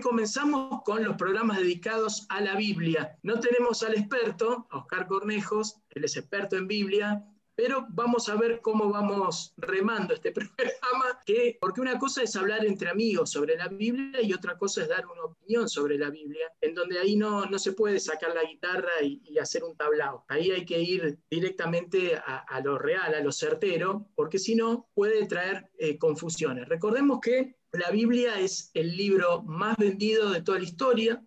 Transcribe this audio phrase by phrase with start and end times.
[0.00, 3.18] Comenzamos con los programas dedicados a la Biblia.
[3.22, 7.24] No tenemos al experto, Oscar Cornejos, él es experto en Biblia,
[7.56, 12.64] pero vamos a ver cómo vamos remando este programa, que, porque una cosa es hablar
[12.64, 16.52] entre amigos sobre la Biblia y otra cosa es dar una opinión sobre la Biblia,
[16.60, 20.24] en donde ahí no, no se puede sacar la guitarra y, hacer un tablao.
[20.28, 24.88] Ahí hay que ir directamente a, a, lo real, a lo certero, porque si no
[24.94, 26.68] puede traer eh, confusiones.
[26.68, 31.22] Recordemos que la Biblia es el libro más vendido de toda la historia,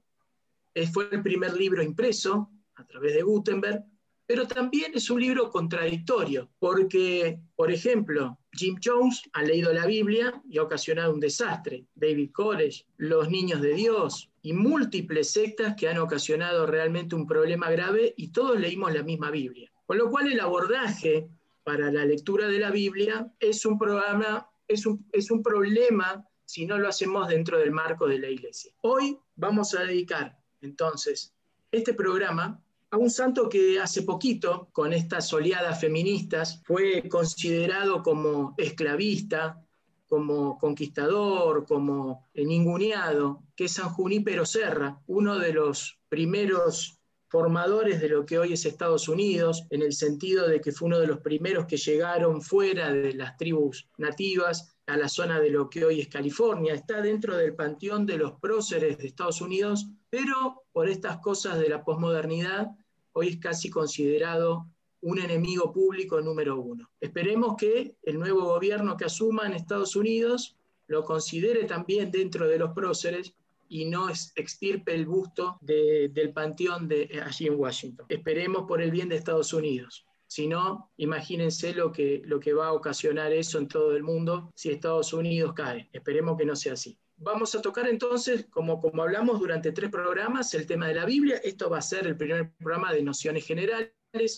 [0.92, 3.84] fue el primer libro impreso a través de Gutenberg,
[4.26, 10.42] pero también es un libro contradictorio, porque, por ejemplo, Jim Jones ha leído la Biblia
[10.50, 15.90] y ha ocasionado un desastre, David Koresh, los niños de Dios y múltiples sectas que
[15.90, 19.70] han ocasionado realmente un problema grave y todos leímos la misma Biblia.
[19.86, 21.28] Con lo cual el abordaje
[21.64, 26.90] para la lectura de la Biblia es un programa, es un problema si no lo
[26.90, 28.74] hacemos dentro del marco de la iglesia.
[28.82, 31.34] Hoy vamos a dedicar entonces
[31.72, 38.54] este programa a un santo que hace poquito, con estas oleadas feministas, fue considerado como
[38.58, 39.66] esclavista,
[40.08, 47.00] como conquistador, como ninguneado, que es San Junípero Serra, uno de los primeros
[47.30, 51.00] formadores de lo que hoy es Estados Unidos, en el sentido de que fue uno
[51.00, 55.70] de los primeros que llegaron fuera de las tribus nativas a la zona de lo
[55.70, 60.64] que hoy es California, está dentro del panteón de los próceres de Estados Unidos, pero
[60.74, 62.68] por estas cosas de la posmodernidad,
[63.14, 64.68] hoy es casi considerado
[65.00, 66.90] un enemigo público número uno.
[67.00, 70.58] Esperemos que el nuevo gobierno que asuma en Estados Unidos
[70.88, 73.34] lo considere también dentro de los próceres
[73.70, 78.08] y no extirpe el busto de, del panteón de allí en Washington.
[78.10, 80.06] Esperemos por el bien de Estados Unidos.
[80.32, 84.50] Si no, imagínense lo que, lo que va a ocasionar eso en todo el mundo
[84.56, 85.90] si Estados Unidos cae.
[85.92, 86.98] Esperemos que no sea así.
[87.18, 91.42] Vamos a tocar entonces, como, como hablamos durante tres programas, el tema de la Biblia.
[91.44, 93.92] Esto va a ser el primer programa de nociones generales.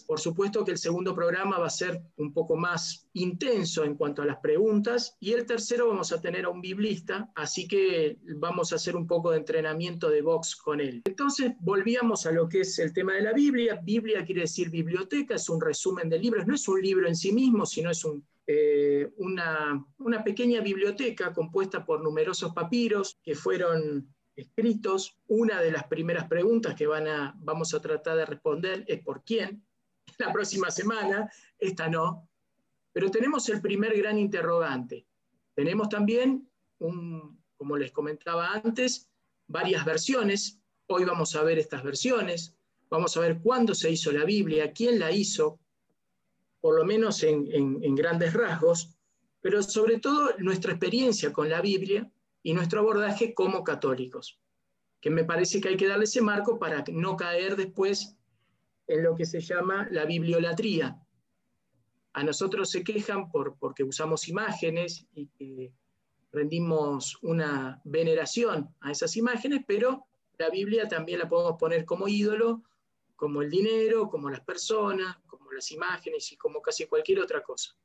[0.05, 4.21] Por supuesto que el segundo programa va a ser un poco más intenso en cuanto
[4.21, 8.71] a las preguntas y el tercero vamos a tener a un biblista, así que vamos
[8.71, 11.01] a hacer un poco de entrenamiento de box con él.
[11.05, 13.79] Entonces volvíamos a lo que es el tema de la Biblia.
[13.83, 17.31] Biblia quiere decir biblioteca, es un resumen de libros, no es un libro en sí
[17.31, 18.05] mismo, sino es
[18.45, 25.17] eh, una, una pequeña biblioteca compuesta por numerosos papiros que fueron escritos.
[25.27, 29.23] Una de las primeras preguntas que van a, vamos a tratar de responder es por
[29.23, 29.65] quién.
[30.17, 32.29] La próxima semana, esta no.
[32.91, 35.07] Pero tenemos el primer gran interrogante.
[35.55, 36.49] Tenemos también,
[36.79, 39.09] un, como les comentaba antes,
[39.47, 40.59] varias versiones.
[40.87, 42.55] Hoy vamos a ver estas versiones.
[42.89, 45.59] Vamos a ver cuándo se hizo la Biblia, quién la hizo,
[46.61, 48.95] por lo menos en, en, en grandes rasgos,
[49.41, 52.09] pero sobre todo nuestra experiencia con la Biblia
[52.43, 54.39] y nuestro abordaje como católicos,
[54.99, 58.15] que me parece que hay que darle ese marco para no caer después
[58.87, 60.99] en lo que se llama la bibliolatría.
[62.11, 65.73] A nosotros se quejan por, porque usamos imágenes y que
[66.31, 70.05] rendimos una veneración a esas imágenes, pero
[70.37, 72.63] la Biblia también la podemos poner como ídolo,
[73.15, 77.75] como el dinero, como las personas, como las imágenes y como casi cualquier otra cosa.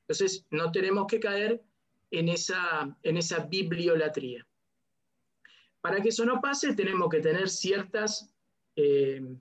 [0.00, 1.62] Entonces, no tenemos que caer
[2.10, 4.46] en esa, bibliolatría.
[5.80, 8.30] Para que eso no pase, tenemos que tener ciertas,
[8.76, 9.36] eh,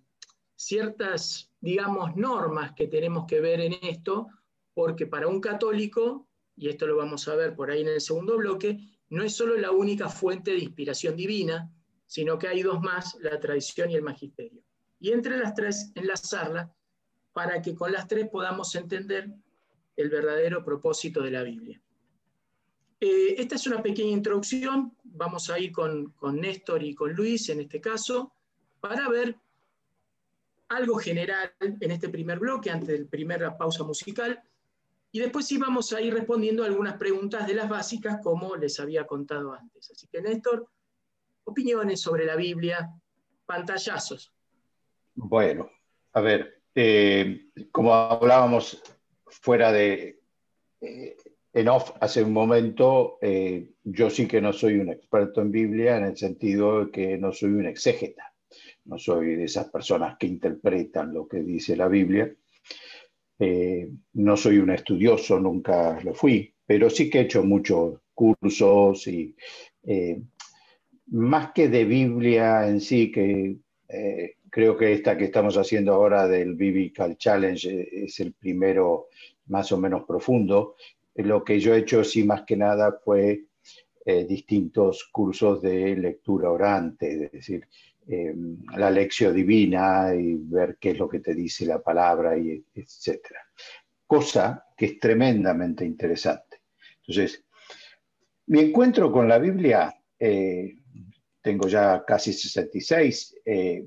[0.56, 4.28] ciertas, digamos, normas que tenemos que ver en esto,
[4.74, 8.38] porque para un católico, y esto lo vamos a ver por ahí en el segundo
[8.38, 11.72] bloque, no es solo la única fuente de inspiración divina,
[12.06, 14.64] sino que hay dos más, la tradición y el magisterio.
[15.00, 16.74] Y entre las tres, enlazarla
[17.34, 19.30] para que con las tres podamos entender
[19.96, 21.82] el verdadero propósito de la Biblia.
[23.00, 27.48] Eh, esta es una pequeña introducción, vamos a ir con, con, Néstor y con Luis
[27.50, 28.34] en este caso,
[28.82, 29.38] para ver
[30.68, 34.44] algo general en este primer bloque, antes de la primera pausa musical,
[35.12, 39.08] y después sí vamos a ir respondiendo algunas preguntas de las básicas, como les había
[39.08, 39.90] contado antes.
[39.90, 40.68] Así que Néstor,
[41.46, 42.92] opiniones sobre la Biblia,
[43.46, 44.32] pantallazos.
[45.16, 45.72] Bueno,
[46.14, 48.82] a ver, eh, como hablábamos
[49.26, 50.22] fuera de...
[50.82, 51.18] Eh,
[51.54, 55.98] en off hace un momento, eh, yo sí que no soy un experto en Biblia
[55.98, 58.26] en el sentido de que no soy un exégeta.
[58.86, 62.34] no soy de esas personas que interpretan lo que dice la Biblia.
[63.38, 69.08] Eh, no soy un estudioso, nunca lo fui, pero sí que he hecho muchos cursos
[69.08, 69.36] y
[69.84, 70.22] eh,
[71.08, 73.58] más que de Biblia en sí, que
[74.50, 79.08] creo que esta que estamos haciendo ahora del Biblical Challenge es el primero
[79.48, 80.76] más o menos profundo.
[81.16, 83.46] Lo que yo he hecho sí más que nada fue
[84.28, 87.68] distintos cursos de lectura orante, es decir,
[88.12, 88.34] eh,
[88.76, 93.20] la lección divina y ver qué es lo que te dice la palabra, y etc.
[94.08, 96.62] Cosa que es tremendamente interesante.
[97.02, 97.46] Entonces,
[98.48, 100.80] mi encuentro con la Biblia, eh,
[101.40, 103.86] tengo ya casi 66, eh,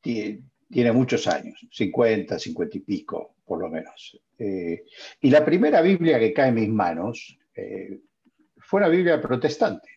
[0.00, 4.16] tiene muchos años, 50, 50 y pico, por lo menos.
[4.38, 7.36] y la primera Biblia que cae en mis manos
[8.58, 9.88] fue una Biblia protestante.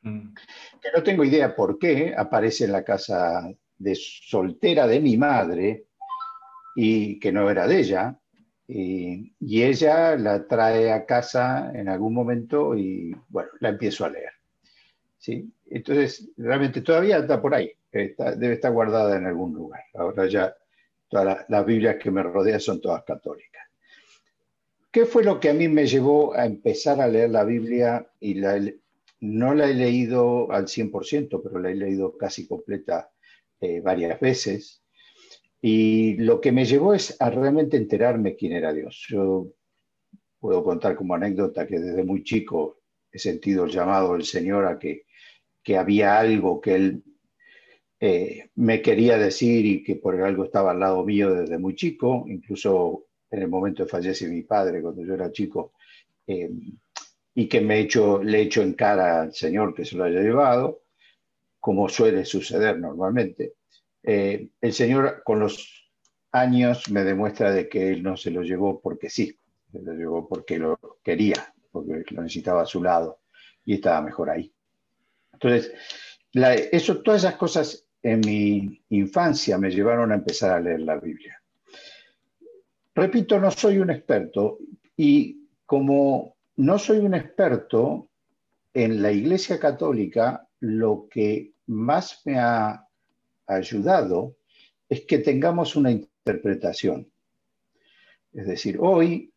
[0.00, 0.32] Mm.
[0.80, 3.46] Que no tengo idea por qué aparece en la casa
[3.76, 5.84] de soltera de mi madre
[6.76, 8.18] y que no era de ella.
[8.66, 14.32] Y, ella la trae a casa en algún momento y bueno, la empiezo a leer.
[15.18, 15.52] ¿sí?
[15.66, 19.82] Entonces, realmente todavía está por ahí, debe estar guardada en algún lugar.
[19.92, 20.54] Ahora ya
[21.08, 23.62] todas las Biblias que me rodean son todas católicas.
[24.90, 28.34] ¿Qué fue lo que a mí me llevó a empezar a leer la Biblia y
[28.34, 28.58] la,
[29.20, 33.10] no la he leído al 100%, pero la he leído casi completa
[33.60, 34.82] eh, varias veces.
[35.60, 39.04] Y lo que me llevó es a realmente enterarme quién era Dios.
[39.08, 39.48] Yo
[40.38, 44.78] puedo contar como anécdota que desde muy chico he sentido el llamado del Señor a
[44.78, 45.06] que,
[45.62, 47.02] que había algo que Él
[48.00, 52.24] eh, me quería decir y que por algo estaba al lado mío desde muy chico.
[52.28, 55.72] Incluso en el momento de fallece mi padre, cuando yo era chico,
[56.26, 56.50] eh,
[57.34, 60.82] y que me hecho, le echo en cara al Señor que se lo haya llevado,
[61.60, 63.54] como suele suceder normalmente.
[64.02, 65.90] Eh, el Señor con los
[66.32, 69.36] años me demuestra de que Él no se lo llevó porque sí,
[69.70, 73.20] se lo llevó porque lo quería, porque lo necesitaba a su lado
[73.64, 74.52] y estaba mejor ahí.
[75.32, 75.72] Entonces,
[76.72, 81.40] eso, todas esas cosas en mi infancia me llevaron a empezar a leer la Biblia.
[82.94, 84.58] Repito, no soy un experto
[84.96, 88.08] y como no soy un experto
[88.72, 92.86] en la Iglesia Católica, lo que más me ha
[93.46, 94.36] ayudado
[94.88, 97.10] es que tengamos una interpretación.
[98.32, 99.32] Es decir, hoy,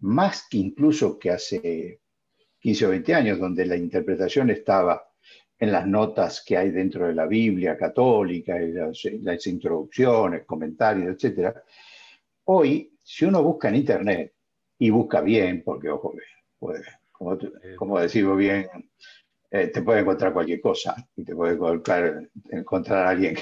[0.00, 2.00] más que incluso que hace
[2.58, 5.11] 15 o 20 años, donde la interpretación estaba
[5.62, 11.54] en las notas que hay dentro de la Biblia católica, las, introducciones, comentarios, etc.
[12.46, 14.32] Hoy, si uno busca en Internet,
[14.76, 16.14] y busca bien, porque ojo,
[16.58, 16.82] pues,
[17.12, 17.38] como,
[17.76, 18.66] como decimos bien,
[19.52, 23.36] eh, te puede encontrar cualquier cosa y te puede encontrar, encontrar a alguien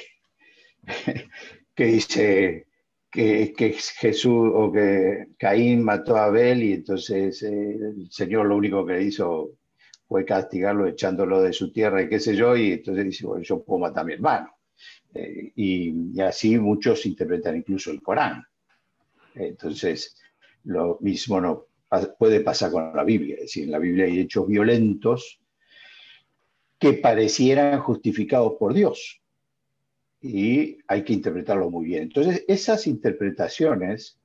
[1.75, 2.67] que, dice
[3.11, 8.57] que, que, Jesús o que Caín mató a Abel y entonces eh, el Señor lo
[8.57, 9.53] único que hizo
[10.11, 13.63] fue castigarlo echándolo de su tierra y qué sé yo, y entonces dice, bueno, yo
[13.63, 14.51] puedo matar a mi hermano.
[15.15, 18.45] Eh, y, y, así muchos interpretan incluso el Corán.
[19.37, 20.17] Entonces,
[20.65, 21.67] lo mismo no
[22.19, 23.37] puede pasar con la Biblia.
[23.37, 25.41] Es decir, en la Biblia hay hechos violentos
[26.81, 29.23] que parecieran justificados por Dios.
[30.21, 32.03] Y hay que interpretarlo muy bien.
[32.03, 34.19] Entonces, esas interpretaciones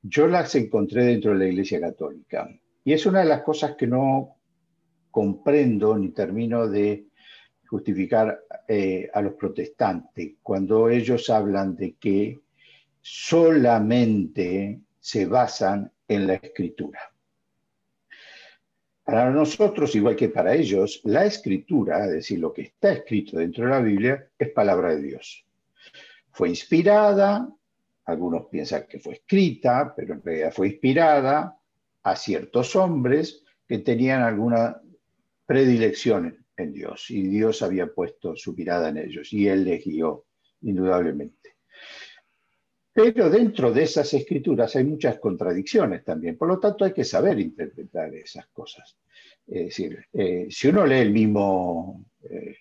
[0.00, 2.48] yo las encontré dentro de la Iglesia Católica.
[2.86, 4.33] Y es una de las cosas que no
[5.14, 7.06] comprendo ni termino de
[7.68, 12.40] justificar eh, a los protestantes cuando ellos hablan de que
[13.00, 16.98] solamente se basan en la escritura.
[19.04, 23.66] Para nosotros, igual que para ellos, la escritura, es decir, lo que está escrito dentro
[23.66, 25.46] de la Biblia, es palabra de Dios.
[26.32, 27.48] Fue inspirada,
[28.06, 31.56] algunos piensan que fue escrita, pero en realidad fue inspirada
[32.02, 34.80] a ciertos hombres que tenían alguna
[35.46, 40.26] predilección en Dios y Dios había puesto su mirada en ellos y Él les guió,
[40.62, 41.56] indudablemente.
[42.92, 47.40] Pero dentro de esas escrituras hay muchas contradicciones también, por lo tanto hay que saber
[47.40, 48.96] interpretar esas cosas.
[49.46, 52.56] Es decir, eh, si uno lee el mismo eh,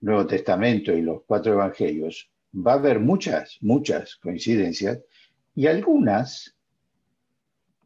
[0.00, 5.00] Nuevo Testamento y los cuatro evangelios, va a haber muchas, muchas coincidencias
[5.54, 6.56] y algunas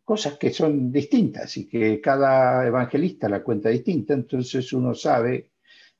[0.04, 5.50] cosas que son distintas y que cada evangelista la cuenta distinta, entonces uno sabe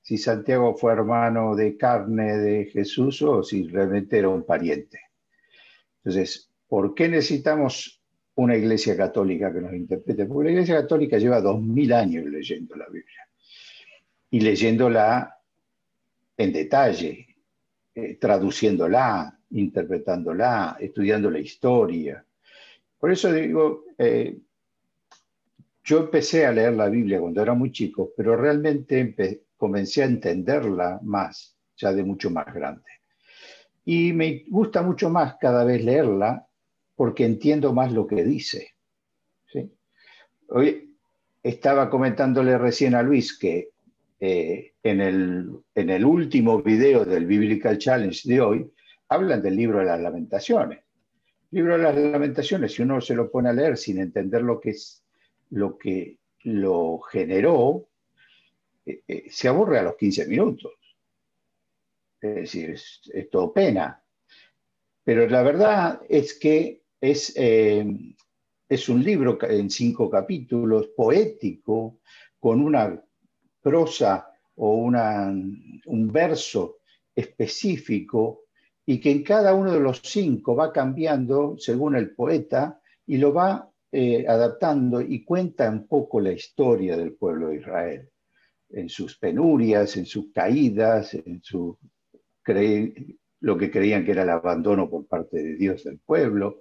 [0.01, 5.01] si Santiago fue hermano de carne de Jesús o si realmente era un pariente.
[5.99, 8.03] Entonces, ¿por qué necesitamos
[8.35, 10.27] una iglesia católica que nos interprete?
[10.27, 13.27] Porque la iglesia católica lleva dos mil años leyendo la Biblia
[14.31, 15.39] y leyéndola
[16.37, 17.27] en detalle
[17.95, 22.25] eh, traduciéndola, interpretándola, estudiando la historia.
[23.05, 24.39] Por eso digo, eh,
[25.85, 31.01] yo empecé a leer la Biblia cuando era muy chico, pero realmente comencé a entenderla
[31.03, 32.89] más, ya de mucho más grande.
[33.85, 36.47] Y me gusta mucho más cada vez leerla
[36.97, 38.71] porque entiendo más lo que dice.
[40.49, 40.97] Hoy
[41.43, 43.69] estaba comentándole recién a Luis que
[44.19, 48.73] eh, en, el, en el último video del Biblical Challenge de hoy
[49.11, 50.84] hablan del libro de las lamentaciones.
[51.55, 54.71] Libro de las lamentaciones, si uno se lo pone a leer sin entender lo que
[54.71, 55.05] es
[55.51, 57.87] lo que lo generó,
[58.85, 60.73] eh, eh, se aburre a los 15 minutos.
[62.21, 64.03] Es decir, es, todo pena.
[65.05, 72.01] Pero la verdad es que es, es un libro en cinco capítulos, poético,
[72.41, 73.01] con una
[73.63, 76.79] prosa o un verso
[77.15, 78.44] específico
[78.87, 83.33] y que en cada uno de los cinco va cambiando según el poeta y lo
[83.33, 88.11] va eh, adaptando y cuenta un poco la historia del pueblo de Israel,
[88.71, 91.79] en sus penurias, en sus caídas, en su
[93.41, 96.61] lo que creían que era el abandono por parte de Dios del pueblo.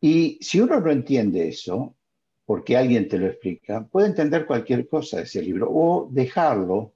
[0.00, 1.96] Y si uno no entiende eso,
[2.44, 6.94] porque alguien te lo explica, puede entender cualquier cosa de ese libro o dejarlo,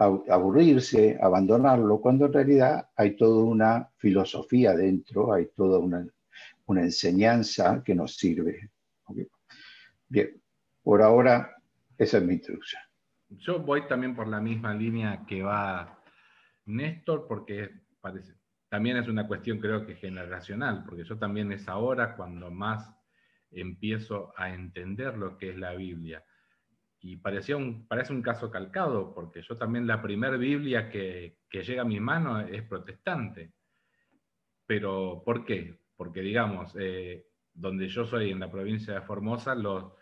[0.00, 6.06] aburrirse, abandonarlo, cuando en realidad hay toda una filosofía dentro, hay toda una,
[6.68, 8.70] enseñanza que nos sirve.
[10.08, 10.40] Bien,
[10.82, 11.56] por ahora
[11.98, 12.80] esa es mi introducción.
[13.28, 16.00] Yo voy también por la misma línea que va
[16.66, 18.34] Néstor, porque parece,
[18.68, 22.88] también es una cuestión creo que generacional, porque yo también es ahora cuando más
[23.50, 26.24] empiezo a entender lo que es la Biblia.
[27.00, 31.82] Y parecía un, parece un caso calcado, porque yo también la primera Biblia que, llega
[31.82, 33.52] a mi mano es protestante.
[34.66, 35.80] Pero, ¿por qué?
[35.96, 39.92] Porque, digamos, eh, donde yo soy, en la provincia de Formosa, los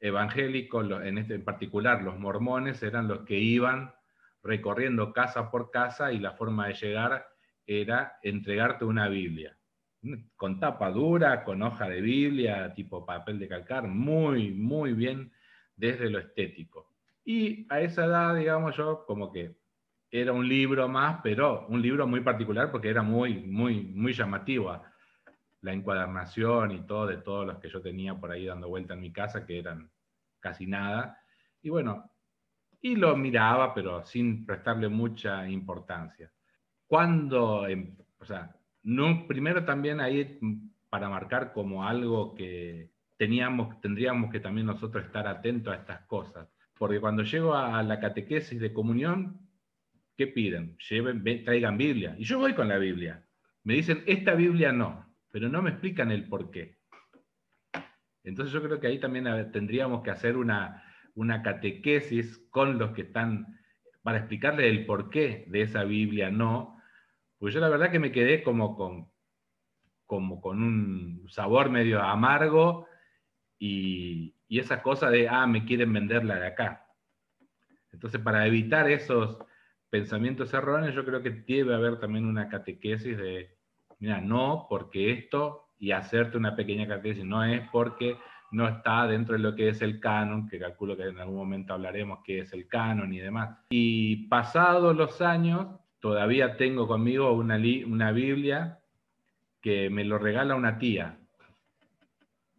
[0.00, 3.94] evangélicos, en, este, en particular los mormones, eran los que iban
[4.42, 7.26] recorriendo casa por casa y la forma de llegar
[7.66, 9.56] era entregarte una Biblia
[10.36, 15.32] con tapa dura, con hoja de Biblia, tipo papel de calcar, muy, muy bien
[15.76, 16.90] desde lo estético.
[17.24, 19.56] Y a esa edad, digamos yo, como que
[20.10, 24.80] era un libro más, pero un libro muy particular porque era muy, muy, muy llamativo.
[25.62, 29.00] La encuadernación y todo de todos los que yo tenía por ahí dando vuelta en
[29.00, 29.90] mi casa, que eran
[30.38, 31.18] casi nada.
[31.62, 32.10] Y bueno,
[32.80, 36.30] y lo miraba, pero sin prestarle mucha importancia.
[36.86, 40.38] Cuando, em, o sea, no, primero también ahí
[40.90, 46.48] para marcar como algo que teníamos, tendríamos que también nosotros estar atentos a estas cosas.
[46.78, 49.40] Porque cuando llego a la catequesis de comunión,
[50.16, 50.76] ¿qué piden?
[51.44, 52.16] Traigan Biblia.
[52.18, 53.24] Y yo voy con la Biblia.
[53.62, 56.78] Me dicen, esta Biblia no, pero no me explican el por qué.
[58.24, 60.82] Entonces yo creo que ahí también tendríamos que hacer una,
[61.14, 63.58] una catequesis con los que están,
[64.02, 66.78] para explicarle el porqué de esa Biblia no,
[67.38, 69.10] pues yo la verdad que me quedé como con,
[70.06, 72.86] como con un sabor medio amargo
[73.58, 76.86] y, y esa cosa de, ah, me quieren venderla de acá.
[77.92, 79.38] Entonces, para evitar esos
[79.88, 83.56] pensamientos erróneos, yo creo que debe haber también una catequesis de,
[84.00, 88.16] mira, no porque esto, y hacerte una pequeña catequesis, no es porque
[88.50, 91.74] no está dentro de lo que es el canon, que calculo que en algún momento
[91.74, 93.58] hablaremos qué es el canon y demás.
[93.70, 95.68] Y pasados los años,
[96.00, 97.56] todavía tengo conmigo una,
[97.86, 98.78] una Biblia
[99.60, 101.18] que me lo regala una tía.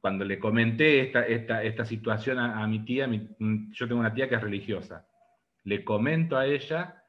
[0.05, 4.35] Cuando le comenté esta, esta, esta situación a, mi tía, yo tengo una tía que
[4.35, 5.07] es religiosa,
[5.63, 7.03] le comento a ella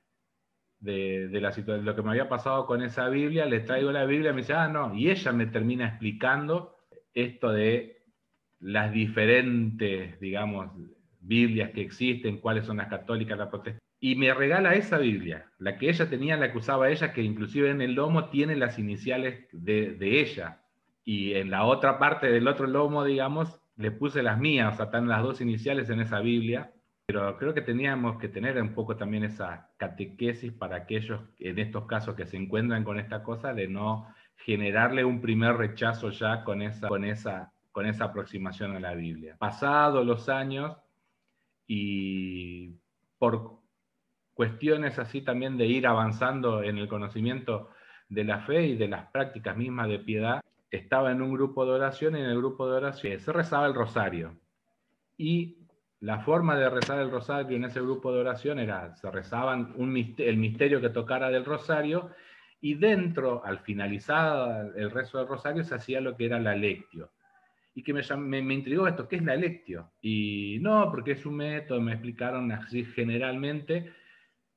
[0.78, 4.06] de, de, la de lo que me había pasado con esa Biblia, le traigo la
[4.06, 6.74] Biblia y me dice, ah, no, y ella me termina explicando
[7.12, 8.02] esto de
[8.60, 10.72] las diferentes, digamos,
[11.20, 15.78] Biblias que existen, cuáles son las católicas, las protestantes y me regala esa Biblia, la
[15.78, 19.46] que ella tenía, la que usaba ella, que inclusive en el lomo tiene las iniciales
[19.52, 20.62] de, ella.
[21.06, 24.86] Y en la otra parte del otro lomo, digamos, le puse las mías, o sea,
[24.86, 26.72] están las dos iniciales en esa Biblia.
[27.06, 31.86] Pero creo que teníamos que tener un poco también esa catequesis para aquellos, en estos
[31.86, 36.60] casos, que se encuentran con esta cosa, de no generarle un primer rechazo ya con
[36.60, 39.36] esa, con esa, con esa aproximación a la Biblia.
[39.38, 40.76] Pasados los años
[41.68, 42.74] y
[43.18, 43.60] por
[44.34, 47.70] cuestiones así también de ir avanzando en el conocimiento
[48.08, 50.40] de la fe y de las prácticas mismas de piedad,
[50.76, 53.74] estaba en un grupo de oración y en el grupo de oración se rezaba el
[53.74, 54.38] rosario.
[55.16, 55.58] Y
[56.00, 60.36] la forma de rezar el rosario en ese grupo de oración era, se rezaban el
[60.36, 62.10] misterio que tocara del rosario
[62.60, 67.10] y dentro, al finalizar el rezo del rosario, se hacía lo que era la lectio.
[67.74, 68.02] Y que me,
[68.42, 69.92] me, intrigó esto, ¿qué es la lectio?
[70.00, 73.92] Y no, porque es un método, me explicaron así generalmente,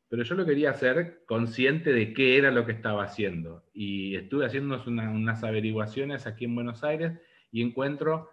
[0.10, 3.64] pero yo lo quería hacer consciente de qué era lo que estaba haciendo.
[3.74, 7.14] Y estuve haciendo unas averiguaciones aquí en Buenos Aires
[7.52, 8.32] y encuentro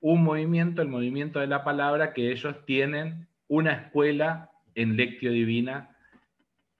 [0.00, 5.96] un movimiento, el movimiento de la palabra, que ellos tienen una escuela en lectio divina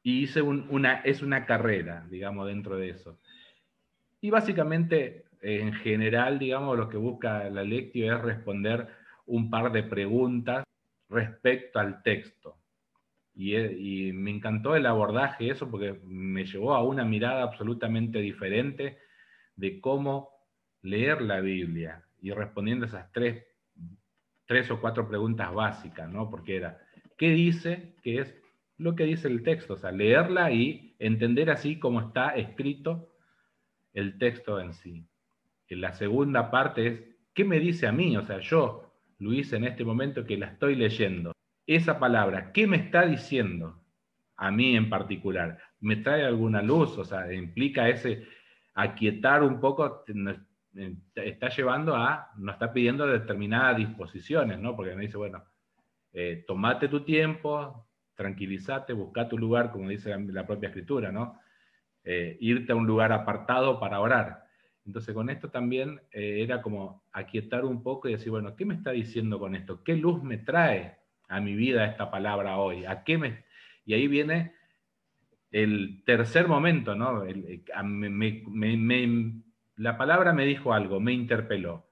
[0.02, 0.42] y hice
[1.04, 3.18] es una carrera, digamos, dentro de eso.
[4.20, 8.88] Y básicamente, en general, digamos, lo que busca la lectio es responder
[9.26, 10.64] un par de preguntas
[11.08, 12.57] respecto al texto.
[13.38, 18.98] Y, y, me encantó el abordaje, eso, porque me llevó a una mirada absolutamente diferente
[19.54, 20.30] de cómo
[20.82, 23.44] leer la Biblia y respondiendo esas tres,
[24.44, 26.28] tres o cuatro preguntas básicas, ¿no?
[26.28, 26.80] Porque era,
[27.16, 27.94] ¿qué dice?
[28.02, 28.34] Que es
[28.76, 33.14] lo que dice el texto, o sea, leerla y entender así como está escrito
[33.92, 35.06] el texto en sí.
[35.68, 37.02] Y la segunda parte es,
[37.34, 38.16] ¿qué me dice a mí?
[38.16, 41.32] O sea, yo, Luis, en este momento que la estoy leyendo,
[41.68, 43.78] esa palabra, ¿qué me está diciendo
[44.36, 45.58] a mí en particular?
[45.80, 46.96] ¿Me trae alguna luz?
[46.96, 48.26] O sea, implica ese
[48.74, 50.04] aquietar un poco,
[51.14, 54.74] está llevando a, nos está pidiendo determinadas disposiciones, ¿no?
[54.74, 55.44] Porque me dice, bueno,
[56.12, 61.38] eh, tomate tu tiempo, tranquilízate, busca tu lugar, como dice la, propia escritura, ¿no?
[62.02, 64.44] Eh, irte a un lugar apartado para orar.
[64.86, 68.74] Entonces con esto también eh, era como aquietar un poco y decir, bueno, ¿qué me
[68.74, 69.82] está diciendo con esto?
[69.84, 70.97] ¿Qué luz me trae
[71.28, 72.84] a mi vida esta palabra hoy?
[72.84, 73.44] ¿A qué me...
[73.84, 74.54] Y ahí viene
[75.50, 77.24] el tercer momento, ¿no?
[79.76, 81.86] la palabra me dijo algo, me interpeló.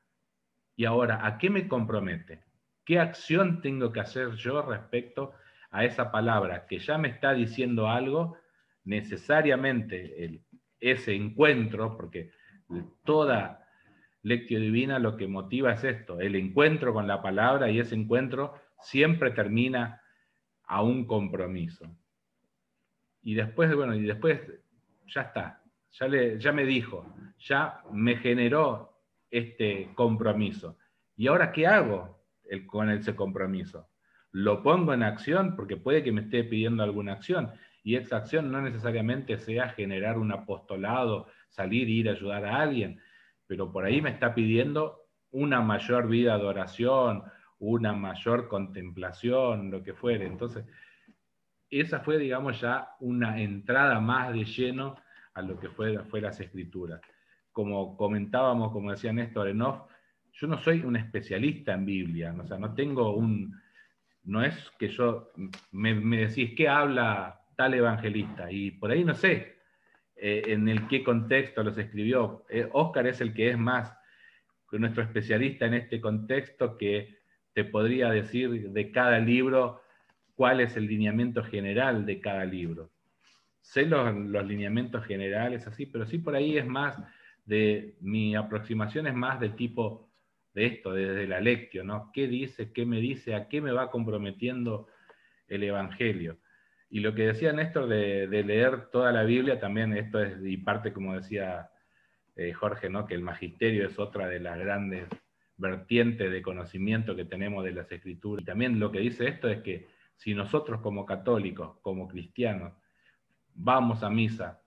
[0.75, 2.45] Y ahora, ¿a qué me compromete?
[2.85, 5.33] ¿Qué acción tengo que hacer yo respecto
[5.71, 8.37] a esa palabra que ya me está diciendo algo,
[8.85, 10.43] necesariamente
[10.81, 12.31] ese encuentro, porque
[13.05, 13.67] toda
[14.23, 18.55] lectio divina lo que motiva es esto, el encuentro con la palabra y ese encuentro
[18.81, 20.01] siempre termina
[20.65, 21.87] a un compromiso.
[23.23, 24.41] Y después, bueno, y después
[25.07, 27.07] ya está, ya, le, ya me dijo,
[27.39, 30.79] ya me generó este compromiso.
[31.17, 32.25] ¿Y ahora qué hago
[32.67, 33.89] con ese compromiso?
[34.37, 38.53] lo pongo en acción porque puede que me esté pidiendo alguna acción y esa acción
[38.53, 43.01] no necesariamente sea generar un apostolado, salir, ir a ayudar a alguien,
[43.47, 47.23] pero por ahí me está pidiendo una mayor vida de oración,
[47.59, 50.27] una mayor contemplación, lo que fuere.
[50.27, 50.65] Entonces,
[51.71, 54.97] esa fue, digamos, ya una entrada más de lleno
[55.35, 57.01] a lo que fue, las escrituras.
[57.53, 59.91] Como comentábamos, como decía Néstor Enoff,
[60.33, 63.59] yo no soy un especialista en Biblia, o sea, no tengo un,
[64.25, 65.31] no es que yo
[65.73, 69.57] me, decís qué habla tal evangelista y por ahí no sé
[70.15, 72.45] eh, en el qué contexto los escribió.
[72.73, 73.97] Oscar eh, es el que es más
[74.73, 77.16] nuestro especialista en este contexto que
[77.57, 79.81] te podría decir de cada libro
[80.35, 82.91] cuál es el lineamiento general de cada libro.
[83.63, 86.99] Sé los, los lineamientos generales así, pero sí por ahí es más
[87.47, 90.07] de mi aproximación es más de tipo
[90.53, 92.11] de esto, desde la lectio, ¿no?
[92.13, 94.89] ¿Qué dice, qué me dice, a qué me va comprometiendo
[95.49, 96.37] el Evangelio?
[96.91, 100.93] Y lo que decía Néstor de, leer toda la Biblia, también esto es, y parte,
[100.93, 101.71] como decía
[102.37, 103.07] eh, Jorge, ¿no?
[103.07, 105.09] que el magisterio es otra de las grandes
[105.57, 108.43] vertientes de conocimiento que tenemos de las escrituras.
[108.43, 112.73] Y también lo que dice esto es que si nosotros como católicos, como cristianos,
[113.55, 114.61] vamos a misa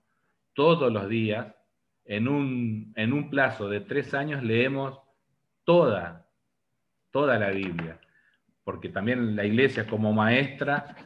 [0.54, 1.54] todos los días,
[2.04, 4.98] en un, en un plazo de tres años leemos
[5.64, 6.26] toda,
[7.12, 8.00] toda la Biblia,
[8.64, 10.96] porque también la iglesia como maestra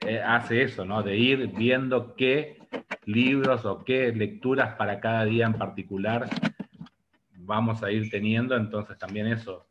[0.00, 1.02] eh, hace eso, ¿no?
[1.02, 2.58] De ir viendo qué
[3.04, 6.28] libros o qué lecturas para cada día en particular
[7.52, 9.66] vamos a ir teniendo, entonces también eso,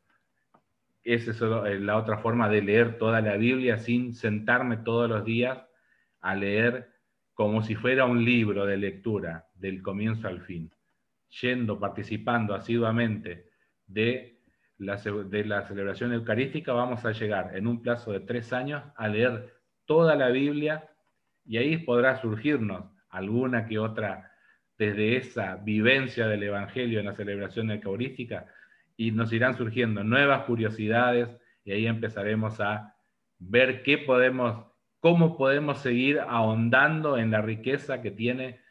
[1.04, 5.26] esa es eh, la otra forma de leer toda la Biblia sin sentarme todos los
[5.26, 5.58] días
[6.22, 6.92] a leer
[7.34, 10.72] como si fuera un libro de lectura del comienzo al fin,
[11.42, 13.50] yendo, participando asiduamente
[13.88, 14.38] de
[14.78, 19.08] la, de la celebración eucarística, vamos a llegar en un plazo de tres años a
[19.08, 20.88] leer toda la Biblia
[21.46, 24.31] y ahí podrá surgirnos alguna que otra
[24.82, 28.48] desde esa vivencia del Evangelio en la celebración eucarística
[28.98, 31.30] y nos irán surgiendo nuevas curiosidades
[31.64, 32.96] y ahí empezaremos a
[33.38, 34.66] ver qué podemos,
[35.00, 38.62] cómo podemos seguir ahondando en la riqueza que tiene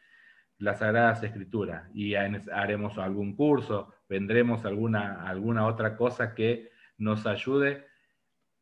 [0.57, 7.85] las Sagradas Escrituras y haremos algún curso, vendremos alguna, alguna otra cosa que nos ayude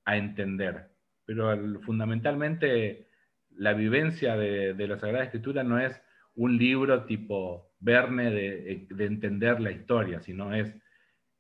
[0.06, 0.92] a entender.
[1.26, 3.10] Pero fundamentalmente
[3.56, 6.00] la vivencia de, la Sagrada Escritura no es
[6.40, 10.74] un libro tipo Verne de, entender la historia, sino es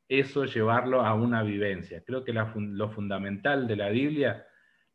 [0.09, 2.03] eso llevarlo a una vivencia.
[2.05, 4.45] Creo que lo fundamental de la Biblia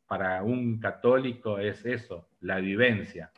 [0.05, 3.31] para un católico es eso, la vivencia.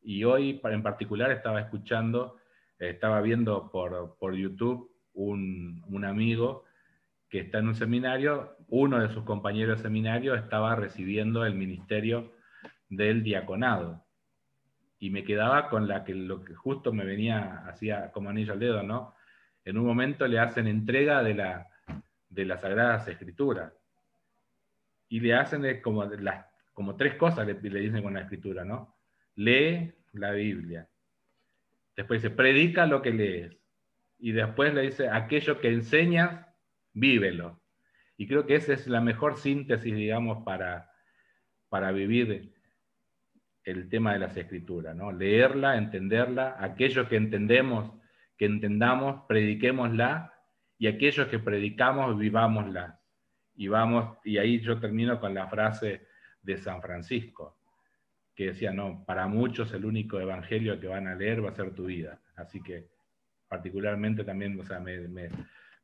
[0.00, 2.38] Y hoy en particular estaba escuchando,
[2.78, 6.64] estaba viendo por, YouTube un, un, amigo
[7.28, 12.32] que está en un seminario, uno de sus compañeros de seminario estaba recibiendo el ministerio
[12.88, 14.01] del diaconado.
[15.02, 18.60] Y me quedaba con la que lo que justo me venía, hacía como anillo al
[18.60, 19.16] dedo, ¿no?
[19.64, 21.66] En un momento le hacen entrega de, la,
[22.28, 23.72] de las Sagradas Escrituras.
[25.08, 28.94] Y le hacen como, las, como tres cosas, le, le dicen con la escritura, ¿no?
[29.34, 30.88] Lee la Biblia.
[31.96, 33.56] Después dice, predica lo que lees.
[34.20, 36.46] Y después le dice, aquello que enseñas,
[36.92, 37.60] vívelo.
[38.16, 40.92] Y creo que esa es la mejor síntesis, digamos, para,
[41.70, 42.52] para vivir
[43.64, 45.12] el tema de las escrituras, ¿no?
[45.12, 47.92] Leerla, entenderla, aquellos que entendemos,
[48.36, 50.32] que entendamos, prediquémosla,
[50.78, 53.00] y aquellos que predicamos, vivámosla.
[53.54, 56.08] Y vamos, y ahí yo termino con la frase
[56.42, 57.58] de San Francisco,
[58.34, 61.72] que decía, no, para muchos el único evangelio que van a leer va a ser
[61.74, 62.20] tu vida.
[62.34, 62.88] Así que
[63.46, 65.06] particularmente también, o sea, me,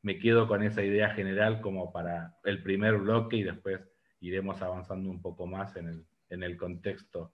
[0.01, 3.79] me quedo con esa idea general como para el primer bloque y después
[4.19, 7.33] iremos avanzando un poco más en el, en el contexto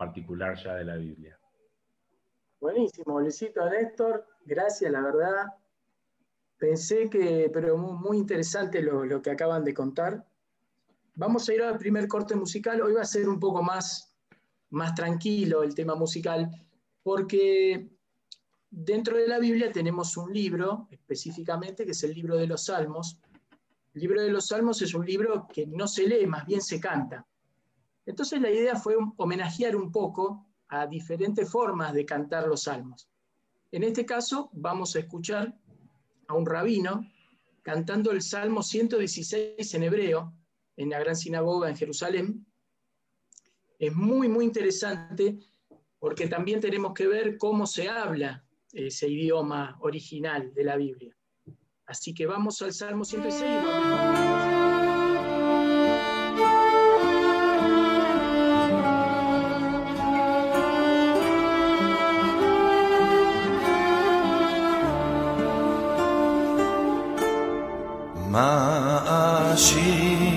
[0.00, 1.38] particular ya de la Biblia.
[2.58, 5.44] Buenísimo, Luisito Néstor, gracias, la verdad.
[6.56, 10.26] Pensé que, pero muy, interesante lo, que acaban de contar.
[11.16, 12.80] Vamos a ir al primer corte musical.
[12.80, 14.16] Hoy va a ser un poco más,
[14.70, 16.50] más tranquilo el tema musical,
[17.02, 17.90] porque
[18.70, 23.18] dentro de la Biblia tenemos un libro específicamente, que es el libro de los Salmos.
[23.92, 26.80] El libro de los Salmos es un libro que no se lee, más bien se
[26.80, 27.26] canta.
[28.10, 33.08] Entonces la idea fue homenajear un poco a diferentes formas de cantar los salmos.
[33.70, 35.56] En este caso vamos a escuchar
[36.26, 37.08] a un rabino
[37.62, 40.34] cantando el Salmo 116 en hebreo
[40.76, 42.46] en la gran sinagoga en Jerusalén.
[43.78, 45.38] Es muy, muy interesante
[46.00, 51.16] porque también tenemos que ver cómo se habla ese idioma original de la Biblia.
[51.86, 54.49] Así que vamos al Salmo 116
[68.30, 70.29] מאשים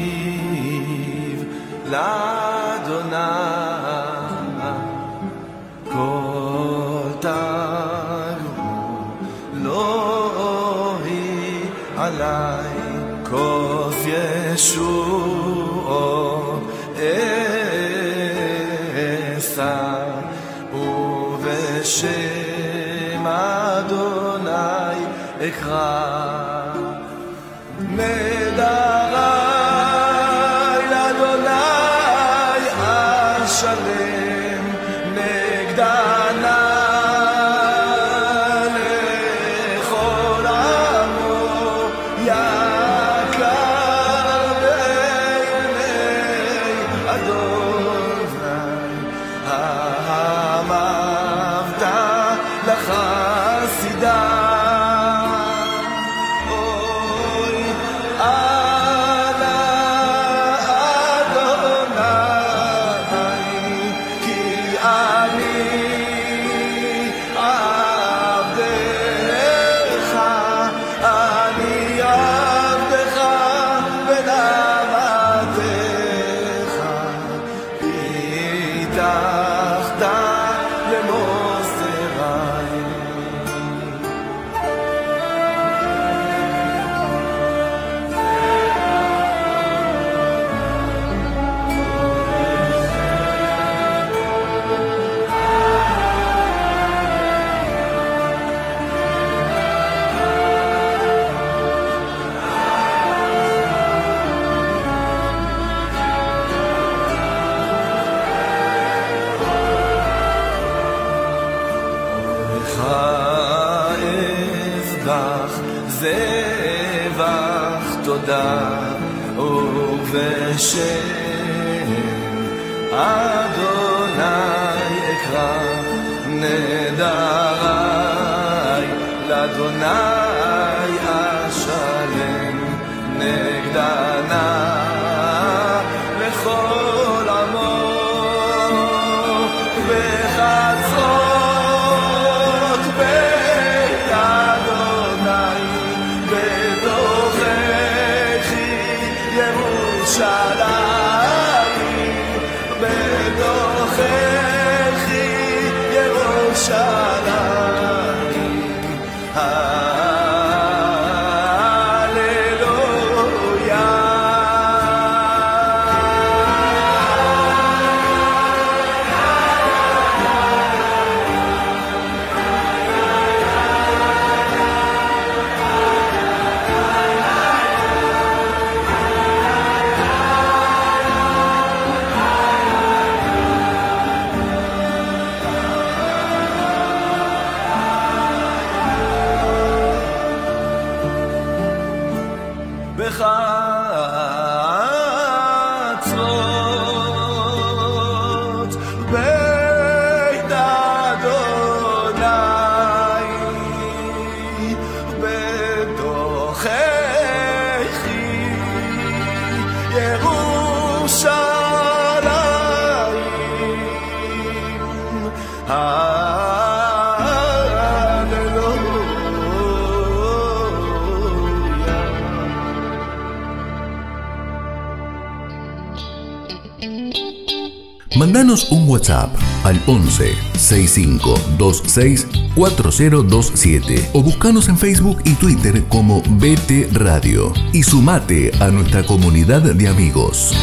[229.14, 237.54] WhatsApp al 11 65 26 4027 o buscanos en Facebook y Twitter como BT Radio
[237.74, 240.54] y sumate a nuestra comunidad de amigos.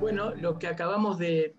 [0.00, 1.54] Bueno, lo que acabamos de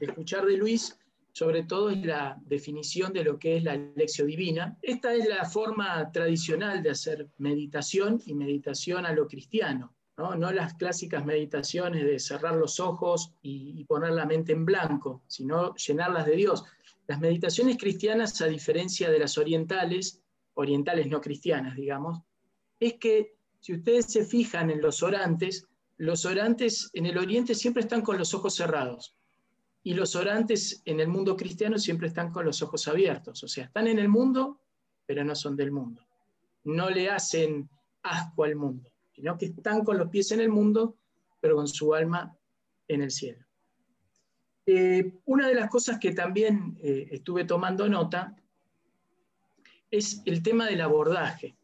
[0.00, 0.98] escuchar de Luis,
[1.32, 4.76] sobre todo es la definición de lo que es la lección divina.
[4.82, 9.94] Esta es la forma tradicional de hacer meditación y meditación a lo cristiano.
[10.40, 10.50] ¿No?
[10.50, 16.26] Las clásicas meditaciones de cerrar los ojos y poner la mente en blanco, sino llenarlas
[16.26, 16.64] de Dios.
[17.06, 20.20] Las meditaciones cristianas, a diferencia de las orientales,
[20.54, 22.20] orientales no cristianas, digamos,
[22.78, 25.66] es que si ustedes se fijan en los orantes,
[25.98, 29.14] los orantes en el oriente siempre están con los ojos cerrados
[29.82, 33.64] y los orantes en el mundo cristiano siempre están con los ojos abiertos, o sea,
[33.64, 34.60] están en el mundo,
[35.06, 36.02] pero no son del mundo.
[36.64, 37.68] No le hacen
[38.02, 38.89] asco al mundo,
[39.20, 40.96] sino que están con los pies en el mundo,
[41.40, 42.34] pero con su alma
[42.88, 43.44] en el cielo.
[44.64, 48.34] Eh, una de las cosas que también eh, estuve tomando nota
[49.90, 51.54] es el tema del abordaje.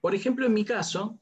[0.00, 1.20] Por ejemplo, en mi caso,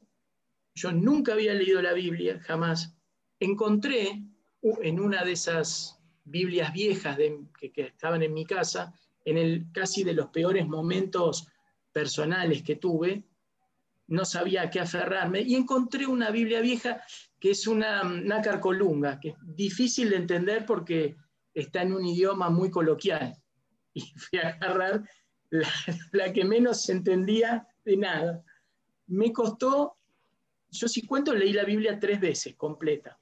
[0.73, 2.95] yo nunca había leído la Biblia, jamás.
[3.39, 4.23] Encontré
[4.63, 7.17] en una de esas Biblias viejas
[7.59, 8.93] que, que estaban en mi casa,
[9.25, 11.47] en el casi de los peores momentos
[11.91, 13.23] personales que tuve,
[14.11, 17.01] no sabía a qué aferrarme, y encontré una Biblia vieja
[17.39, 21.15] que es una nácar colunga, que es difícil de entender porque
[21.53, 23.33] está en un idioma muy coloquial.
[23.93, 25.03] Y fui a agarrar
[25.49, 25.67] la,
[26.13, 28.41] la que menos entendía de nada.
[29.07, 29.97] Me costó,
[30.69, 33.19] yo sí cuento, leí la Biblia tres veces completa.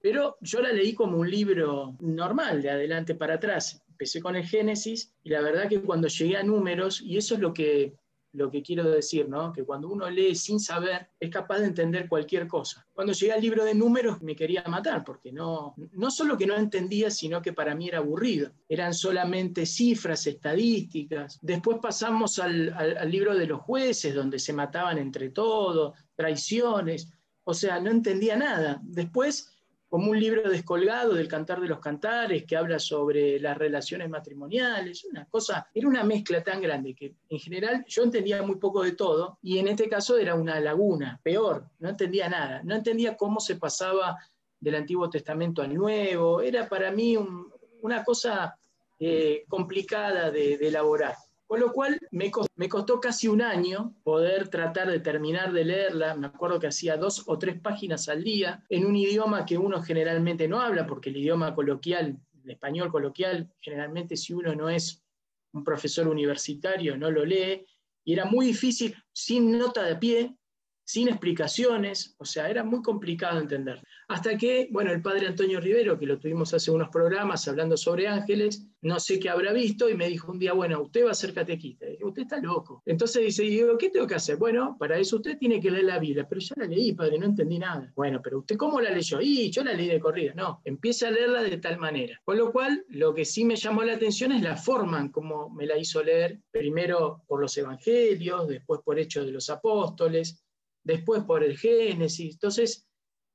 [0.00, 3.82] Pero yo la leí como un libro normal, de adelante para atrás.
[3.88, 7.40] Empecé con el Génesis y la verdad que cuando llegué a números, y eso es
[7.40, 7.94] lo que,
[8.34, 9.52] lo que quiero decir, ¿no?
[9.52, 12.86] que cuando uno lee sin saber es capaz de entender cualquier cosa.
[12.92, 16.56] Cuando llegué al libro de números me quería matar, porque no, no solo que no
[16.56, 18.50] entendía, sino que para mí era aburrido.
[18.68, 21.38] Eran solamente cifras, estadísticas.
[21.42, 27.08] Después pasamos al, al- al libro de los jueces, donde se mataban entre todos, traiciones.
[27.44, 28.80] O sea, no entendía nada.
[28.82, 29.53] Después
[29.94, 35.04] como un libro descolgado del Cantar de los Cantares que habla sobre las relaciones matrimoniales,
[35.04, 38.96] una cosa, era una mezcla tan grande que en general yo entendía muy poco de
[38.96, 43.38] todo y en este caso era una laguna, peor, no entendía nada, no entendía cómo
[43.38, 44.18] se pasaba
[44.58, 47.52] del Antiguo Testamento al Nuevo, era para mí un-
[47.82, 48.58] una cosa
[48.98, 51.14] eh, complicada de elaborar.
[51.54, 52.32] Con lo cual me
[52.68, 56.16] costó, casi un año poder tratar de terminar de leerla.
[56.16, 59.80] Me acuerdo que hacía dos o tres páginas al día en un idioma que uno
[59.80, 65.00] generalmente no habla, porque el idioma coloquial, el español coloquial, generalmente si uno no es
[65.52, 67.64] un profesor universitario no lo lee.
[68.02, 70.36] Y era muy difícil, sin nota de pie,
[70.84, 73.82] sin explicaciones, o sea, era muy complicado entender.
[74.08, 78.06] Hasta que, bueno, el padre Antonio Rivero, que lo tuvimos hace unos programas hablando sobre
[78.06, 81.14] ángeles, no sé qué habrá visto, y me dijo un día, bueno, usted va a
[81.14, 81.86] ser catequista.
[81.86, 82.82] Y dije, usted está loco.
[82.84, 84.36] Entonces dice, ¿qué tengo que hacer?
[84.36, 87.26] Bueno, para eso usted tiene que leer la Biblia, pero ya la leí, padre, no
[87.26, 87.90] entendí nada.
[87.96, 89.20] Bueno, pero usted cómo la leyó?
[89.22, 90.34] Y yo la leí de corrida.
[90.34, 92.20] No, empieza a leerla de tal manera.
[92.24, 95.48] Con lo cual, lo que sí me llamó la atención es la forma en cómo
[95.48, 100.44] me la hizo leer, primero por los evangelios, después por Hechos de los Apóstoles,
[100.84, 102.34] después por el Génesis.
[102.34, 102.86] Entonces,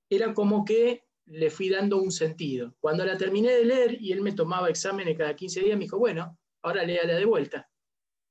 [0.09, 2.75] era como que le fui dando un sentido.
[2.79, 5.99] Cuando la terminé de leer y él me tomaba exámenes cada 15 días, me dijo,
[5.99, 7.69] bueno, ahora léala de vuelta.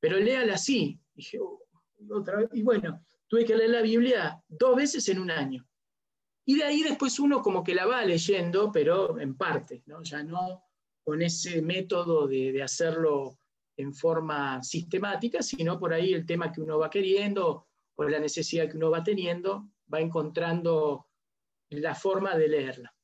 [0.00, 1.00] Pero léala así.
[1.14, 1.64] Dije, "Oh,
[2.11, 2.48] otra vez.
[2.52, 5.66] Y bueno, tuve que leer la Biblia dos veces en un año.
[6.44, 10.02] Y de ahí después uno como que la va leyendo, pero en parte, ¿no?
[10.02, 10.62] ya no
[11.04, 13.38] con ese método de, de hacerlo
[13.76, 17.67] en forma sistemática, sino por ahí el tema que uno va queriendo
[17.98, 21.08] o la necesidad que uno va teniendo, va encontrando
[21.70, 22.94] la forma de leerla.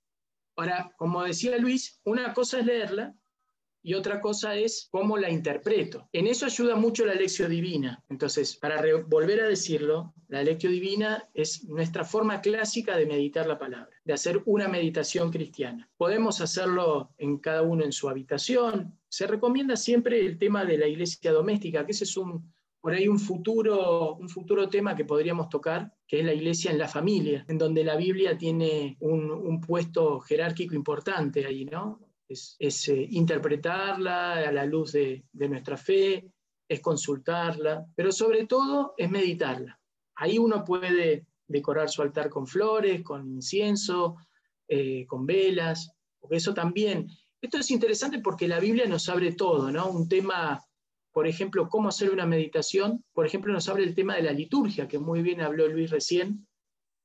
[0.56, 3.12] Ahora, como decía Luis, una cosa es leerla
[3.82, 6.08] y otra cosa es cómo la interpreto.
[6.12, 8.04] En eso ayuda mucho la lección divina.
[8.08, 13.58] Entonces, para volver a decirlo, la lección divina es nuestra forma clásica de meditar la
[13.58, 15.90] palabra, de hacer una meditación cristiana.
[15.96, 18.96] Podemos hacerlo en cada uno en su habitación.
[19.08, 22.54] Se recomienda siempre el tema de la iglesia doméstica, que ese es un,
[22.84, 26.76] por ahí un futuro, un futuro tema que podríamos tocar, que es la iglesia en
[26.76, 31.98] la familia, en donde la Biblia tiene un, un puesto jerárquico importante ahí, ¿no?
[32.28, 36.30] Es, es, eh, interpretarla a la luz de, de nuestra fe,
[36.68, 39.80] es consultarla, pero sobre todo es meditarla.
[40.16, 44.16] Ahí uno puede decorar su altar con flores, con incienso,
[44.68, 47.08] eh, con velas, porque eso también
[47.40, 49.88] Esto es interesante porque la Biblia nos abre todo, ¿no?
[49.88, 50.60] Un tema,
[51.14, 54.88] por ejemplo, cómo hacer una meditación, por ejemplo, nos abre el tema de la liturgia,
[54.88, 56.48] que muy bien habló Luis recién,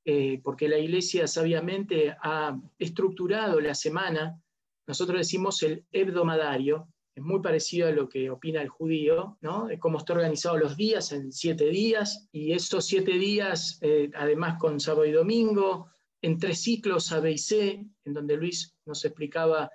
[0.03, 4.41] eh, porque la iglesia sabiamente ha estructurado la semana,
[4.87, 9.67] nosotros decimos el hebdomadario, es muy parecido a lo que opina el judío, ¿no?
[9.77, 14.79] Cómo está organizado los días en siete días, y esos siete días, eh, además con
[14.79, 15.91] sábado y domingo,
[16.23, 19.69] en tres ciclos A, B y C, en donde Luis nos explicaba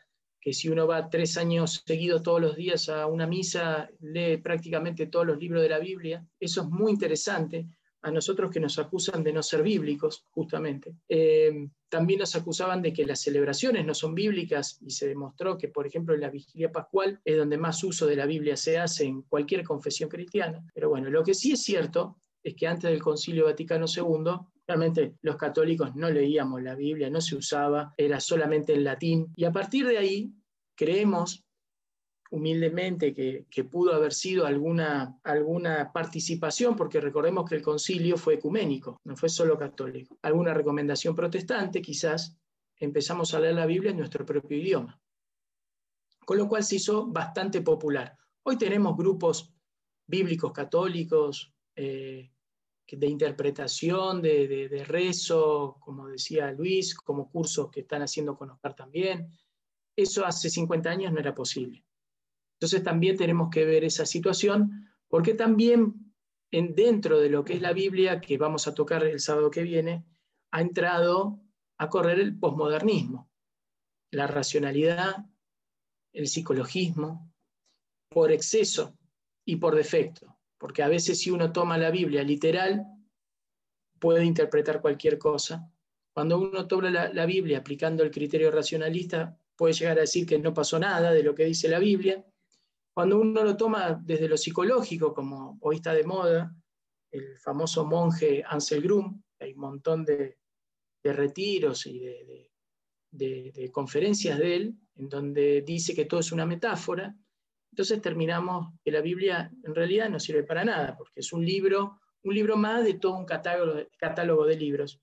[0.45, 5.07] que si uno va tres años seguidos todos los días a una misa, lee prácticamente
[5.07, 6.23] todos los libros de la Biblia.
[6.39, 7.67] Eso es muy interesante.
[8.03, 10.97] A nosotros que nos acusan de no ser bíblicos, justamente.
[11.09, 15.69] Eh, también nos acusaban de que las celebraciones no son bíblicas y se demostró que,
[15.69, 19.07] por ejemplo, en la vigilia pascual es donde más uso de la Biblia se hace
[19.07, 20.63] en cualquier confesión cristiana.
[20.75, 25.17] Pero bueno, lo que sí es cierto es que antes del Concilio Vaticano II Realmente
[25.23, 29.33] los católicos no leíamos la Biblia, no se usaba, era solamente en latín.
[29.37, 30.33] Y a partir de ahí
[30.75, 31.45] creemos
[32.31, 39.01] humildemente que, pudo haber sido alguna, alguna participación, porque recordemos que el concilio fue ecuménico,
[39.05, 40.19] no fue solo católico.
[40.23, 42.37] Alguna recomendación protestante, quizás
[42.77, 45.01] empezamos a leer la Biblia en nuestro propio idioma.
[46.25, 48.17] Con lo cual se hizo bastante popular.
[48.43, 49.55] Hoy tenemos grupos
[50.07, 52.34] bíblicos católicos, eh,
[52.91, 59.31] de interpretación, de, rezo, como decía Luis, como cursos que están haciendo con Oscar también.
[59.97, 61.85] Eso hace 50 años no era posible.
[62.59, 66.15] Entonces también tenemos que ver esa situación, porque también
[66.51, 69.63] en, dentro de lo que es la Biblia, que vamos a tocar el sábado que
[69.63, 70.05] viene,
[70.53, 71.41] ha entrado
[71.79, 73.31] a correr el posmodernismo,
[74.13, 75.27] la racionalidad,
[76.13, 77.33] el psicologismo,
[78.09, 78.97] por exceso
[79.45, 80.34] y por defecto
[80.65, 82.87] porque a veces si uno toma la Biblia literal,
[84.01, 85.71] puede interpretar cualquier cosa.
[86.15, 90.55] Cuando uno toma la, Biblia aplicando el criterio racionalista, puede llegar a decir que no
[90.55, 92.25] pasó nada de lo que dice la Biblia.
[92.95, 96.57] Cuando uno lo toma desde lo psicológico, como hoy está de moda,
[97.11, 100.39] el famoso monje Ansel Grum, hay un montón de,
[101.03, 102.09] retiros y
[103.11, 107.15] de, conferencias de él, en donde dice que todo es una metáfora,
[107.75, 111.99] entonces terminamos que la Biblia en realidad no sirve para nada, porque es un libro,
[112.23, 115.01] un libro más de todo un catálogo, de libros.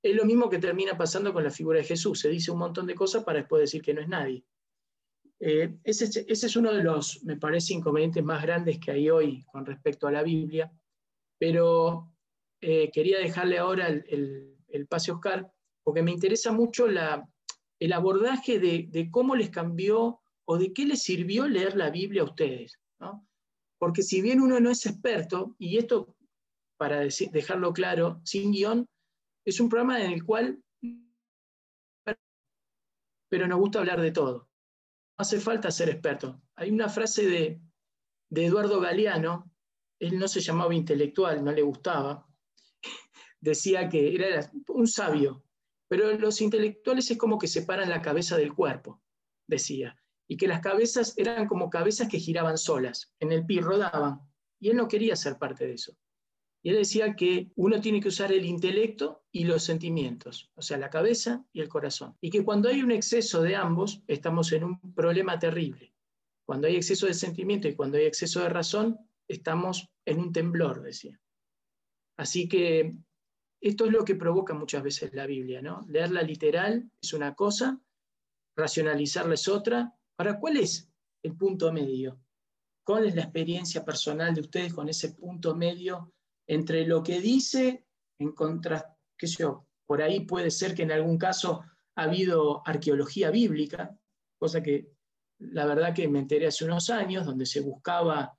[0.00, 2.20] Es lo mismo que termina pasando con la figura de Jesús.
[2.20, 4.44] Se dice un montón de cosas para después decir que no es nadie.
[5.40, 9.66] Eh, ese, es uno de los, me parece, inconvenientes más grandes que hay hoy con
[9.66, 10.70] respecto a la Biblia.
[11.36, 12.12] Pero
[12.60, 18.60] eh, quería dejarle ahora el, el, pase a Oscar, porque me interesa mucho el abordaje
[18.60, 22.80] de cómo les cambió o de qué les sirvió leer la Biblia a ustedes.
[23.78, 26.16] Porque si bien uno no es experto, y esto
[26.78, 28.88] para dejarlo claro, sin guion,
[29.44, 30.62] es un programa en el cual,
[33.28, 34.48] pero nos gusta hablar de todo.
[35.18, 36.40] No hace falta ser experto.
[36.56, 37.60] Hay una frase de,
[38.30, 39.52] de Eduardo Galeano,
[40.00, 42.26] él no se llamaba intelectual, no le gustaba,
[43.40, 45.44] decía que era un sabio,
[45.88, 49.02] pero los intelectuales es como que separan la cabeza del cuerpo,
[49.46, 49.97] decía
[50.28, 54.20] y que las cabezas eran como cabezas que giraban solas, en el pi rodaban,
[54.60, 55.96] y él no quería ser parte de eso.
[56.62, 60.76] Y él decía que uno tiene que usar el intelecto y los sentimientos, o sea,
[60.76, 62.16] la cabeza y el corazón.
[62.20, 65.94] Y que cuando hay un exceso de ambos, estamos en un problema terrible.
[66.44, 68.98] Cuando hay exceso de sentimiento y cuando hay exceso de razón,
[69.28, 71.20] estamos en un temblor, decía.
[72.18, 72.96] Así que
[73.60, 75.80] esto es lo que provoca muchas veces la Biblia, ¿no?
[75.88, 77.80] Leerla literal es una cosa,
[78.56, 80.90] racionalizarla es otra, Ahora, ¿cuál es
[81.22, 82.20] el punto medio?
[82.84, 86.12] ¿Cuál es la experiencia personal de ustedes con ese punto medio
[86.46, 87.84] entre lo que dice
[88.18, 91.62] en contra, qué sé yo, por ahí puede ser que en algún caso
[91.94, 93.96] ha habido arqueología bíblica,
[94.38, 94.90] cosa que
[95.38, 98.36] la verdad que me enteré hace unos años, donde se buscaba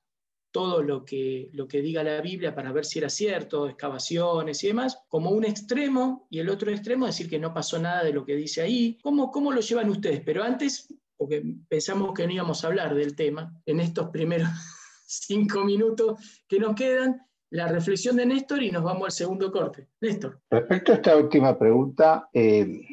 [0.51, 4.67] todo lo que, lo que diga la Biblia para ver si era cierto, excavaciones y
[4.67, 8.25] demás, como un extremo, y el otro extremo decir que no pasó nada de lo
[8.25, 8.97] que dice ahí.
[9.01, 10.21] ¿Cómo, cómo lo llevan ustedes?
[10.25, 14.47] Pero antes porque pensamos que no íbamos a hablar del tema en estos primeros
[15.05, 19.89] cinco minutos que nos quedan, la reflexión de Néstor y nos vamos al segundo corte.
[19.99, 20.39] Néstor.
[20.49, 22.85] Respecto a esta última pregunta, eh,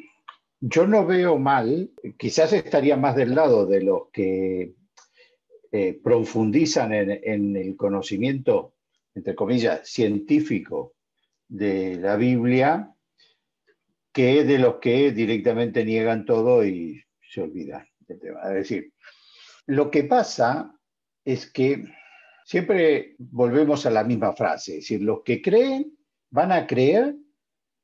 [0.58, 4.74] yo no veo mal, quizás estaría más del lado de los que
[5.70, 8.74] eh, profundizan en, el conocimiento,
[9.14, 10.94] entre comillas, científico
[11.46, 12.92] de la Biblia,
[14.12, 17.86] que de los que directamente niegan todo y se olvidan.
[18.08, 18.92] Es decir,
[19.66, 20.72] lo que pasa
[21.24, 21.84] es que
[22.44, 25.96] siempre volvemos a la misma frase, es decir, los que creen
[26.30, 27.16] van a creer,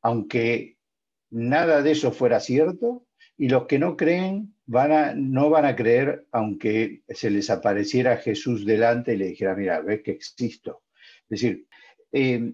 [0.03, 0.79] aunque
[1.31, 3.07] nada de eso fuera cierto,
[3.37, 8.19] y los que no creen van a, no van a creer aunque se les apareciera
[8.19, 10.83] Jesús delante y le dijera, mira, ves que existo.
[11.29, 11.67] Es decir,
[12.13, 12.53] eh,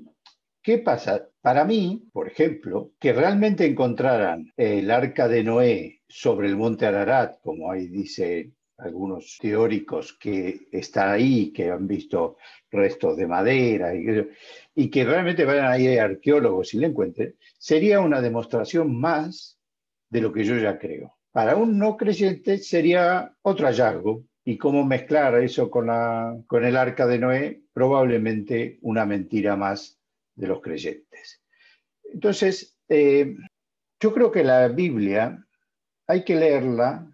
[0.62, 1.28] ¿qué pasa?
[1.42, 7.40] Para mí, por ejemplo, que realmente encontraran el arca de Noé sobre el monte Ararat,
[7.40, 12.36] como ahí dice algunos teóricos que está ahí, que han visto
[12.70, 18.98] restos de madera y que, realmente vayan ahí arqueólogos y le encuentren, sería una demostración
[18.98, 19.58] más
[20.08, 21.14] de lo que yo ya creo.
[21.32, 26.76] Para un no creyente sería otro hallazgo y cómo mezclar eso con, la, con el
[26.76, 29.98] arca de Noé, probablemente una mentira más
[30.36, 31.42] de los creyentes.
[32.04, 33.36] Entonces, eh,
[34.00, 35.44] yo creo que la Biblia
[36.08, 37.06] hay que leerla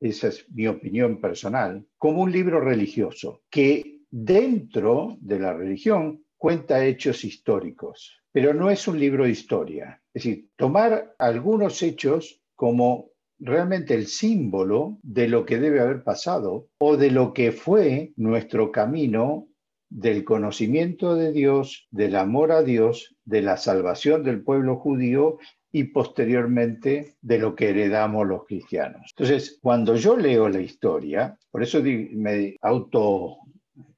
[0.00, 6.84] esa es mi opinión personal, como un libro religioso que dentro de la religión cuenta
[6.84, 10.00] hechos históricos, pero no es un libro de historia.
[10.14, 16.68] Es decir, tomar algunos hechos como realmente el símbolo de lo que debe haber pasado
[16.78, 19.48] o de lo que fue nuestro camino
[19.90, 25.38] del conocimiento de Dios, del amor a Dios, de la salvación del pueblo judío
[25.70, 29.12] y posteriormente de lo que heredamos los cristianos.
[29.16, 33.38] Entonces, cuando yo leo la historia, por eso me auto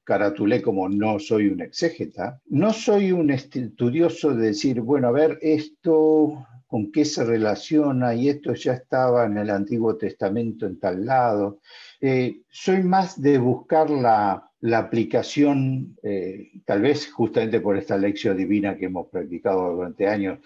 [0.03, 5.39] caratulé como no soy un exégeta, no soy un estudioso de decir, bueno, a ver,
[5.41, 11.05] esto con qué se relaciona y esto ya estaba en el Antiguo Testamento en tal
[11.05, 11.59] lado.
[11.99, 18.77] Eh, soy más de buscar la, aplicación, eh, tal vez justamente por esta lección divina
[18.77, 20.39] que hemos practicado durante años,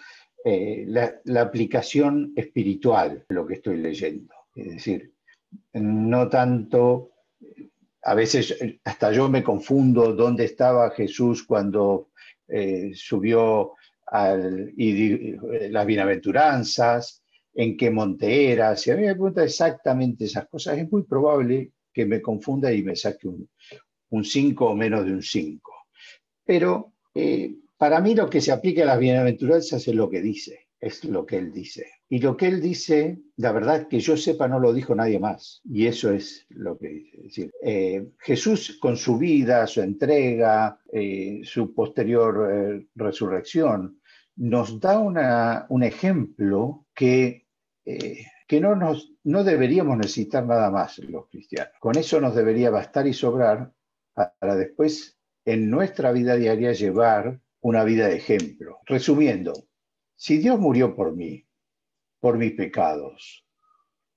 [0.48, 4.32] eh, la, aplicación espiritual de lo que estoy leyendo.
[4.54, 5.12] Es decir,
[5.72, 7.10] no tanto,
[8.04, 12.10] a veces hasta yo me confundo dónde estaba Jesús cuando
[12.46, 13.72] eh, subió
[14.06, 15.32] al, y,
[15.68, 18.76] las bienaventuranzas, en qué monte era.
[18.76, 22.84] Si a mí me pregunta exactamente esas cosas, es muy probable que me confunda y
[22.84, 25.72] me saque un 5 o menos de un 5.
[26.44, 30.68] Pero eh, para mí lo que se aplica a las bienaventuranzas es lo que dice,
[30.80, 31.86] es lo que él dice.
[32.08, 35.60] Y lo que él dice, la verdad que yo sepa, no lo dijo nadie más.
[35.64, 37.50] Y eso es lo que dice.
[37.62, 44.00] Eh, Jesús con su vida, su entrega, eh, su posterior eh, resurrección,
[44.36, 47.46] nos da un ejemplo que,
[47.82, 51.72] que no, nos, no deberíamos necesitar nada más los cristianos.
[51.80, 53.72] Con eso nos debería bastar y sobrar
[54.12, 58.78] para después en nuestra vida diaria llevar una vida de ejemplo.
[58.86, 59.52] Resumiendo,
[60.14, 61.44] si Dios murió por mí,
[62.20, 63.44] por mis pecados,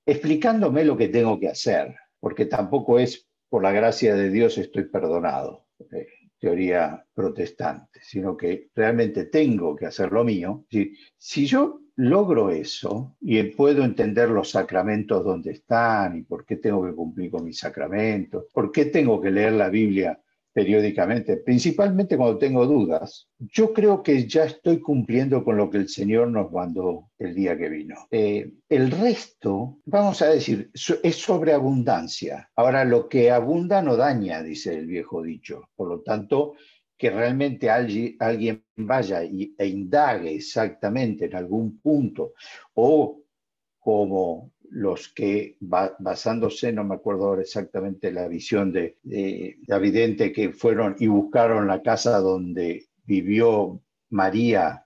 [0.06, 4.84] explicándome lo que tengo que hacer, porque tampoco es por la gracia de Dios estoy
[4.84, 6.06] perdonado, eh,
[6.38, 10.68] teoría protestante, sino que realmente tengo que hacer lo mío.
[10.70, 16.58] Si, si yo logro eso y puedo entender los sacramentos donde están y por qué
[16.58, 20.22] tengo que cumplir con mis sacramentos, por qué tengo que leer la Biblia
[20.52, 25.90] periódicamente, principalmente cuando tengo dudas, yo creo que ya estoy cumpliendo con lo que el
[25.90, 28.08] Señor nos mandó el día que vino.
[28.12, 30.72] Eh, el resto, vamos a decir,
[31.04, 32.50] es sobreabundancia.
[32.56, 35.70] Ahora, lo que abunda no daña, dice el viejo dicho.
[35.76, 36.56] Por lo tanto,
[37.00, 42.34] que realmente alguien, vaya e indague exactamente en algún punto
[42.74, 43.22] o
[43.80, 50.52] como los que, basándose, no me acuerdo ahora exactamente la visión de, de, vidente, que
[50.52, 54.86] fueron y buscaron la casa donde vivió María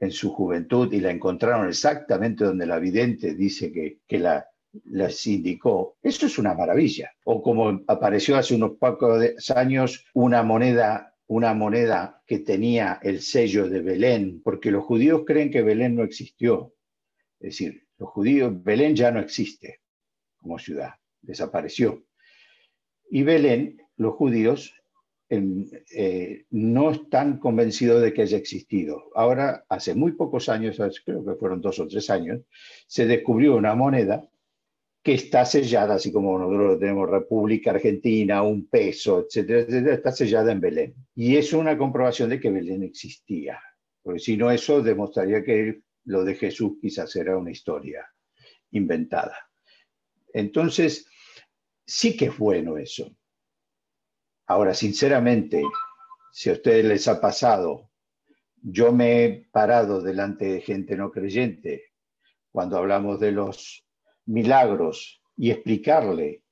[0.00, 4.46] en su juventud y la encontraron exactamente donde la vidente dice que, que la,
[4.84, 5.96] las indicó.
[6.02, 7.10] Eso es una maravilla.
[7.24, 13.68] O como apareció hace unos pocos años una moneda, una moneda que tenía el sello
[13.68, 16.74] de Belén, porque los judíos creen que Belén no existió.
[17.40, 19.80] Es decir, los judíos, Belén ya no existe
[20.36, 20.90] como ciudad,
[21.20, 22.04] desapareció.
[23.10, 24.74] Y Belén, los judíos
[25.30, 29.10] eh, no están convencidos de que haya existido.
[29.14, 32.40] Ahora, hace muy pocos años, creo que fueron dos o tres años,
[32.86, 34.28] se descubrió una moneda
[35.02, 40.52] que está sellada, así como nosotros tenemos República Argentina, un peso, etcétera, etcétera, está sellada
[40.52, 40.94] en Belén.
[41.14, 43.60] Y es una comprobación de que Belén existía.
[44.02, 48.10] Porque si no, eso demostraría que lo de Jesús quizás era una historia
[48.70, 49.50] inventada.
[50.32, 51.06] Entonces,
[51.84, 53.14] sí que es bueno eso.
[54.46, 55.62] Ahora, sinceramente,
[56.32, 57.90] si a ustedes les ha pasado,
[58.62, 61.92] yo me he parado delante de gente no creyente
[62.50, 63.86] cuando hablamos de los
[64.24, 66.42] milagros y explicarle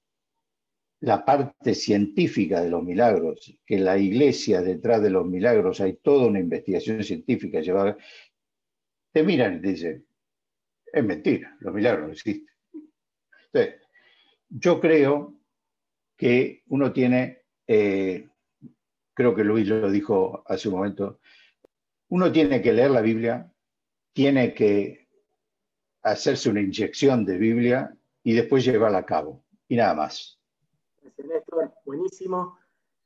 [1.00, 6.26] la parte científica de los milagros, que la iglesia detrás de los milagros hay toda
[6.26, 7.96] una investigación científica llevada,
[9.16, 10.06] te miran y te dicen,
[10.92, 12.54] Es mentira, los milagros no existen.
[13.46, 13.80] Entonces,
[14.50, 15.40] yo creo
[16.18, 18.28] que uno tiene, eh,
[19.14, 21.20] creo que Luis lo dijo hace un momento,
[22.08, 23.50] uno tiene que leer la Biblia,
[24.12, 25.08] tiene que
[26.02, 29.42] hacerse una inyección de Biblia y después llevarla a cabo.
[29.66, 30.38] Y nada más.
[31.00, 31.72] Gracias, Néstor.
[31.86, 32.58] Buenísimo.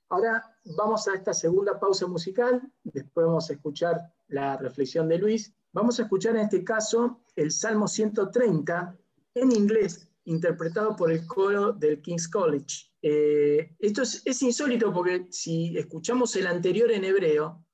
[0.08, 5.54] Ahora vamos a esta segunda pausa musical, después vamos a escuchar la reflexión de Luis.
[5.72, 8.98] Vamos a escuchar en este caso el Salmo 130
[9.34, 12.90] en inglés, interpretado por el coro del King's College.
[13.02, 17.64] Eh, esto es, es, insólito porque si escuchamos el anterior en hebreo,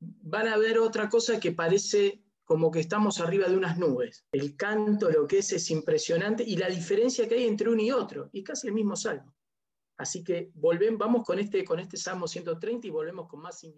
[0.00, 4.24] van a ver otra cosa que parece como que estamos arriba de unas nubes.
[4.32, 7.90] El canto, lo que es, es impresionante y la diferencia que hay entre uno y
[7.90, 9.34] otro, y casi el mismo salmo.
[9.96, 13.74] Así que volvemos, vamos con este, con este Salmo 130 y volvemos con más sin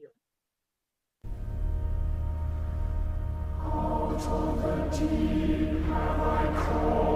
[4.26, 7.11] of the deep have I called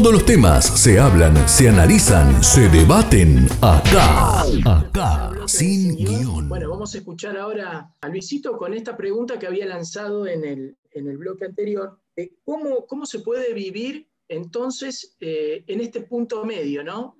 [0.00, 4.44] Todos los temas se hablan, se analizan, se debaten acá.
[4.64, 6.48] Acá, sin guion.
[6.48, 10.78] Bueno, vamos a escuchar ahora a Luisito con esta pregunta que había lanzado en el,
[10.92, 12.00] en el bloque anterior.
[12.46, 17.18] ¿cómo, ¿Cómo se puede vivir entonces eh, en este punto medio, ¿no?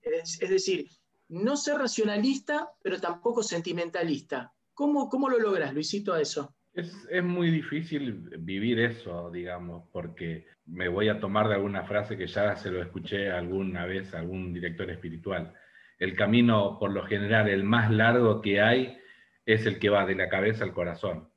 [0.00, 0.88] Es, es, decir,
[1.28, 4.54] no ser racionalista, pero tampoco sentimentalista.
[4.72, 6.54] ¿Cómo, cómo lo logras, Luisito, a eso?
[6.74, 12.26] Es, muy difícil vivir eso, digamos, porque me voy a tomar de alguna frase que
[12.26, 15.52] ya se lo escuché alguna vez a algún director espiritual.
[15.98, 18.98] El camino, por lo general, el más largo que hay
[19.44, 21.28] es el que va de la cabeza al corazón.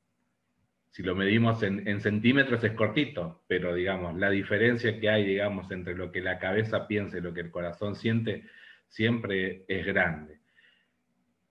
[0.89, 5.69] Si lo medimos en, en centímetros es cortito, pero digamos, la diferencia que hay, digamos,
[5.69, 8.45] entre lo que la cabeza piensa y lo que el corazón siente,
[8.87, 10.39] siempre es grande.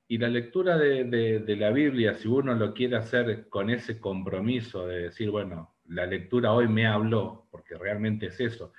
[0.06, 4.86] Y la lectura de, de, la Biblia, si uno lo quiere hacer con ese compromiso
[4.86, 8.72] de decir, bueno, la lectura hoy me habló, porque realmente es eso,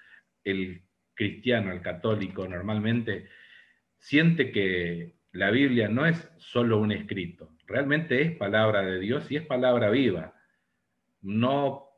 [0.43, 0.83] el
[1.15, 3.27] cristiano, el católico normalmente
[3.97, 9.37] siente que la Biblia no es solo un escrito, realmente es palabra de Dios y
[9.37, 10.33] es palabra viva.
[11.21, 11.89] No,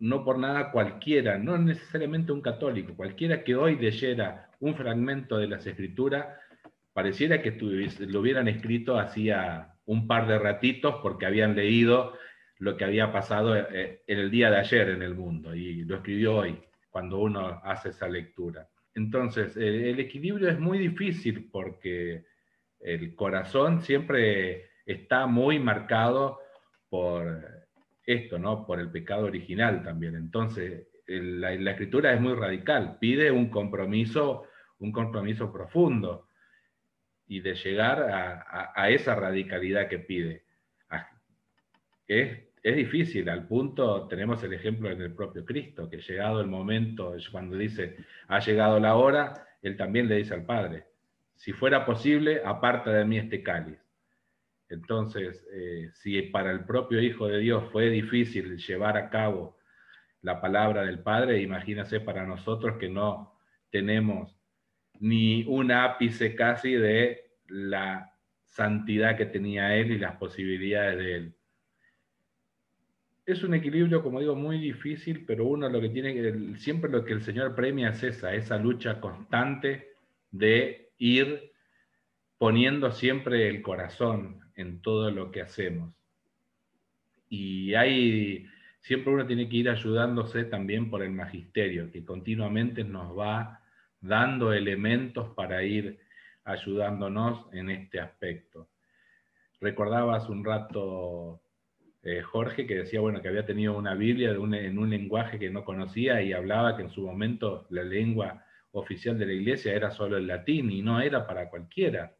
[0.00, 5.46] no por nada cualquiera, no necesariamente un católico, cualquiera que hoy leyera un fragmento de
[5.46, 6.26] las escrituras,
[6.94, 12.14] pareciera que lo hubieran escrito hacía un par de ratitos porque habían leído
[12.58, 15.96] lo que había pasado eh, en el día de ayer en el mundo y lo
[15.96, 18.68] escribió hoy, cuando uno hace esa lectura.
[18.94, 22.24] Entonces, el equilibrio es muy difícil porque
[22.78, 26.38] el corazón siempre está muy marcado
[26.88, 27.44] por
[28.06, 28.64] esto, ¿no?
[28.64, 30.14] Por el pecado original también.
[30.14, 34.44] Entonces, la, escritura es muy radical, pide un compromiso,
[34.78, 36.23] un compromiso profundo
[37.26, 40.44] y de llegar a, esa radicalidad que pide.
[42.06, 46.46] Es, es difícil, al punto tenemos el ejemplo en el propio Cristo, que llegado el
[46.46, 47.96] momento, cuando dice,
[48.28, 50.84] ha llegado la hora, él también le dice al Padre,
[51.34, 53.78] si fuera posible, aparta de mí este cáliz.
[54.68, 59.58] Entonces, eh, si para el propio Hijo de Dios fue difícil llevar a cabo
[60.22, 63.38] la palabra del Padre, imagínese para nosotros que no
[63.70, 64.34] tenemos
[65.00, 68.12] ni un ápice casi de la
[68.44, 71.34] santidad que tenía Él y las posibilidades de Él.
[73.26, 77.14] Es un equilibrio, como digo, muy difícil, pero uno lo que tiene siempre lo que
[77.14, 79.94] el Señor premia es esa, esa lucha constante
[80.30, 81.52] de ir
[82.38, 85.94] poniendo siempre el corazón en todo lo que hacemos.
[87.28, 88.46] Y hay,
[88.80, 93.63] siempre uno tiene que ir ayudándose también por el magisterio, que continuamente nos va
[94.04, 95.98] dando elementos para ir
[96.44, 98.68] ayudándonos en este aspecto.
[99.60, 101.40] Recordaba hace un rato
[102.02, 105.64] eh, Jorge que decía bueno, que había tenido una Biblia en un lenguaje que no
[105.64, 110.18] conocía y hablaba que en su momento la lengua oficial de la iglesia era solo
[110.18, 112.14] el latín y no era para cualquiera.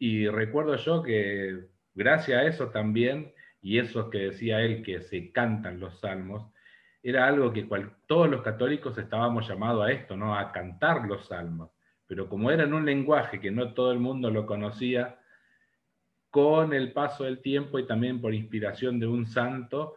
[0.00, 5.30] Y recuerdo yo que gracias a eso también, y eso que decía él, que se
[5.30, 6.50] cantan los salmos,
[7.08, 7.66] era algo que
[8.06, 10.36] todos los católicos estábamos llamados a esto, ¿no?
[10.36, 11.70] A cantar los salmos.
[12.06, 15.18] Pero como era en un lenguaje que no todo el mundo lo conocía,
[16.30, 19.96] con el paso del tiempo y también por inspiración de un santo,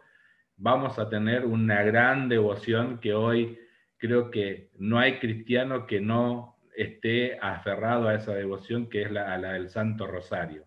[0.56, 3.58] vamos a tener una gran devoción que hoy
[3.98, 9.36] creo que no hay cristiano que no esté aferrado a esa devoción que es la,
[9.36, 10.64] la del Santo Rosario.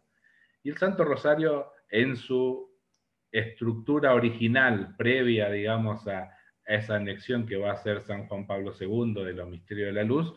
[0.61, 2.69] Y el Santo Rosario en su
[3.31, 6.34] estructura original, previa, digamos, a,
[6.66, 10.03] esa anexión que va a ser San Juan Pablo II de los misterios de la
[10.03, 10.34] luz,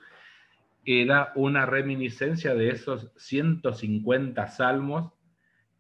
[0.85, 5.13] era una reminiscencia de esos 150 salmos.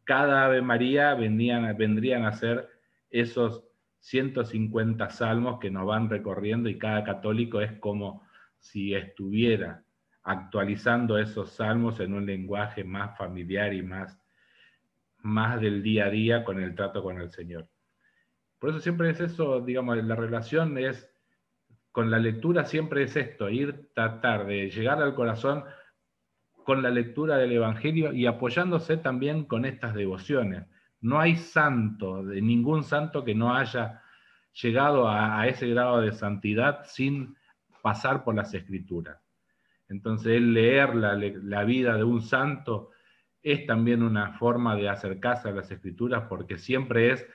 [0.04, 2.68] Cada Ave María vendrían a ser
[3.10, 3.64] esos
[4.00, 8.22] 150 salmos que nos van recorriendo y cada católico es como
[8.58, 9.82] si estuviera
[10.22, 14.20] actualizando esos salmos en un lenguaje más familiar y más,
[15.22, 17.66] más del día a día con el trato con el Señor.
[18.58, 21.08] Por eso siempre es eso, digamos, la relación es,
[21.92, 25.64] con la lectura siempre es esto, ir, tratar de llegar al corazón
[26.64, 30.66] con la lectura del Evangelio y apoyándose también con estas devociones.
[31.00, 34.02] No hay santo, de ningún santo que no haya
[34.52, 37.36] llegado a ese grado de santidad sin
[37.80, 39.18] pasar por las escrituras.
[39.88, 42.90] Entonces, el leer la, vida de un santo
[43.42, 47.26] es también una forma de acercarse a las escrituras porque siempre es,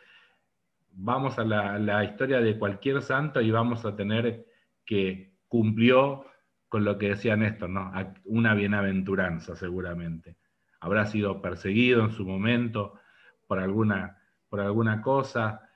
[0.95, 4.45] vamos a la, historia de cualquier santo y vamos a tener
[4.85, 6.25] que cumplió
[6.67, 7.91] con lo que decía Néstor, ¿no?
[8.25, 10.37] una bienaventuranza seguramente.
[10.79, 12.99] Habrá sido perseguido en su momento
[13.47, 14.17] por alguna,
[14.49, 15.69] por alguna cosa.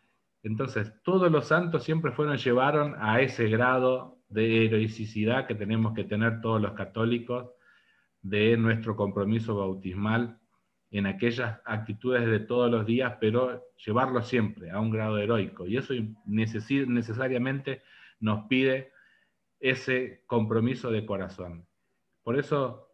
[0.44, 6.04] Entonces, todos los santos siempre fueron, llevaron a ese grado de heroicidad que tenemos que
[6.04, 7.52] tener todos los católicos,
[8.22, 10.40] de nuestro compromiso bautismal
[10.92, 15.68] en aquellas actitudes de todos los días, pero llevarlo siempre a un grado heroico.
[15.68, 15.94] Y eso
[16.26, 17.82] necesariamente
[18.20, 18.92] nos pide
[19.60, 21.68] ese compromiso de corazón.
[22.24, 22.90] Por eso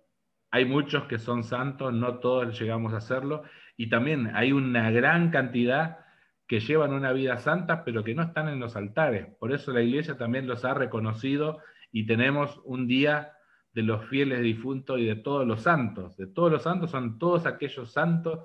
[0.49, 3.43] hay muchos que son santos, no todos llegamos a hacerlo,
[3.77, 5.99] y también hay una gran cantidad
[6.47, 9.27] que llevan una vida santa, pero que no están en los altares.
[9.39, 11.59] Por eso la iglesia también los ha reconocido
[11.91, 13.33] y tenemos un día
[13.73, 16.15] de los fieles difuntos y de todos los santos.
[16.17, 18.39] De todos los santos son todos aquellos santos,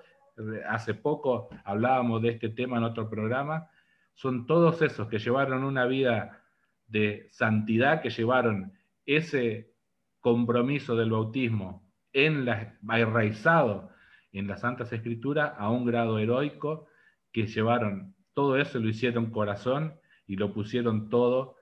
[0.69, 3.69] hace poco hablábamos de este tema en otro programa,
[4.15, 6.43] son todos esos que llevaron una vida
[6.87, 8.73] de santidad, que llevaron
[9.05, 9.75] ese
[10.21, 13.91] compromiso del bautismo en la, enraizado
[14.33, 16.87] en las Santas Escrituras a un grado heroico
[17.33, 19.95] que llevaron todo eso, lo hicieron corazón
[20.27, 21.57] y lo pusieron todo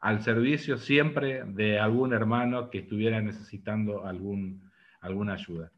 [0.00, 4.70] al servicio siempre de algún hermano que estuviera necesitando algún,
[5.00, 5.70] alguna ayuda.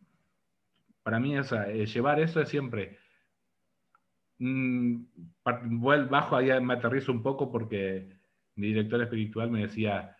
[1.02, 2.98] para mí eh, llevar eso es siempre...
[4.38, 5.04] Mm,
[6.10, 8.16] bajo ahí, me aterrizo un poco porque
[8.56, 10.16] mi director espiritual me decía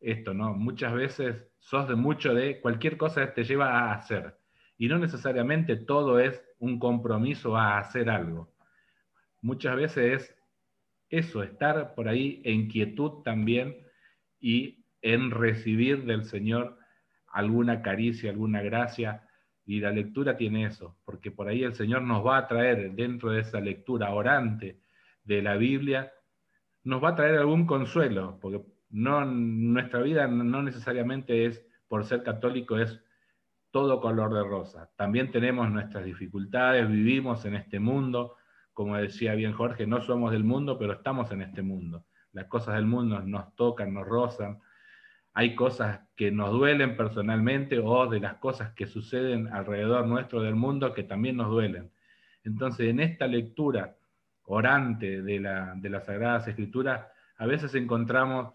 [0.00, 0.54] esto, ¿no?
[0.54, 4.36] Muchas veces sos de mucho de cualquier cosa te lleva a hacer.
[4.76, 8.52] Y no necesariamente todo es un compromiso a hacer algo.
[9.40, 10.36] Muchas veces es
[11.18, 13.76] eso, estar por ahí en quietud también
[14.40, 16.78] y en recibir del Señor
[17.28, 19.28] alguna caricia, alguna gracia.
[19.66, 23.30] Y la lectura tiene eso, porque por ahí el Señor nos va a traer dentro
[23.30, 24.80] de esa lectura orante
[25.24, 26.12] de la Biblia,
[26.82, 28.60] nos va a traer algún consuelo, porque
[28.90, 33.00] no, nuestra vida no necesariamente es, por ser católico, es
[33.70, 34.90] todo color de rosa.
[34.96, 38.36] También tenemos nuestras dificultades, vivimos en este mundo,
[38.74, 42.04] como decía bien Jorge, no somos del mundo, pero estamos en este mundo.
[42.32, 44.60] Las cosas del mundo nos tocan, nos rozan.
[45.32, 50.54] Hay cosas que nos duelen personalmente o de las cosas que suceden alrededor nuestro del
[50.54, 51.90] mundo que también nos duelen.
[52.44, 53.96] Entonces, en esta lectura
[54.44, 57.06] orante de, la, de las Sagradas Escrituras,
[57.38, 58.54] a veces encontramos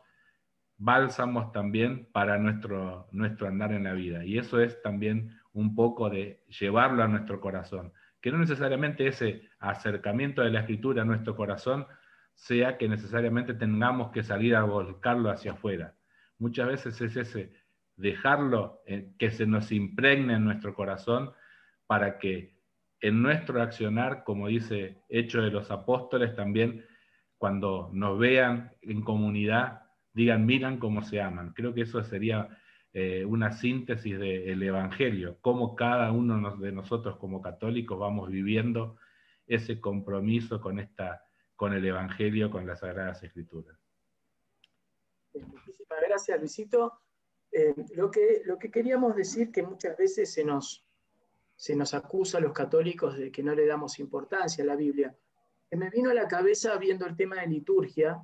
[0.79, 4.23] bálsamos también para nuestro, nuestro andar en la vida.
[4.25, 7.91] Y eso es también un poco de llevarlo a nuestro corazón.
[8.21, 11.87] Que no necesariamente ese acercamiento de la escritura a nuestro corazón
[12.33, 15.95] sea que necesariamente tengamos que salir a volcarlo hacia afuera.
[16.37, 17.53] Muchas veces es ese
[17.95, 21.31] dejarlo eh, que se nos impregne en nuestro corazón
[21.85, 22.57] para que
[23.01, 26.85] en nuestro accionar, como dice Hecho de los Apóstoles, también
[27.37, 31.53] cuando nos vean en comunidad, digan, miran cómo se aman.
[31.53, 32.49] Creo que eso sería
[33.01, 38.97] eh, una síntesis del Evangelio, cómo cada uno de nosotros como católicos vamos viviendo
[39.47, 41.23] ese compromiso con, esta,
[41.55, 43.77] con el Evangelio, con las Sagradas Escrituras.
[45.33, 46.99] Muchísimas gracias, Luisito.
[47.53, 50.85] Eh, lo, que, lo que queríamos decir que muchas veces se nos,
[51.55, 55.15] se nos acusa a los católicos de que no le damos importancia a la Biblia.
[55.71, 58.21] Me vino a la cabeza viendo el tema de liturgia,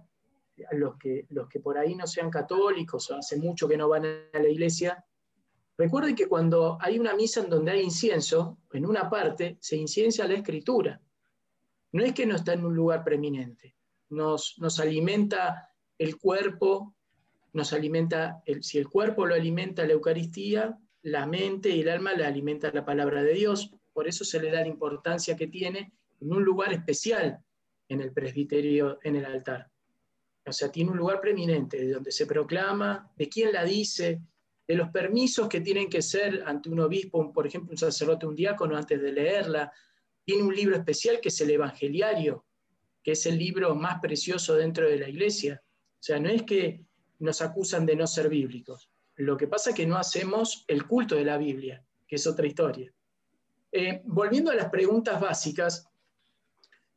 [0.72, 4.06] los que, los que por ahí no sean católicos o hace mucho que no van
[4.06, 5.04] a la iglesia,
[5.78, 10.28] recuerden que cuando hay una misa en donde hay incienso, en una parte se inciencia
[10.28, 11.02] la escritura.
[11.92, 13.76] No es que no está en un lugar preeminente,
[14.10, 16.96] nos, nos alimenta el cuerpo,
[17.54, 22.26] nos alimenta, si el cuerpo lo alimenta la Eucaristía, la mente y el alma le
[22.26, 26.34] alimenta la palabra de Dios, por eso se le da la importancia que tiene en
[26.34, 27.40] un lugar especial
[27.88, 29.72] en el presbiterio, en el altar.
[30.46, 34.22] O sea, tiene un lugar preeminente, de donde se proclama, de quién la dice,
[34.68, 38.36] de los permisos que tienen que ser ante un obispo, por ejemplo, un sacerdote, un
[38.36, 39.72] diácono, antes de leerla.
[40.24, 42.46] Tiene un libro especial que es el Evangeliario,
[43.04, 45.62] que es el libro más precioso dentro de la iglesia.
[45.66, 46.84] O sea, no es que
[47.20, 48.90] nos acusan de no ser bíblicos.
[49.16, 52.46] Lo que pasa es que no hacemos el culto de la Biblia, que es otra
[52.46, 52.92] historia.
[53.72, 55.88] Eh, volviendo a las preguntas básicas,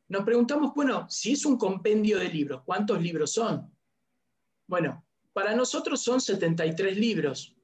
[0.09, 3.71] nos preguntamos, bueno, si es un compendio de libros, ¿cuántos libros son?
[4.65, 7.55] Bueno, para nosotros son 73 libros,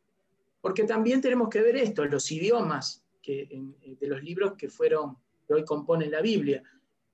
[0.61, 5.17] porque también tenemos que ver esto, los idiomas que, eh, de los libros que fueron,
[5.47, 6.63] que hoy componen la Biblia.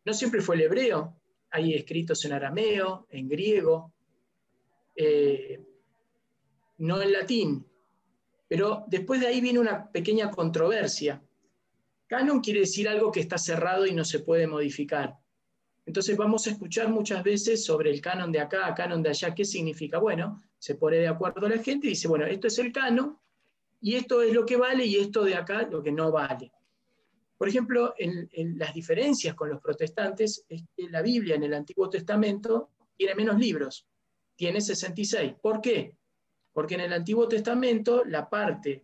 [0.04, 1.16] No siempre fue el hebreo,
[1.50, 3.94] hay escritos en arameo, en griego,
[4.96, 5.64] eh,
[6.80, 7.66] no en latín,
[8.50, 11.24] pero después de ahí viene una pequeña controversia.
[12.08, 15.21] Canon quiere decir algo que está cerrado y no se puede modificar.
[15.86, 19.46] Entonces vamos a escuchar muchas veces sobre el canon de acá, canon de allá, ¿qué
[19.46, 19.98] significa?
[19.98, 23.18] Bueno, se pone de acuerdo la gente y dice, bueno, esto es el canon
[23.82, 26.52] y esto es lo que vale y esto de acá lo que no vale.
[27.42, 28.30] Por ejemplo, en,
[28.60, 33.40] las diferencias con los protestantes es que la Biblia en el Antiguo Testamento tiene menos
[33.40, 33.88] libros,
[34.36, 35.34] tiene 66.
[35.42, 35.96] ¿Por qué?
[36.54, 38.84] Porque en el Antiguo Testamento la parte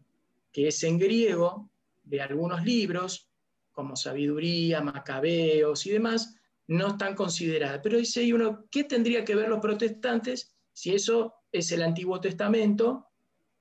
[0.52, 1.70] que es en griego
[2.04, 3.30] de algunos libros,
[3.72, 6.37] como Sabiduría, Macabeos y demás,
[6.68, 7.80] no están consideradas.
[7.82, 13.08] Pero dice uno, ¿qué tendría que ver los protestantes si eso es el Antiguo Testamento,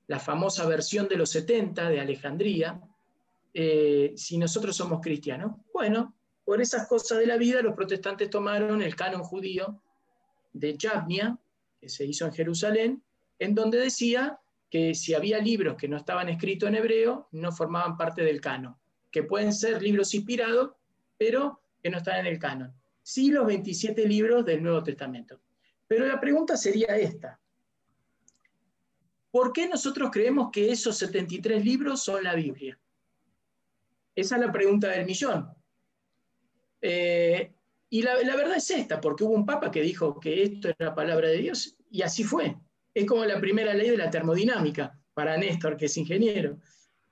[0.07, 2.81] la famosa versión de los 70 de Alejandría,
[3.53, 5.53] eh, si nosotros somos cristianos?
[5.73, 9.81] Bueno, por esas cosas de la vida los protestantes tomaron el canon judío
[10.53, 11.37] de Yavnia,
[11.79, 13.03] que se hizo en Jerusalén,
[13.39, 14.39] en donde decía
[14.69, 18.75] que si había libros que no estaban escritos en hebreo, no formaban parte del canon,
[19.11, 20.71] que pueden ser libros inspirados,
[21.17, 22.73] pero que no están en el canon
[23.07, 25.39] sí los 27 libros del Nuevo Testamento.
[25.87, 27.39] Pero la pregunta sería esta.
[29.31, 32.77] ¿Por qué nosotros creemos que esos 73 libros son la Biblia?
[34.13, 35.47] Esa es la pregunta del millón.
[36.81, 37.53] Eh,
[37.89, 40.93] y la, la, verdad es esta, porque hubo un papa que dijo que esto era
[40.93, 42.57] palabra de Dios, y así fue.
[42.93, 46.59] Es como la primera ley de la termodinámica, para Néstor, que es ingeniero.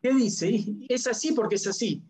[0.02, 0.62] ¿Qué dice?
[0.90, 2.04] Es así porque es así.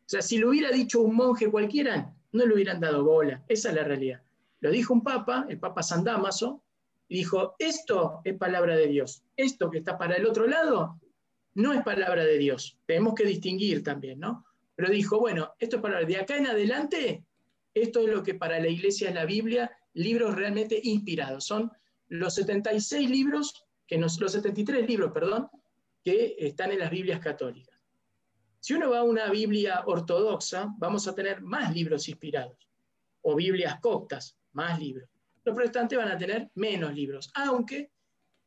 [0.00, 3.44] O sea, si lo hubiera dicho un monje cualquiera, no le hubieran dado bola.
[3.48, 4.22] Esa es la realidad.
[4.60, 6.62] Lo dijo un papa, el papa San Damaso,
[7.08, 9.22] y dijo, esto es palabra de Dios.
[9.36, 11.00] Esto que está para el otro lado
[11.54, 12.78] no es palabra de Dios.
[12.86, 14.46] Tenemos que distinguir también, ¿no?
[14.74, 17.24] Pero dijo, bueno, esto es palabra de acá en adelante,
[17.74, 21.44] esto es lo que para la iglesia es la Biblia, libros realmente inspirados.
[21.44, 21.70] Son
[22.08, 25.48] los 76 libros, que los 73 libros, perdón,
[26.02, 27.71] que están en las Biblias católicas.
[28.62, 32.70] Si uno va a una Biblia ortodoxa, vamos a tener más libros inspirados,
[33.22, 35.08] o Biblias coptas, más libros.
[35.44, 37.90] Los protestantes van a tener menos libros, aunque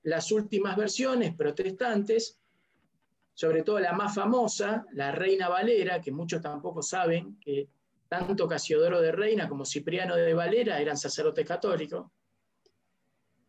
[0.03, 2.39] las últimas versiones protestantes,
[3.33, 7.67] sobre todo la más famosa, la Reina Valera, que muchos tampoco saben que
[8.07, 12.09] tanto Casiodoro de Reina como Cipriano de Valera eran sacerdotes católicos,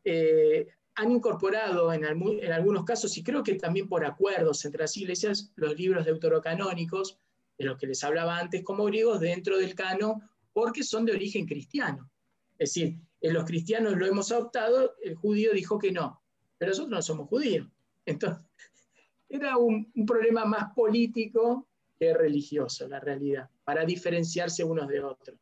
[0.02, 5.52] eh, han incorporado en, algunos casos, y creo que también por acuerdos entre las iglesias,
[5.54, 7.18] los libros deuterocanónicos,
[7.58, 10.22] de los que les hablaba antes como griegos, dentro del cano,
[10.54, 12.10] porque son de origen cristiano.
[12.58, 16.22] Es decir, en los cristianos lo hemos adoptado, el judío dijo que no,
[16.56, 17.68] pero nosotros no somos judíos.
[18.06, 18.42] Entonces,
[19.28, 21.68] era un, problema más político
[21.98, 25.38] que religioso, la realidad, para diferenciarse unos de otros.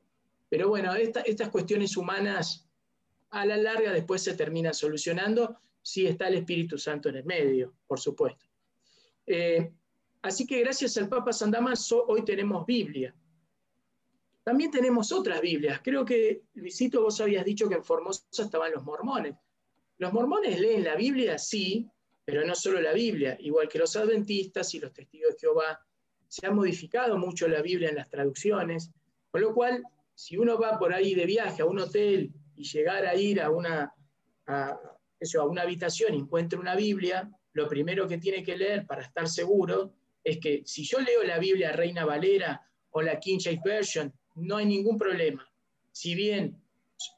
[0.48, 2.66] Pero bueno, estas cuestiones humanas
[3.34, 7.74] a la larga después se termina solucionando si está el Espíritu Santo en el medio,
[7.86, 8.46] por supuesto.
[9.26, 9.72] Eh,
[10.22, 13.12] así que gracias al Papa San Damaso hoy tenemos Biblia.
[14.44, 15.80] También tenemos otras Biblias.
[15.82, 19.34] Creo que, Luisito, vos habías dicho que en Formosa estaban los mormones.
[19.98, 21.90] Los mormones leen la Biblia, sí,
[22.24, 25.84] pero no solo la Biblia, igual que los adventistas y los testigos de Jehová.
[26.28, 28.92] Se ha modificado mucho la Biblia en las traducciones,
[29.30, 29.82] con lo cual,
[30.14, 33.50] si uno va por ahí de viaje a un hotel y llegar a ir a
[33.50, 33.92] una,
[35.18, 39.02] eso, a una habitación y encuentre una Biblia, lo primero que tiene que leer para
[39.02, 43.62] estar seguro es que si yo leo la Biblia Reina Valera o la King James
[43.64, 45.46] Version, no hay ningún problema.
[45.92, 46.60] Si bien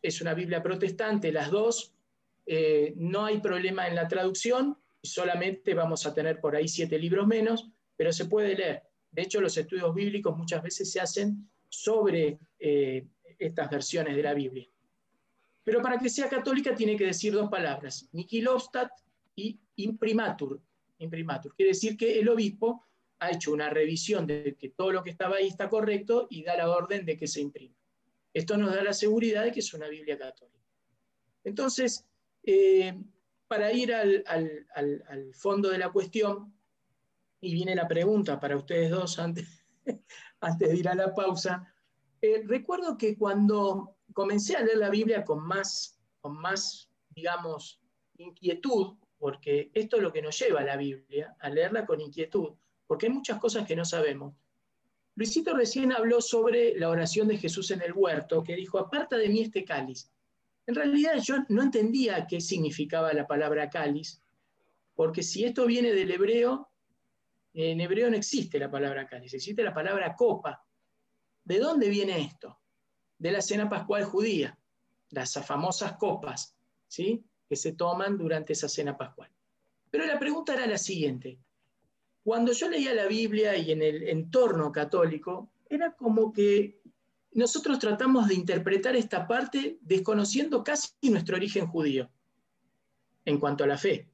[0.03, 1.95] es una Biblia protestante, las dos,
[2.47, 7.27] eh, no hay problema en la traducción, solamente vamos a tener por ahí siete libros
[7.27, 8.83] menos, pero se puede leer.
[9.11, 13.07] De hecho, los estudios bíblicos muchas veces se hacen sobre eh,
[13.39, 14.67] estas versiones de la Biblia.
[15.67, 18.89] Pero para que sea católica tiene que decir dos palabras, Niquilovstat
[19.35, 20.63] y imprimatur.
[20.99, 21.57] Imprimatur.
[21.57, 22.87] Quiere decir que el obispo
[23.19, 26.57] ha hecho una revisión de que todo lo que estaba ahí está correcto y da
[26.57, 27.75] la orden de que se imprima.
[28.33, 30.71] Esto nos da la seguridad de que es una Biblia católica.
[31.43, 32.07] Entonces,
[32.45, 32.97] eh,
[33.49, 36.55] para ir al, fondo de la cuestión,
[37.41, 39.67] y viene la pregunta para ustedes dos antes,
[40.41, 41.75] antes de ir a la pausa,
[42.23, 47.81] eh, recuerdo que cuando comencé a leer la Biblia con más, con más, digamos,
[48.19, 52.53] inquietud, porque esto es lo que nos lleva a la Biblia, a leerla con inquietud,
[52.87, 54.35] porque hay muchas cosas que no sabemos.
[55.15, 59.29] Luisito recién habló sobre la oración de Jesús en el huerto, que dijo, aparta de
[59.29, 60.11] mí este cáliz.
[60.67, 64.21] En realidad yo no entendía qué significaba la palabra cáliz,
[64.95, 66.69] porque si esto viene del hebreo,
[67.55, 70.63] en hebreo no existe la palabra cáliz, existe la palabra copa.
[71.45, 72.59] ¿De dónde viene esto?
[73.19, 74.59] De la cena pascual judía,
[75.11, 76.55] las famosas copas,
[76.89, 77.25] ¿sí?
[77.49, 79.31] que se toman durante esa cena pascual.
[79.91, 81.39] Pero la pregunta era la siguiente.
[82.25, 86.81] Cuando yo leía la Biblia y en el entorno católico, era como que
[87.33, 92.11] nosotros tratamos de interpretar esta parte desconociendo casi nuestro origen judío
[93.25, 94.09] en cuanto a la fe.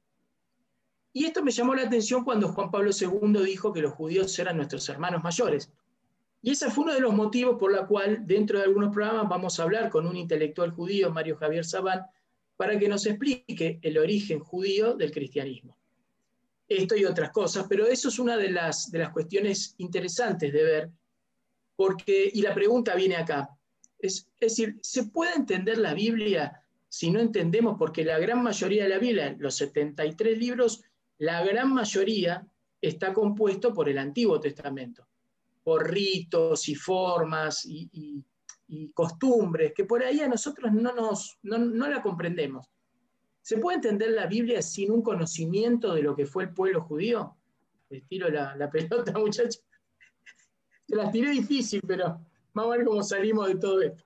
[1.13, 4.57] Y esto me llamó la atención cuando Juan Pablo II dijo que los judíos eran
[4.57, 5.71] nuestros hermanos mayores.
[6.45, 9.57] Y ese fue uno de los motivos por la cual dentro de algunos programas vamos
[9.57, 12.05] a hablar con un intelectual judío, Mario Javier Sabán,
[12.57, 15.77] para que nos explique el origen judío del cristianismo.
[16.67, 20.63] Esto y otras cosas, pero eso es una de las, de las cuestiones interesantes de
[20.63, 20.89] ver,
[21.77, 23.49] porque, y la pregunta viene acá,
[23.97, 27.77] es, es decir, ¿se puede entender la Biblia si no entendemos?
[27.79, 30.83] Porque la gran mayoría de la Biblia, los 73 libros,
[31.19, 32.45] la gran mayoría
[32.81, 35.07] está compuesto por el Antiguo Testamento
[35.63, 38.23] por ritos y formas y,
[38.93, 42.67] costumbres, que por ahí a nosotros no, nos, no, la comprendemos.
[43.41, 47.37] ¿Se puede entender la Biblia sin un conocimiento de lo que fue el pueblo judío?
[47.89, 49.63] Les tiro la, pelota, muchachos.
[50.87, 52.19] Se las tiré difícil, pero
[52.53, 54.03] vamos a ver cómo salimos de todo esto.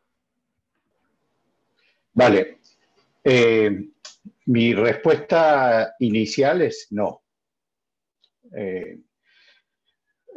[2.14, 2.60] Vale.
[3.24, 3.90] Eh,
[4.48, 7.22] mi respuesta inicial es no.
[8.54, 9.00] Eh,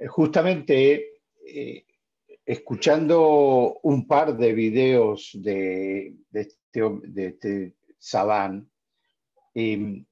[0.08, 1.09] justamente
[1.52, 1.86] eh,
[2.46, 8.70] escuchando un par de videos de, este, de este Saban,
[9.54, 10.04] em,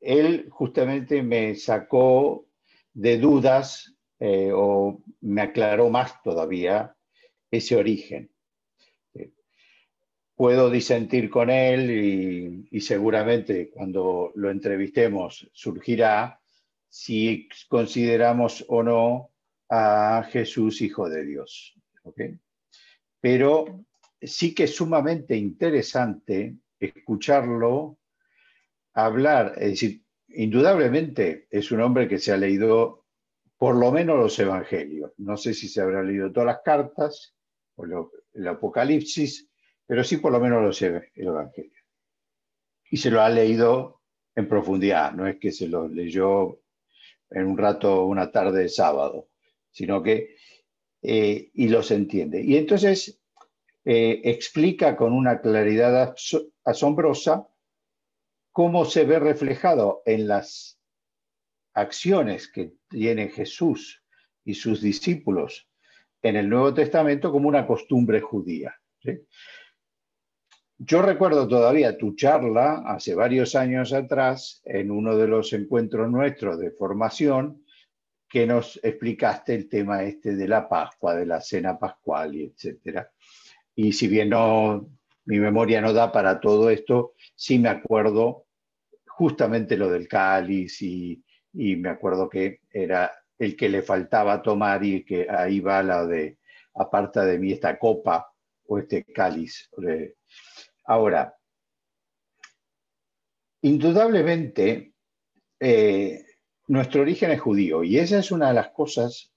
[0.00, 2.46] él justamente me sacó
[2.92, 6.96] de dudas eh, o me aclaró más todavía
[7.50, 8.30] ese origen.
[10.34, 16.40] Puedo disentir con él y, y seguramente cuando lo entrevistemos surgirá
[16.88, 19.30] si consideramos o no
[19.68, 21.74] a Jesús hijo de Dios.
[23.20, 23.84] Pero
[24.20, 27.98] sí que es sumamente interesante escucharlo
[28.94, 33.04] hablar, es decir, indudablemente es un hombre que se ha leído
[33.58, 35.12] por lo menos los evangelios.
[35.18, 37.34] No sé si se habrá leído todas las cartas
[37.76, 37.84] o
[38.32, 39.50] el Apocalipsis,
[39.86, 41.84] pero sí por lo menos los evangelios.
[42.90, 44.02] Y se lo ha leído
[44.34, 46.60] en profundidad, no es que se lo leyó
[47.30, 49.28] en un rato, una tarde de sábado,
[49.76, 50.36] sino que,
[51.02, 52.42] eh, y los entiende.
[52.42, 53.20] Y entonces
[53.84, 56.14] eh, explica con una claridad
[56.64, 57.46] asombrosa
[58.52, 60.80] cómo se ve reflejado en las
[61.74, 64.02] acciones que tiene Jesús
[64.46, 65.68] y sus discípulos
[66.22, 68.74] en el Nuevo Testamento como una costumbre judía.
[70.78, 76.58] Yo recuerdo todavía tu charla hace varios años atrás en uno de los encuentros nuestros
[76.58, 77.65] de formación
[78.36, 83.10] que nos explicaste el tema este de la Pascua, de la cena pascual y etcétera.
[83.74, 84.90] Y si bien no,
[85.24, 88.44] mi memoria no da para todo esto, sí me acuerdo
[89.06, 91.24] justamente lo del cáliz y,
[91.54, 96.36] me acuerdo que era el que le faltaba tomar y que ahí va la de
[96.74, 98.30] aparta de mí esta copa
[98.66, 99.70] o este cáliz.
[100.84, 101.34] Ahora,
[103.62, 104.92] indudablemente,
[105.58, 106.25] eh,
[106.68, 109.32] nuestro origen es judío y esa es una de las cosas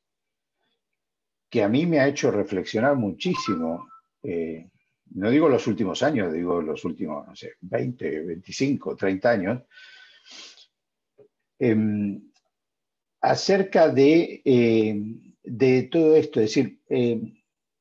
[1.50, 3.88] que a mí me ha hecho reflexionar muchísimo.
[4.24, 4.70] Eh,
[5.12, 9.64] no digo los últimos años, digo los últimos, no sé, 20, 25, 30 años,
[11.58, 12.22] em,
[13.22, 15.02] acerca de, eh,
[15.44, 16.40] de, todo esto.
[16.40, 16.80] Es decir,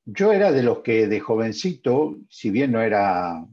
[0.07, 3.47] yo era de los que de jovencito, si bien no era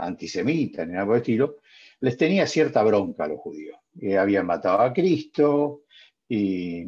[0.00, 1.58] antisemita ni nada por el estilo,
[2.00, 3.76] les tenía cierta bronca a los judíos.
[4.18, 5.82] Habían matado a Cristo
[6.28, 6.84] y.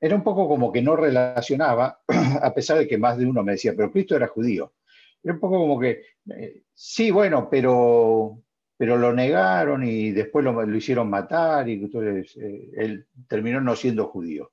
[0.00, 2.00] era un poco como que no relacionaba,
[2.42, 4.74] a pesar de que más de uno me decía, pero Cristo era judío.
[5.22, 8.42] Era un poco como que, eh, sí, bueno, pero,
[8.76, 14.06] pero lo negaron y después lo, hicieron matar y entonces eh, él terminó no siendo
[14.06, 14.52] judío.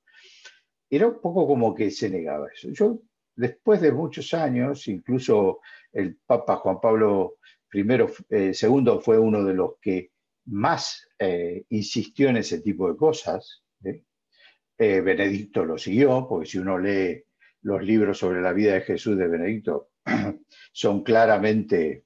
[0.89, 2.69] Era un poco como que se negaba eso.
[2.71, 2.99] Yo,
[3.35, 5.59] después de muchos años, incluso
[5.91, 7.37] el Papa Juan Pablo
[7.73, 7.85] I,
[8.29, 10.11] eh, II fue uno de los que
[10.45, 13.63] más eh, insistió en ese tipo de cosas.
[13.83, 14.03] ¿eh?
[14.77, 17.23] Benedicto lo siguió, porque si uno lee
[17.61, 19.89] los libros sobre la vida de Jesús de Benedicto,
[20.71, 22.03] son claramente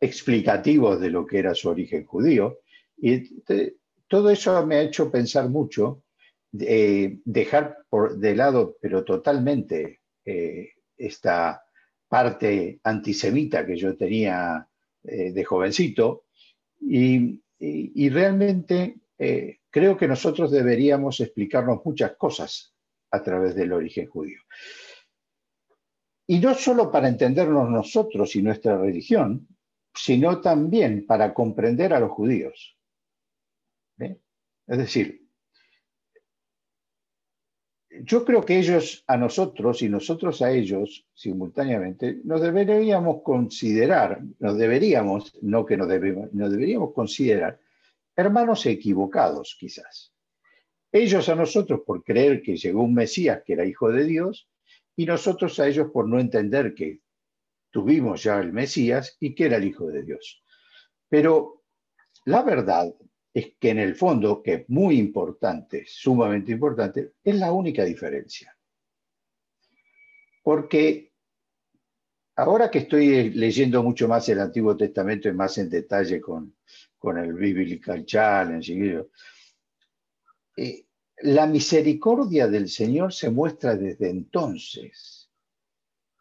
[0.00, 2.60] explicativos de lo que era su origen judío.
[2.96, 3.42] Y
[4.08, 6.02] todo eso me ha hecho pensar mucho,
[6.50, 10.00] dejar por de lado, pero totalmente,
[10.96, 11.62] esta
[12.08, 14.67] parte antisemita que yo tenía
[15.10, 16.24] eh, de jovencito
[16.80, 17.40] y,
[18.10, 22.74] realmente eh, creo que nosotros deberíamos explicarnos muchas cosas
[23.10, 24.40] a través del origen judío.
[26.26, 29.48] Y no solo para entendernos nosotros y nuestra religión,
[29.94, 32.78] sino también para comprender a los judíos.
[33.98, 35.27] Es decir,
[37.90, 44.58] yo creo que ellos a nosotros y nosotros a ellos simultáneamente nos deberíamos considerar, nos
[44.58, 47.58] deberíamos, no que nos debemos, nos deberíamos considerar
[48.14, 50.12] hermanos equivocados quizás.
[50.92, 54.48] Ellos a nosotros por creer que llegó un Mesías que era hijo de Dios
[54.96, 57.00] y nosotros a ellos por no entender que
[57.70, 60.42] tuvimos ya el Mesías y que era el hijo de Dios.
[61.08, 61.62] Pero
[62.24, 62.92] la verdad
[63.38, 68.56] es que en el fondo, que es muy importante, sumamente importante, es la única diferencia.
[70.42, 71.12] Porque
[72.34, 76.56] ahora que estoy leyendo mucho más el Antiguo Testamento y más en detalle con,
[76.98, 79.06] con el Biblical Challenge,
[80.56, 80.86] eh,
[81.18, 85.30] la misericordia del Señor se muestra desde entonces.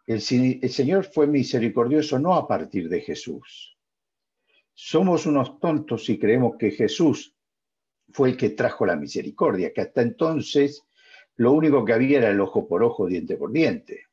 [0.06, 3.77] el Señor fue misericordioso no a partir de Jesús,
[4.80, 7.36] somos unos tontos si creemos que Jesús
[8.10, 10.84] fue el que trajo la misericordia, que hasta entonces
[11.36, 14.04] lo único que había era el ojo por ojo, diente por diente.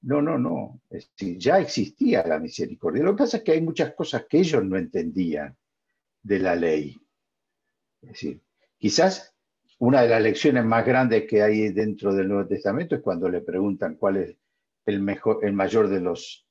[0.00, 0.80] No, no, no.
[1.38, 3.04] ya existía la misericordia.
[3.04, 5.56] Lo que pasa es que hay muchas cosas que ellos no entendían
[6.20, 7.00] de la ley.
[8.00, 8.40] Es decir,
[8.78, 9.36] quizás
[9.78, 13.40] una de las lecciones más grandes que hay dentro del Nuevo Testamento es cuando le
[13.40, 14.36] preguntan cuál es
[14.84, 16.44] el, mejor, el mayor de los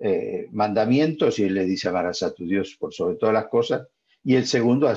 [0.00, 3.88] eh, mandamientos y él le dice amarás a tu Dios por sobre todas las cosas
[4.22, 4.92] y el segundo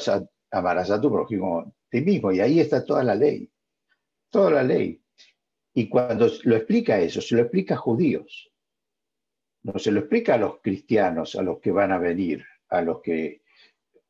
[0.52, 2.32] amarás a tu prójimo ti mismo.
[2.32, 3.50] Y ahí está toda la ley,
[4.30, 5.02] toda la ley.
[5.74, 8.52] Y cuando lo explica eso, se lo explica a judíos,
[9.64, 13.02] no se lo explica a los cristianos, a los que van a venir, a los
[13.02, 13.42] que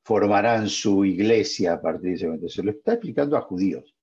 [0.04, 3.96] formarán su iglesia a partir de ese momento, se lo está explicando a judíos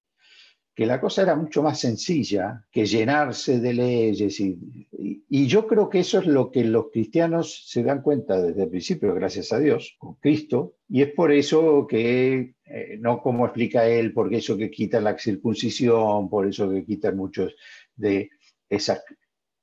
[0.79, 4.39] que la cosa era mucho más sencilla que llenarse de leyes.
[4.39, 8.68] Y, yo creo que eso es lo que los cristianos se dan cuenta desde el
[8.70, 13.89] principio, gracias a Dios, con Cristo, y es por eso que, eh, no como explica
[13.89, 17.57] él, porque eso que quita la circuncisión, por eso que quitan muchos
[17.97, 18.31] de
[18.68, 19.03] esas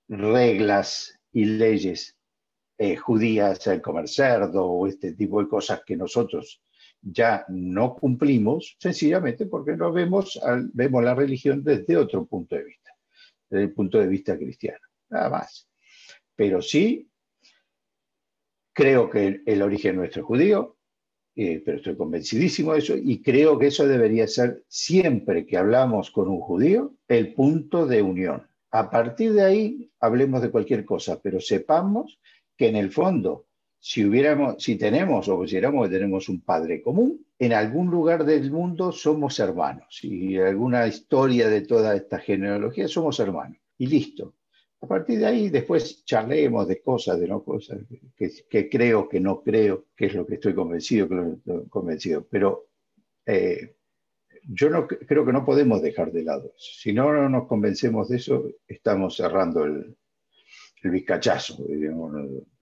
[0.10, 2.18] reglas y leyes
[2.78, 6.62] eh, judías, el comer cerdo o este tipo de cosas que nosotros
[7.06, 10.40] ya no cumplimos, sencillamente porque no vemos,
[10.74, 12.92] vemos la religión desde otro punto de vista,
[13.50, 14.80] desde el punto de vista cristiano,
[15.10, 15.70] nada más.
[16.36, 17.08] Pero sí,
[18.74, 20.78] creo que el origen nuestro es judío,
[21.36, 26.10] eh, pero estoy convencidísimo de eso, y creo que eso debería ser siempre que hablamos
[26.10, 28.48] con un judío, el punto de unión.
[28.72, 32.20] A partir de ahí, hablemos de cualquier cosa, pero sepamos
[32.58, 33.46] que en el fondo
[33.88, 38.50] si, hubiéramos, si tenemos o consideramos que tenemos un padre común, en algún lugar del
[38.50, 40.00] mundo somos hermanos.
[40.02, 43.60] Y alguna historia de toda esta genealogía somos hermanos.
[43.78, 44.34] Y listo.
[44.82, 47.78] A partir de ahí, después charlemos de cosas, de no cosas,
[48.18, 52.26] que, creo, que no creo, que es lo que estoy convencido, que convencido.
[52.28, 52.70] Pero
[53.24, 53.76] eh,
[54.48, 56.72] yo no, creo que no podemos dejar de lado eso.
[56.80, 59.96] Si no, no nos convencemos de eso, estamos cerrando el,
[60.82, 61.64] el bizcachazo.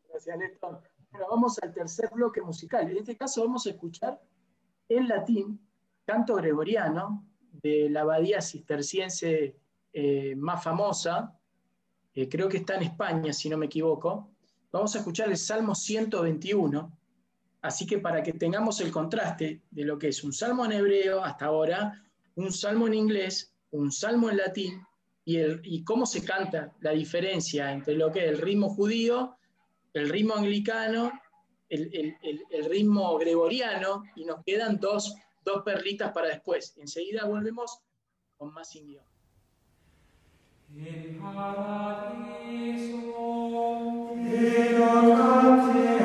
[0.10, 0.93] Gracias, Néstor.
[1.14, 2.90] Bueno, vamos al tercer bloque musical.
[2.90, 4.20] En este caso vamos a escuchar
[4.90, 5.60] en latín
[6.04, 9.56] canto gregoriano de la abadía cisterciense
[9.94, 11.38] eh, más famosa,
[12.16, 14.32] eh, creo que está en España, si no me equivoco.
[14.72, 16.98] Vamos a escuchar el Salmo 121,
[17.62, 21.24] así que para que tengamos el contraste de lo que es un salmo en hebreo
[21.24, 22.04] hasta ahora,
[22.36, 24.84] un salmo en inglés, un salmo en latín,
[25.26, 29.38] y, y cómo se canta la diferencia entre lo que es el ritmo judío
[29.94, 31.12] el ritmo anglicano,
[31.70, 32.16] el,
[32.70, 36.76] ritmo gregoriano, y nos quedan dos, dos perlitas para después.
[36.78, 37.80] Enseguida volvemos
[38.38, 38.98] con más sin
[45.26, 46.03] into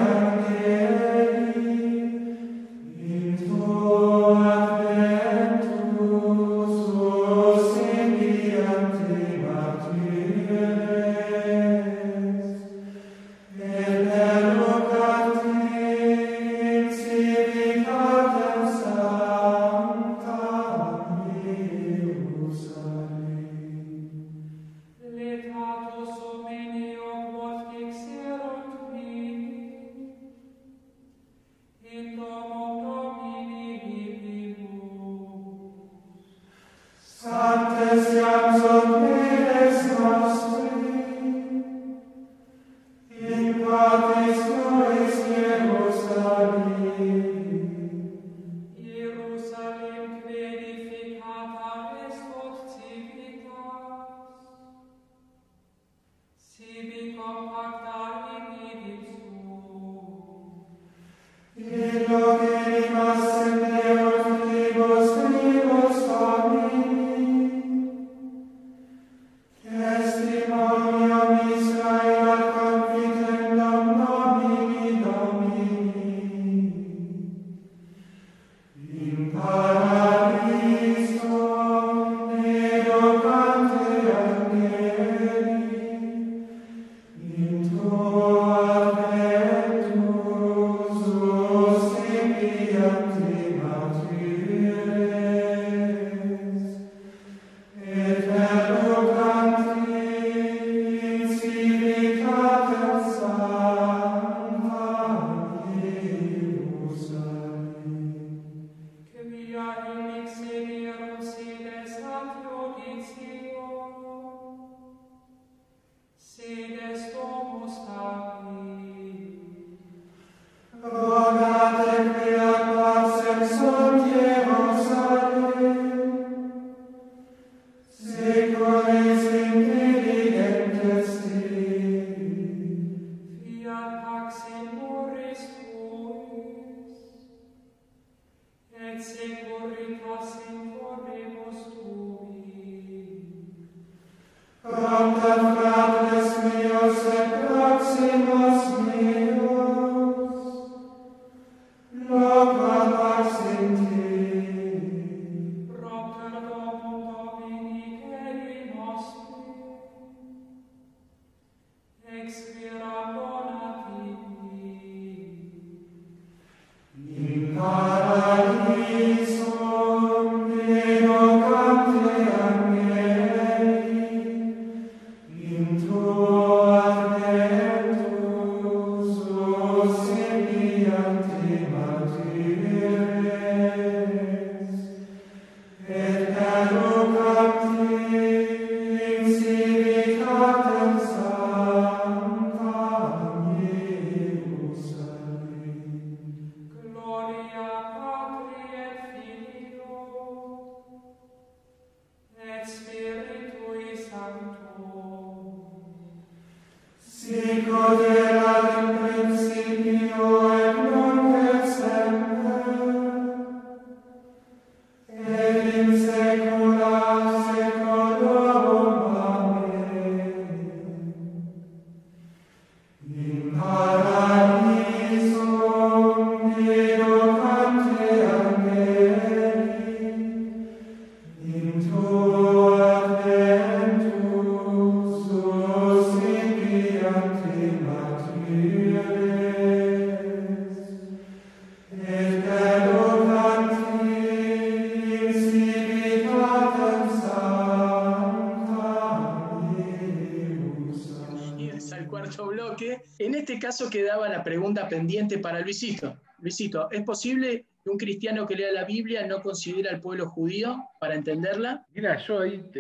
[253.87, 256.21] quedaba la pregunta pendiente para Luisito.
[256.41, 260.85] Luisito, ¿es posible que un cristiano que lea la Biblia no considere al pueblo judío
[261.01, 261.87] para entenderla?
[261.95, 262.71] Mira, yo ahí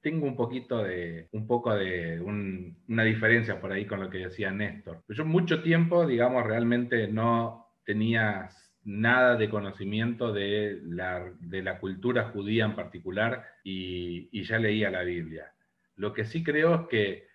[0.00, 4.50] tengo un poquito de, un poco de una diferencia por ahí con lo que decía
[4.50, 5.02] Néstor.
[5.08, 8.48] Yo mucho tiempo, digamos, realmente no tenía
[8.84, 14.90] nada de conocimiento de la, de la cultura judía en particular y, y ya leía
[14.90, 15.52] la Biblia.
[15.96, 17.26] Lo que sí creo es que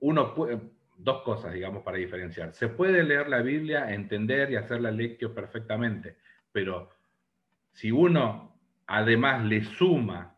[0.00, 0.60] uno puede,
[0.98, 2.52] dos cosas, digamos, para diferenciar.
[2.52, 6.16] Se puede leer la Biblia, entender y hacer la lectio perfectamente,
[6.52, 6.90] pero
[7.72, 10.36] si uno además le suma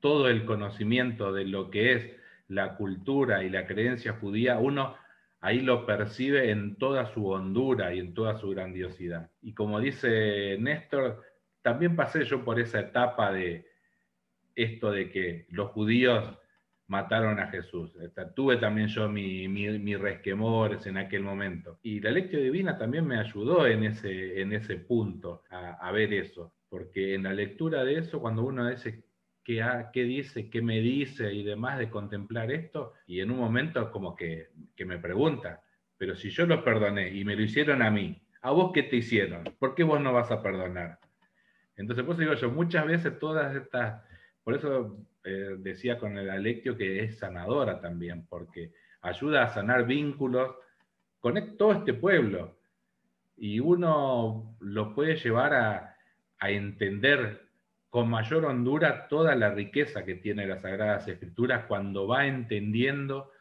[0.00, 2.16] todo el conocimiento de lo que es
[2.48, 4.94] la cultura y la creencia judía, uno
[5.40, 9.30] ahí lo percibe en toda su hondura y en toda su grandiosidad.
[9.40, 11.22] Y como dice Néstor,
[11.62, 13.66] también pasé yo por esa etapa de
[14.54, 16.38] esto de que los judíos
[16.88, 17.92] mataron a Jesús.
[18.34, 21.78] tuve también yo mis mi, resquemores en aquel momento.
[21.82, 26.54] Y la lectio divina también me ayudó en ese, en ese punto a, ver eso,
[26.68, 29.04] porque en la lectura de eso, cuando uno dice
[29.42, 34.14] qué, dice, qué me dice y demás de contemplar esto, y en un momento como
[34.14, 34.48] que,
[34.84, 35.62] me pregunta,
[35.96, 38.96] pero si yo los perdoné y me lo hicieron a mí, ¿a vos qué te
[38.96, 39.44] hicieron?
[39.58, 40.98] ¿Por qué vos no vas a perdonar?
[41.76, 44.02] Entonces, pues digo yo, muchas veces todas estas,
[44.46, 48.70] por eso eh, decía con el Alectio que es sanadora también, porque
[49.00, 50.54] ayuda a sanar vínculos,
[51.18, 52.56] con todo este pueblo.
[53.36, 55.96] Y uno lo puede llevar a,
[56.38, 57.48] a entender
[57.90, 63.32] con mayor hondura toda la riqueza que tiene las Sagradas Escrituras cuando va entendiendo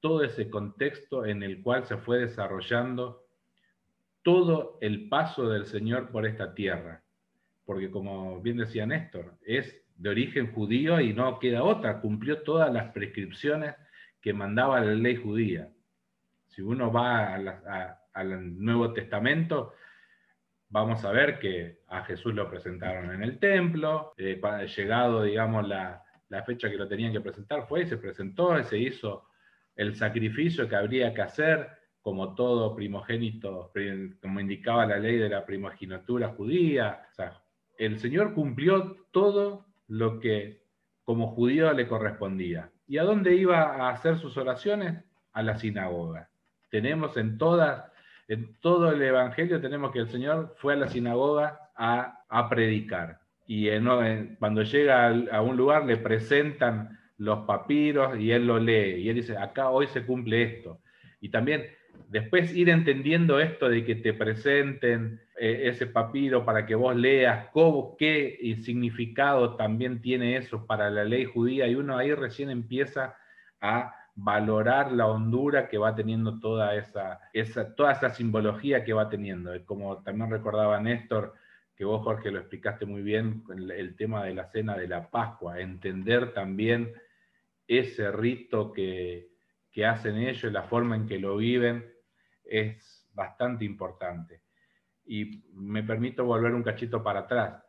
[0.00, 3.28] todo ese contexto en el cual se fue desarrollando
[4.24, 7.04] todo el paso del Señor por esta tierra.
[7.64, 12.72] Porque como bien decía Néstor, es de origen judío y no queda otra, cumplió todas
[12.72, 13.74] las prescripciones
[14.20, 15.68] que mandaba la ley judía.
[16.46, 17.34] Si uno va
[18.14, 19.74] al Nuevo Testamento,
[20.68, 24.40] vamos a ver que a Jesús lo presentaron en el templo, eh,
[24.76, 28.64] llegado, digamos, la, la, fecha que lo tenían que presentar, fue y se presentó, y
[28.64, 29.28] se hizo
[29.74, 31.68] el sacrificio que habría que hacer,
[32.00, 33.72] como todo primogénito,
[34.22, 37.06] como indicaba la ley de la primogenitura judía.
[37.10, 37.42] O sea,
[37.76, 40.62] el Señor cumplió todo lo que
[41.04, 42.70] como judío le correspondía.
[42.86, 45.02] ¿Y a dónde iba a hacer sus oraciones?
[45.32, 46.28] A la sinagoga.
[46.70, 47.90] Tenemos en todas,
[48.28, 53.20] en todo el Evangelio tenemos que el Señor fue a la sinagoga a, a predicar.
[53.46, 53.68] Y
[54.38, 59.02] cuando llega a un lugar le presentan los papiros y él lo lee.
[59.02, 60.80] Y él dice, acá hoy se cumple esto.
[61.20, 61.66] Y también
[62.08, 67.48] después ir entendiendo esto de que te presenten eh, ese papiro para que vos leas
[67.52, 73.16] cómo, qué significado también tiene eso para la ley judía y uno ahí recién empieza
[73.60, 79.08] a valorar la hondura que va teniendo toda esa, esa, toda esa simbología que va
[79.08, 79.52] teniendo.
[79.64, 81.34] Como también recordaba Néstor,
[81.76, 85.60] que vos Jorge lo explicaste muy bien, el tema de la cena de la Pascua,
[85.60, 86.92] entender también
[87.68, 89.28] ese rito que,
[89.70, 91.84] que hacen ellos, la forma en que lo viven,
[92.44, 94.42] es bastante importante.
[95.04, 97.62] Y me permito volver un cachito para atrás,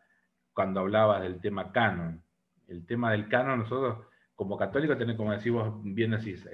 [0.54, 2.24] cuando hablabas del tema canon.
[2.68, 4.06] El tema del canon, nosotros
[4.36, 6.48] como católicos tenemos, como decimos bien decís,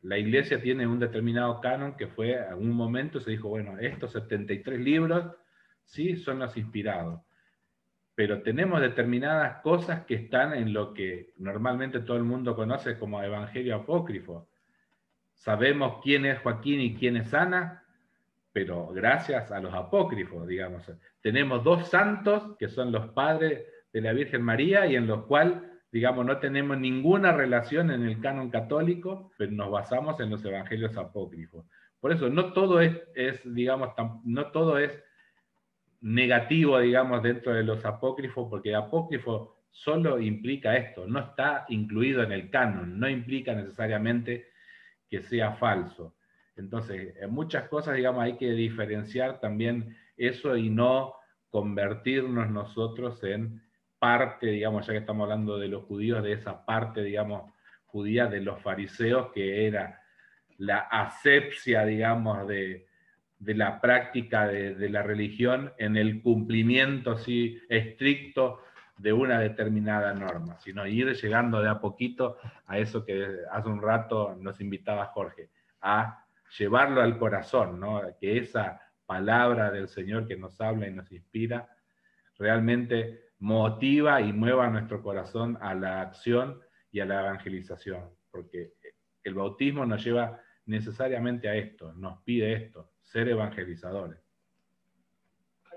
[0.00, 4.12] la iglesia tiene un determinado canon que fue, en un momento se dijo, bueno, estos
[4.12, 5.36] 73 libros
[5.84, 7.20] sí son los inspirados,
[8.14, 13.22] pero tenemos determinadas cosas que están en lo que normalmente todo el mundo conoce como
[13.22, 14.48] evangelio apócrifo.
[15.36, 17.84] Sabemos quién es Joaquín y quién es Ana,
[18.52, 20.90] pero gracias a los apócrifos, digamos.
[21.20, 25.62] Tenemos dos santos que son los padres de la Virgen María y en los cuales
[25.96, 30.94] digamos, no tenemos ninguna relación en el canon católico, pero nos basamos en los evangelios
[30.98, 31.64] apócrifos.
[32.00, 33.00] Por eso, no todo es,
[33.44, 33.90] digamos,
[34.24, 35.02] no todo es
[36.02, 42.32] negativo, digamos, dentro de los apócrifos, porque apócrifo solo implica esto, no está incluido en
[42.32, 44.48] el canon, no implica necesariamente
[45.08, 46.14] que sea falso.
[46.56, 51.14] Entonces, en muchas cosas, digamos, hay que diferenciar también eso y no
[51.50, 53.62] convertirnos nosotros en
[53.98, 57.52] parte, digamos, ya que estamos hablando de los judíos, de esa parte, digamos,
[57.86, 60.02] judía de los fariseos, que era
[60.58, 62.86] la asepsia, digamos, de,
[63.38, 68.60] la práctica de, la religión en el cumplimiento así estricto
[68.98, 73.82] de una determinada norma, sino ir llegando de a poquito a eso que hace un
[73.82, 75.50] rato nos invitaba Jorge,
[75.82, 76.24] a
[76.58, 78.02] llevarlo al corazón, ¿no?
[78.18, 81.68] que esa palabra del Señor que nos habla y nos inspira
[82.38, 86.60] realmente motiva y mueva nuestro corazón a la acción
[86.90, 88.72] y a la evangelización, porque
[89.22, 94.18] el bautismo nos lleva necesariamente a esto, nos pide esto, ser evangelizadores.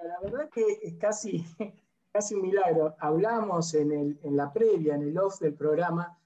[0.04, 1.46] La verdad que es casi,
[2.11, 2.95] casi un milagro.
[2.99, 6.18] Hablamos en, la previa, en el off del programa,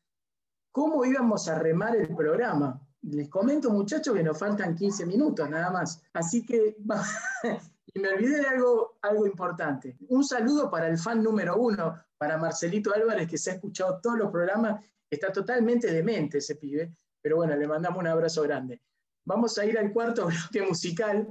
[0.72, 2.81] cómo íbamos a remar el programa.
[3.01, 6.01] Les comento, muchachos, que nos faltan 15 minutos nada más.
[6.14, 6.77] Así que
[7.95, 9.95] Y me olvidé de algo, algo importante.
[10.07, 14.18] Un saludo para el fan número uno, para Marcelito Álvarez, que se ha escuchado todos
[14.18, 14.84] los programas.
[15.10, 18.81] Está totalmente demente ese pibe, pero bueno, le mandamos un abrazo grande.
[19.26, 21.27] Vamos a ir al cuarto bloque musical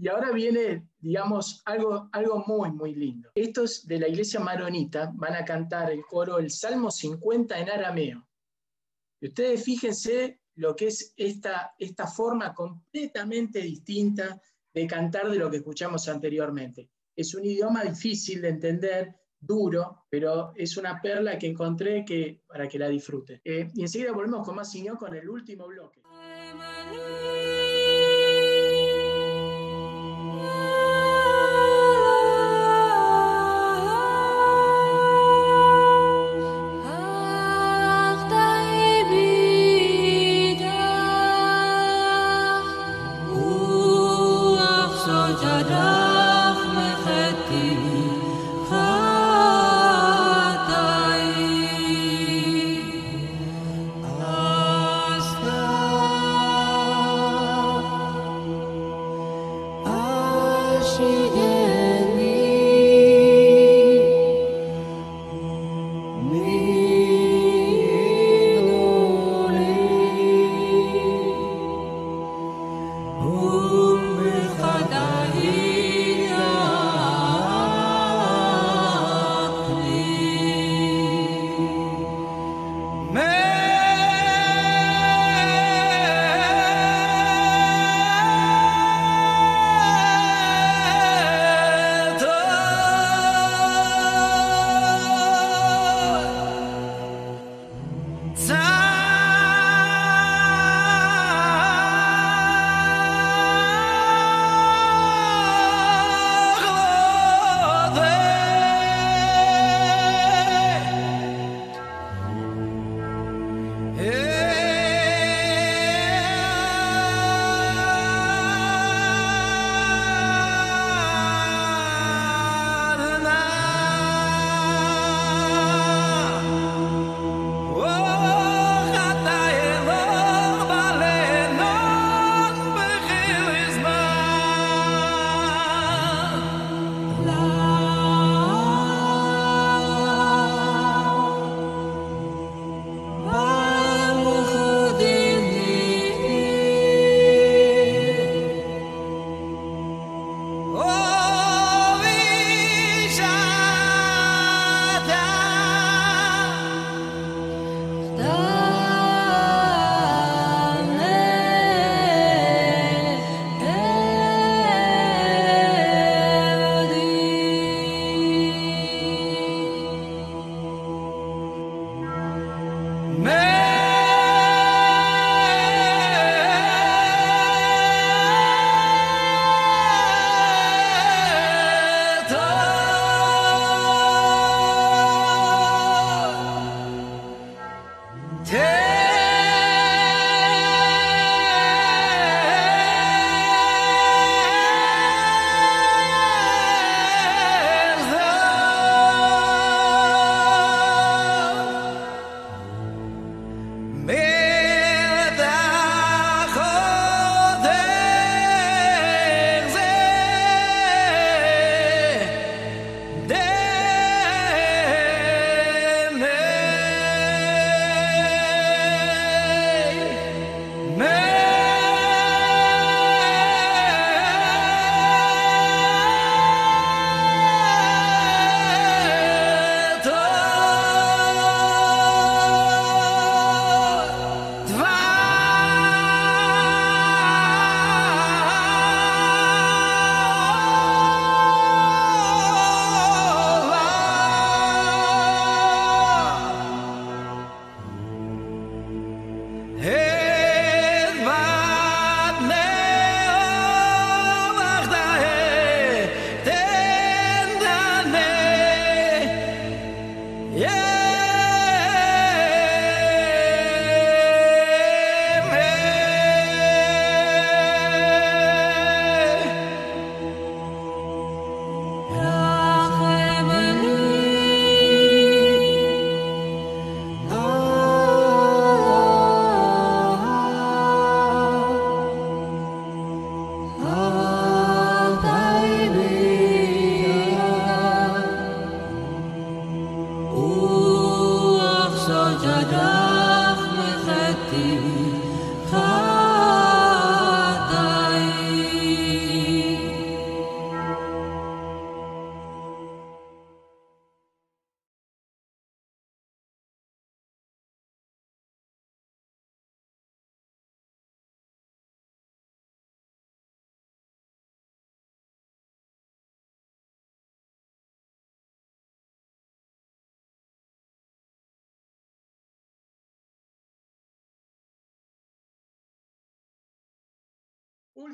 [0.00, 3.30] y ahora viene, digamos, algo, algo muy, muy lindo.
[3.34, 8.26] Estos de la iglesia maronita van a cantar el coro el Salmo 50 en arameo.
[9.20, 14.40] Y ustedes fíjense lo que es esta, esta forma completamente distinta
[14.72, 16.88] de cantar de lo que escuchamos anteriormente.
[17.14, 22.66] Es un idioma difícil de entender, duro, pero es una perla que encontré que, para
[22.66, 23.42] que la disfrute.
[23.44, 26.00] Eh, y enseguida volvemos con más Signó con el último bloque.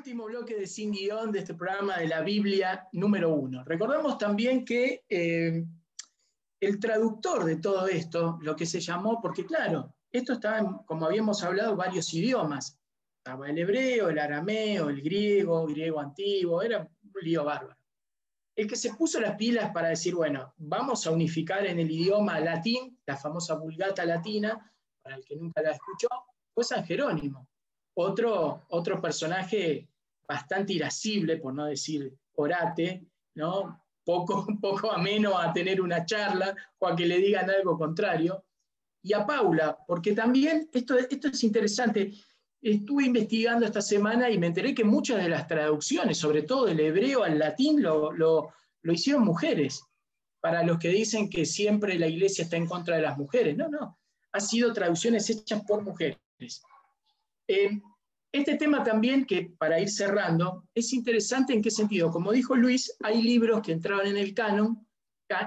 [0.07, 3.65] Último bloque de Sin Guión de este programa de la Biblia número uno.
[3.65, 5.65] Recordemos también que eh,
[6.61, 11.43] el traductor de todo esto, lo que se llamó, porque claro, esto estaba, como habíamos
[11.43, 12.79] hablado, varios idiomas.
[13.17, 17.77] Estaba el hebreo, el arameo, el griego, griego antiguo, era un lío bárbaro.
[18.55, 22.39] El que se puso las pilas para decir, bueno, vamos a unificar en el idioma
[22.39, 24.71] latín, la famosa vulgata latina,
[25.01, 26.07] para el que nunca la escuchó,
[26.53, 27.49] fue San Jerónimo
[27.97, 29.89] otro, otro personaje
[30.27, 33.05] bastante irascible, por no decir orate,
[33.35, 33.83] ¿no?
[34.03, 38.43] Poco, poco ameno a tener una charla o a que le digan algo contrario.
[39.01, 42.11] Y a Paula, porque también esto, esto es interesante.
[42.61, 46.79] Estuve investigando esta semana y me enteré que muchas de las traducciones, sobre todo del
[46.79, 48.51] hebreo al latín, lo, lo,
[48.81, 49.83] lo hicieron mujeres.
[50.41, 53.55] Para los que dicen que siempre la iglesia está en contra de las mujeres.
[53.55, 53.97] No, no.
[54.31, 56.19] Han sido traducciones hechas por mujeres.
[57.47, 57.79] Eh,
[58.37, 62.09] este tema también, que para ir cerrando, es interesante en qué sentido.
[62.11, 64.87] Como dijo Luis, hay libros que entraron en el canon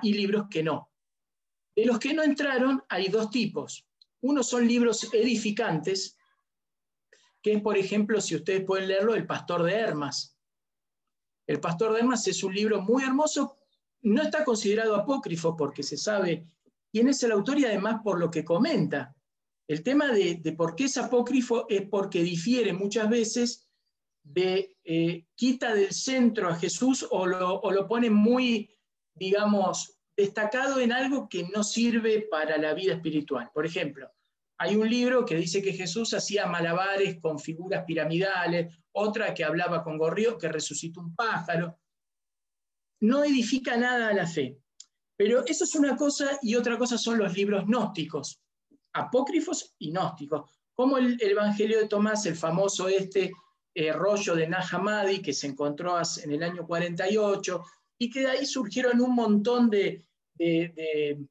[0.03, 0.91] y libros que no.
[1.75, 3.87] De los que no entraron hay dos tipos.
[4.23, 6.17] Uno son libros edificantes,
[7.43, 10.37] que es, por ejemplo, si ustedes pueden leerlo, El Pastor de Hermas.
[11.47, 13.57] El Pastor de Hermas es un libro muy hermoso,
[14.03, 16.47] no está considerado apócrifo porque se sabe
[16.93, 19.15] quién es el autor y además por lo que comenta.
[19.71, 23.69] El tema de, por qué es apócrifo es porque difiere muchas veces
[24.21, 28.77] de eh, quita del centro a Jesús o lo, pone muy,
[29.15, 33.49] digamos, destacado en algo que no sirve para la vida espiritual.
[33.55, 34.11] Por ejemplo,
[34.59, 39.85] hay un libro que dice que Jesús hacía malabares con figuras piramidales, otra que hablaba
[39.85, 41.79] con gorrión, que resucitó un pájaro.
[43.03, 44.59] No edifica nada a la fe.
[45.17, 48.43] Pero eso es una cosa y otra cosa son los libros gnósticos
[48.93, 53.33] apócrifos y gnósticos, como el, Evangelio de Tomás, el famoso este
[53.75, 57.63] eh, rollo de Nahamadi que se encontró en el año 48,
[57.99, 60.05] y que de ahí surgieron un montón de,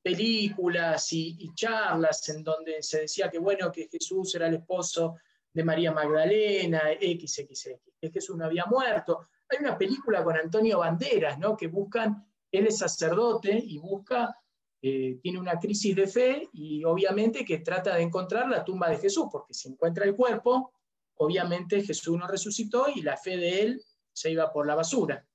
[0.04, 5.16] películas y, charlas en donde se decía que bueno, que Jesús era el esposo
[5.52, 7.70] de María Magdalena, XXX,
[8.00, 9.22] que Jesús no había muerto.
[9.50, 11.58] Hay una película con Antonio Banderas, ¿no?
[11.58, 14.36] que buscan, él es sacerdote y busca
[14.82, 18.98] eh, tiene una crisis de fe y obviamente que trata de encontrar la tumba de
[18.98, 20.72] Jesús, porque si encuentra el cuerpo,
[21.16, 23.82] obviamente Jesús no resucitó y la fe de él
[24.14, 25.28] se iba por la basura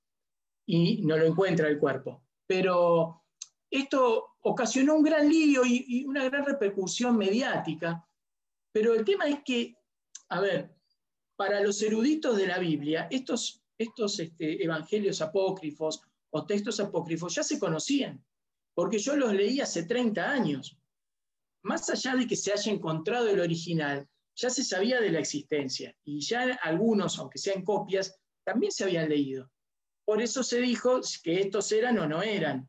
[0.64, 2.24] y no lo encuentra el cuerpo.
[2.46, 3.22] Pero
[3.70, 8.02] esto ocasionó un gran lío y, una gran repercusión mediática,
[8.72, 9.76] pero el tema es que,
[10.30, 10.74] a ver,
[11.36, 16.00] para los eruditos de la Biblia, estos, estos este, evangelios apócrifos
[16.30, 18.24] o textos apócrifos ya se conocían
[18.74, 20.76] porque yo los leí hace 30 años.
[21.62, 24.06] Más allá de que se haya encontrado el original,
[24.36, 29.08] ya se sabía de la existencia y ya algunos, aunque sean copias, también se habían
[29.08, 29.50] leído.
[30.04, 32.68] Por eso se dijo que estos eran o no eran.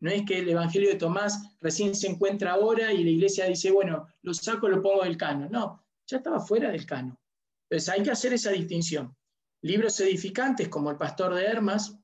[0.00, 3.70] No es que el Evangelio de Tomás recién se encuentra ahora y la iglesia dice,
[3.70, 5.46] bueno, lo saco, lo pongo del cano.
[5.50, 7.20] No, ya estaba fuera del cano.
[7.68, 9.14] Entonces hay que hacer esa distinción.
[9.62, 11.94] Libros edificantes como El Pastor de Hermas,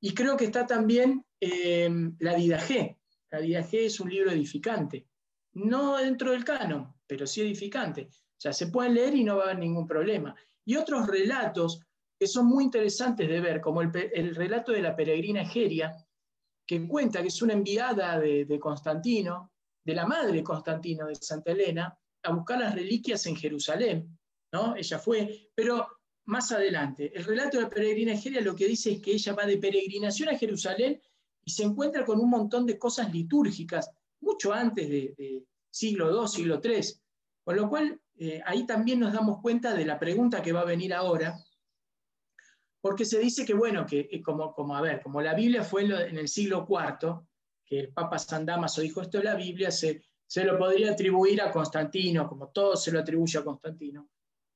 [0.00, 2.96] y creo que está también Em, la G.
[3.30, 5.08] La G es un libro edificante.
[5.54, 8.02] No dentro del canon, pero sí edificante.
[8.12, 10.36] O sea, se pueden leer y no va a haber ningún problema.
[10.64, 11.80] Y otros relatos
[12.16, 15.96] que son muy interesantes de ver, como el, relato de la peregrina Egeria,
[16.64, 19.50] que cuenta que es una enviada de, de Constantino,
[19.84, 24.16] de la madre Constantino de Santa Elena, a buscar las reliquias en Jerusalén.
[24.52, 24.76] ¿no?
[24.76, 25.88] Ella fue, pero
[26.26, 29.44] más adelante, el relato de la peregrina Egeria lo que dice es que ella va
[29.44, 31.00] de peregrinación a Jerusalén
[31.44, 33.90] y se encuentra con un montón de cosas litúrgicas,
[34.20, 36.80] mucho antes de, siglo II, siglo III.
[37.44, 40.66] Con lo cual, eh, ahí también nos damos cuenta de la pregunta que va a
[40.66, 41.36] venir ahora,
[42.80, 45.82] porque se dice que, bueno, que eh, como, como, a ver, como la Biblia fue
[45.82, 47.20] en el siglo IV,
[47.64, 51.40] que el Papa San Damaso dijo esto de la Biblia, se, se lo podría atribuir
[51.42, 54.08] a Constantino, como todo se lo atribuye a Constantino.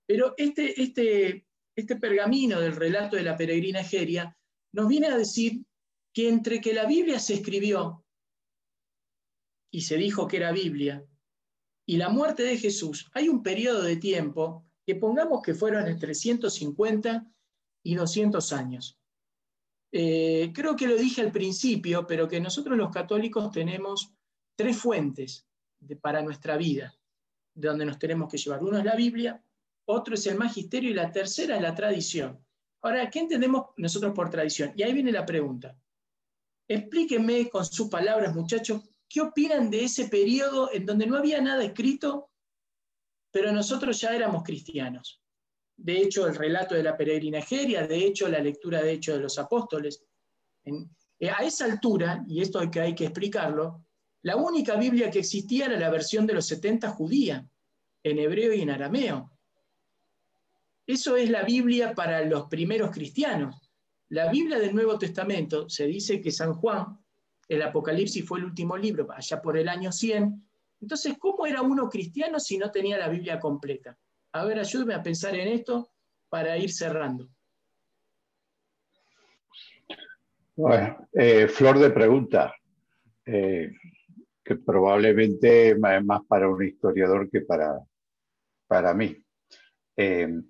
[0.07, 4.37] Pero este, este, este pergamino del relato de la peregrina Egeria
[4.73, 5.63] nos viene a decir
[6.17, 8.03] que entre que la Biblia se escribió
[9.71, 11.07] y se dijo que era Biblia,
[11.85, 16.15] y la muerte de Jesús, hay un periodo de tiempo que pongamos que fueron entre
[16.15, 17.31] 150
[17.83, 18.99] y 200 años.
[19.93, 24.15] Eh, creo que lo dije al principio, pero que nosotros los católicos tenemos
[24.57, 25.47] tres fuentes
[26.01, 26.99] para nuestra vida,
[27.55, 28.65] de donde nos tenemos que llevar.
[28.65, 29.45] Uno es la Biblia,
[29.85, 32.43] otro es el magisterio y la tercera es la tradición.
[32.81, 34.73] Ahora, ¿qué entendemos nosotros por tradición?
[34.77, 35.79] Y ahí viene la pregunta.
[36.69, 41.65] Explíquenme con sus palabras, muchachos, ¿qué opinan de ese periodo en donde no había nada
[41.65, 42.31] escrito,
[43.31, 45.23] pero nosotros ya éramos cristianos?
[45.77, 49.39] de hecho el relato de la peregrinajeria, de hecho la lectura de Hechos de los
[49.39, 50.03] Apóstoles.
[50.65, 53.85] Eh, a esa altura, y esto que, hay que explicarlo,
[54.23, 57.47] la única Biblia que existía era la versión de los 70 judía,
[58.03, 59.31] en hebreo y en arameo.
[60.87, 63.66] Eso es la Biblia para los primeros cristianos.
[64.11, 66.99] La Biblia del Nuevo Testamento se dice que San Juan,
[67.49, 70.49] el Apocalipsis fue el último libro, allá por el año 100.
[70.81, 73.99] Entonces, ¿cómo era uno cristiano si no tenía la Biblia completa?
[74.33, 75.91] A ver, ayúdeme a pensar en esto
[76.29, 77.29] para ir cerrando.
[80.55, 82.55] Bueno, eh, flor de pregunta,
[83.25, 83.73] eh,
[84.45, 87.81] que probablemente es más para un historiador que para,
[88.67, 89.17] para mí.
[89.97, 90.41] Eh,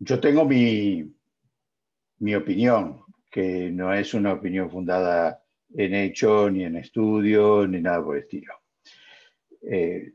[0.00, 1.04] yo tengo mi,
[2.20, 5.42] mi opinión, que no es una opinión fundada
[5.74, 8.54] en hecho, ni en estudio, ni nada por el estilo.
[9.62, 10.12] Eh,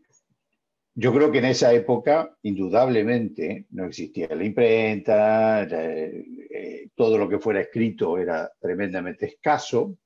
[0.94, 7.40] yo creo que en esa época, indudablemente, no existía la imprenta, eh, todo lo que
[7.40, 9.98] fuera escrito era tremendamente escaso.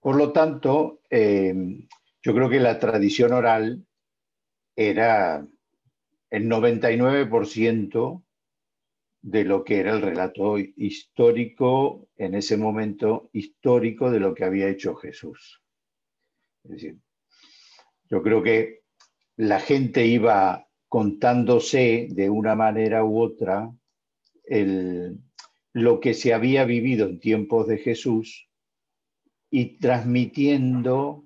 [0.00, 1.54] Por lo tanto, eh,
[2.22, 3.84] yo creo que la tradición oral
[4.76, 5.44] era
[6.30, 8.22] el 99%
[9.20, 14.68] de lo que era el relato histórico, en ese momento histórico de lo que había
[14.68, 15.62] hecho Jesús.
[16.64, 16.98] Es decir,
[18.10, 18.82] yo creo que
[19.36, 23.70] la gente iba contándose de una manera u otra
[25.72, 28.48] lo que se había vivido en tiempos de Jesús
[29.50, 31.24] y transmitiendo,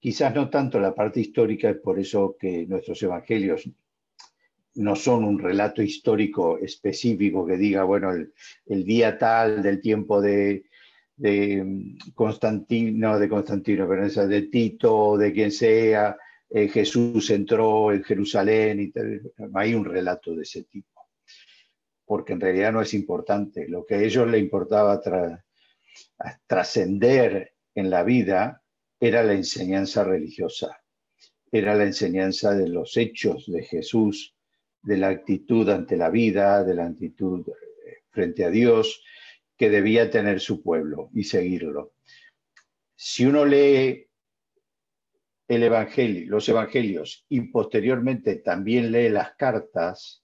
[0.00, 3.68] quizás no tanto la parte histórica, es por eso que nuestros evangelios
[4.78, 10.66] no son un relato histórico específico que diga, bueno, el, día tal del tiempo de,
[12.14, 16.16] Constantino, de Constantino, pero de Tito, de quien sea,
[16.48, 18.92] eh, Jesús entró en Jerusalén,
[19.54, 21.08] hay un relato de ese tipo,
[22.04, 23.66] porque en realidad no es importante.
[23.68, 25.02] Lo que a ellos le importaba
[26.46, 28.62] trascender en la vida
[29.00, 30.80] era la enseñanza religiosa,
[31.50, 34.36] era la enseñanza de los hechos de Jesús,
[34.82, 39.02] de la actitud ante la vida, de la actitud eh, frente a Dios
[39.56, 41.92] que debía tener su pueblo y seguirlo.
[42.94, 44.08] Si uno lee
[45.48, 50.22] el evangelio, los evangelios y posteriormente también lee las cartas,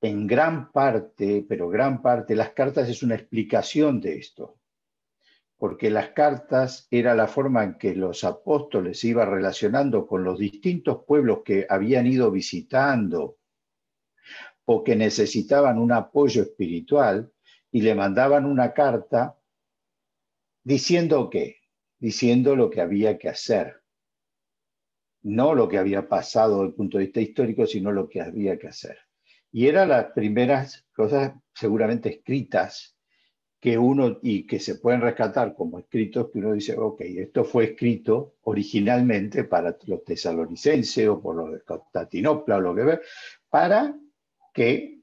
[0.00, 4.58] en gran parte, pero gran parte, las cartas es una explicación de esto,
[5.56, 10.38] porque las cartas era la forma en que los apóstoles se iban relacionando con los
[10.38, 13.38] distintos pueblos que habían ido visitando
[14.66, 17.32] o que necesitaban un apoyo espiritual
[17.70, 19.38] y le mandaban una carta
[20.62, 21.58] diciendo qué,
[21.98, 23.82] diciendo lo que había que hacer.
[25.22, 28.58] No lo que había pasado desde el punto de vista histórico, sino lo que había
[28.58, 28.98] que hacer.
[29.52, 32.96] Y eran las primeras cosas seguramente escritas
[33.60, 37.64] que uno, y que se pueden rescatar como escritos, que uno dice, ok, esto fue
[37.64, 43.00] escrito originalmente para los tesalonicenses o por los de Constantinopla o lo que ve,
[43.48, 43.96] para
[44.56, 45.02] que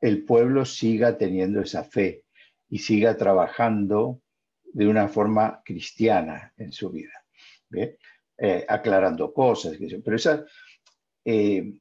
[0.00, 2.24] el pueblo siga teniendo esa fe
[2.68, 4.20] y siga trabajando
[4.64, 7.12] de una forma cristiana en su vida,
[7.72, 9.78] eh, aclarando cosas.
[9.78, 10.44] Pero esa,
[11.24, 11.72] eh,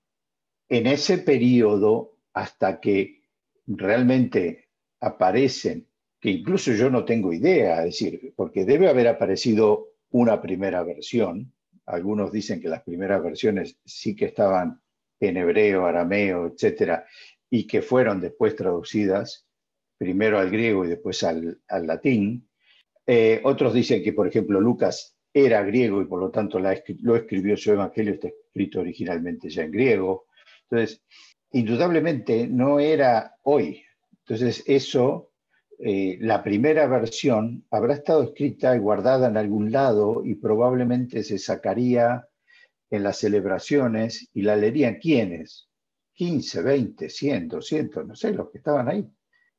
[0.69, 3.23] en ese periodo, hasta que
[3.65, 4.69] realmente
[4.99, 5.88] aparecen,
[6.19, 11.52] que incluso yo no tengo idea, decir, porque debe haber aparecido una primera versión,
[11.88, 14.80] algunos dicen que las primeras versiones sí que estaban
[15.19, 17.05] en hebreo, arameo, etcétera,
[17.49, 19.45] y que fueron después traducidas
[19.97, 22.47] primero al griego y después al, latín.
[23.05, 27.57] Eh, otros dicen que, por ejemplo, Lucas era griego y por lo tanto lo escribió
[27.57, 30.25] su evangelio, está escrito originalmente ya en griego.
[30.63, 31.03] Entonces,
[31.51, 33.83] indudablemente no era hoy.
[34.21, 35.31] Entonces, eso,
[35.79, 41.39] eh, la primera versión habrá estado escrita y guardada en algún lado y probablemente se
[41.39, 42.28] sacaría
[42.89, 45.69] en las celebraciones y la leerían quiénes?
[46.13, 49.09] 15, 20, 100, 200, no sé, los que estaban ahí.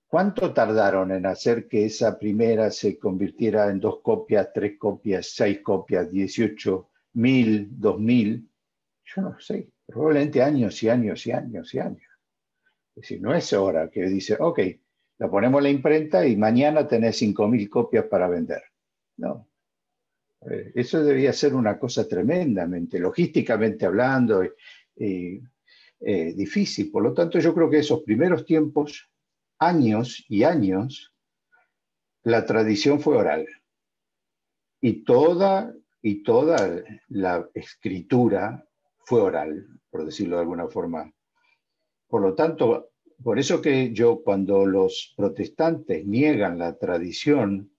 [0.07, 5.61] ¿Cuánto tardaron en hacer que esa primera se convirtiera en dos copias, tres copias, seis
[5.62, 8.51] copias, 18 mil, dos mil?
[9.05, 12.02] Yo no sé, probablemente años y años y años y años.
[12.97, 14.61] Es decir, no es hora que dice, ok,
[15.19, 18.62] la ponemos en la imprenta y mañana tenés cinco mil copias para vender.
[19.16, 19.50] No,
[20.75, 24.43] eso debía ser una cosa tremendamente, logísticamente hablando,
[26.03, 26.91] eh, difícil.
[26.91, 29.11] Por lo tanto, yo creo que esos primeros tiempos,
[29.59, 31.12] años y años,
[32.23, 33.47] la tradición fue oral.
[34.81, 38.67] Y toda, y toda la escritura
[39.05, 41.12] fue oral, por decirlo de alguna forma
[42.09, 42.93] Por lo tanto,
[43.23, 47.71] por eso que yo cuando los protestantes niegan la tradición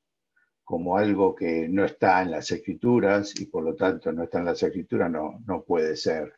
[0.72, 4.46] como algo que no está en las escrituras y por lo tanto no está en
[4.46, 6.32] las escrituras, no, no puede ser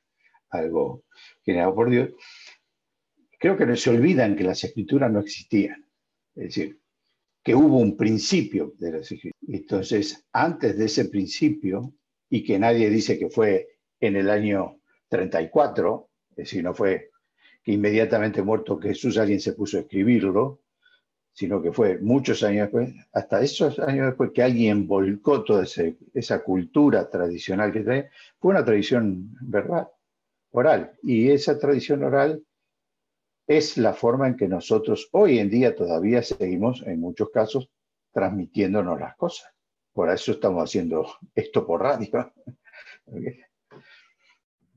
[0.49, 1.03] algo
[1.43, 2.09] generado por Dios,
[3.39, 5.85] creo que no se olvidan que las escrituras no existían.
[6.33, 6.79] Es decir,
[7.43, 9.39] que hubo un principio de las escrituras.
[9.47, 11.93] Entonces, antes de ese principio,
[12.27, 13.67] y que nadie dice que fue
[13.99, 14.79] en el año
[15.09, 17.11] 34, es decir, no fue
[17.63, 20.62] que inmediatamente muerto Jesús alguien se puso a escribirlo,
[21.33, 25.65] sino que fue muchos años después, hasta esos años después que alguien volcó toda
[26.13, 29.87] esa cultura tradicional que trae, fue una tradición verdad,
[30.51, 30.93] oral.
[31.01, 32.43] Y esa tradición oral
[33.47, 37.69] es la forma en que nosotros hoy en día todavía seguimos, en muchos casos,
[38.11, 39.51] transmitiéndonos las cosas.
[39.91, 42.31] Por eso estamos haciendo esto por radio.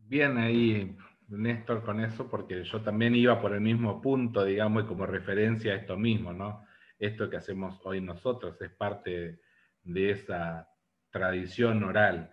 [0.09, 0.97] Bien ahí,
[1.29, 5.73] Néstor, con eso, porque yo también iba por el mismo punto, digamos, y como referencia
[5.73, 6.65] a esto mismo, ¿no?
[6.99, 9.41] Esto que hacemos hoy nosotros es parte
[9.83, 10.69] de esa
[11.11, 12.31] tradición oral,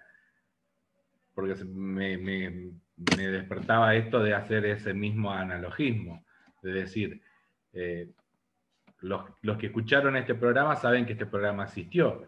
[1.33, 6.23] porque me, despertaba esto de hacer ese mismo analogismo,
[6.61, 7.21] de decir,
[7.73, 8.09] eh,
[9.01, 12.27] los, que escucharon este programa saben que este programa existió,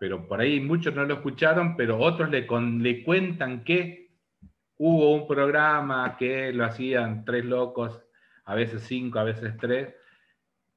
[0.00, 2.46] pero por ahí muchos no lo escucharon, pero otros le,
[2.80, 4.05] le cuentan que
[4.78, 8.02] hubo un programa que lo hacían tres locos,
[8.44, 9.94] a veces cinco, a veces tres.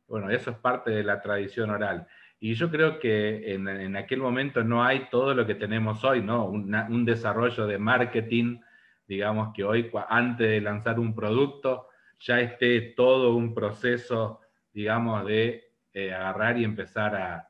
[0.08, 2.08] Bueno, eso es parte de la tradición oral.
[2.40, 6.46] Y yo creo que en, aquel momento no hay todo lo que tenemos hoy, ¿no?
[6.46, 8.60] un desarrollo de marketing,
[9.10, 11.90] digamos que hoy, antes de lanzar un producto,
[12.20, 17.46] ya esté todo un proceso, digamos, de eh, agarrar y empezar a,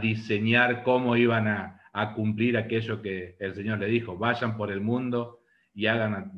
[0.00, 4.80] diseñar cómo iban a, a cumplir aquello que el Señor le dijo, vayan por el
[4.80, 5.40] mundo
[5.74, 6.32] y hagan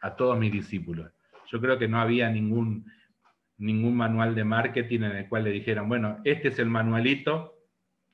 [0.00, 1.10] a, todos mis discípulos.
[1.48, 2.90] Yo creo que no había ningún,
[3.58, 7.58] ningún manual de marketing en el cual le dijeran, bueno, este es el manualito,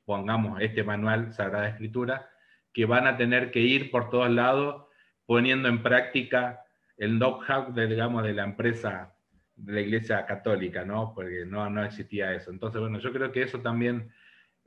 [0.05, 2.31] pongamos este manual Sagrada Escritura,
[2.73, 4.87] que van a tener que ir por todos lados
[5.27, 6.63] poniendo en práctica
[6.97, 9.15] el know-how de, digamos, de la empresa
[9.57, 11.13] de la Iglesia Católica, ¿no?
[11.15, 12.51] Porque no, no existía eso.
[12.51, 14.11] Entonces, bueno, yo creo que eso también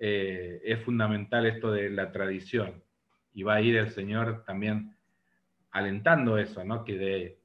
[0.03, 2.84] eh, es fundamental esto de la tradición.
[3.36, 4.95] Y va a ir el Señor también
[5.69, 6.84] alentando eso, ¿no?
[6.84, 7.40] Que de,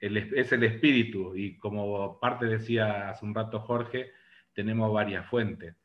[0.00, 4.10] es el espíritu, y como parte decía hace un rato Jorge,
[4.54, 5.76] tenemos varias fuentes.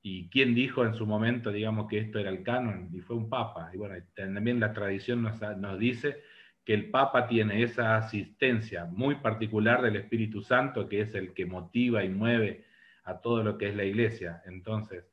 [0.00, 2.88] ¿Y quién dijo en su momento, digamos, que esto era el canon?
[2.90, 3.70] Y fue un papa.
[3.74, 6.22] Y bueno, también la tradición nos, nos dice
[6.64, 11.44] que el Papa tiene esa asistencia muy particular del Espíritu Santo, que es el que
[11.44, 12.64] motiva y mueve
[13.04, 14.42] a todo lo que es la iglesia.
[14.46, 15.11] Entonces,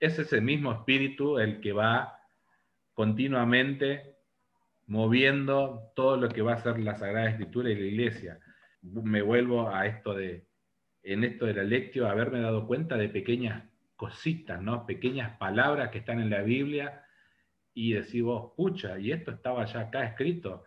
[0.00, 2.18] es ese mismo espíritu el que va
[2.94, 4.16] continuamente
[4.86, 8.40] moviendo todo lo que va a ser la Sagrada Escritura y la Iglesia.
[8.82, 10.46] Me vuelvo a esto de,
[11.02, 13.64] en esto de la lectio, haberme dado cuenta de pequeñas
[13.96, 14.86] cositas, ¿no?
[14.86, 17.04] Pequeñas palabras que están en la Biblia
[17.74, 20.64] y decir vos, pucha, y esto estaba ya acá escrito.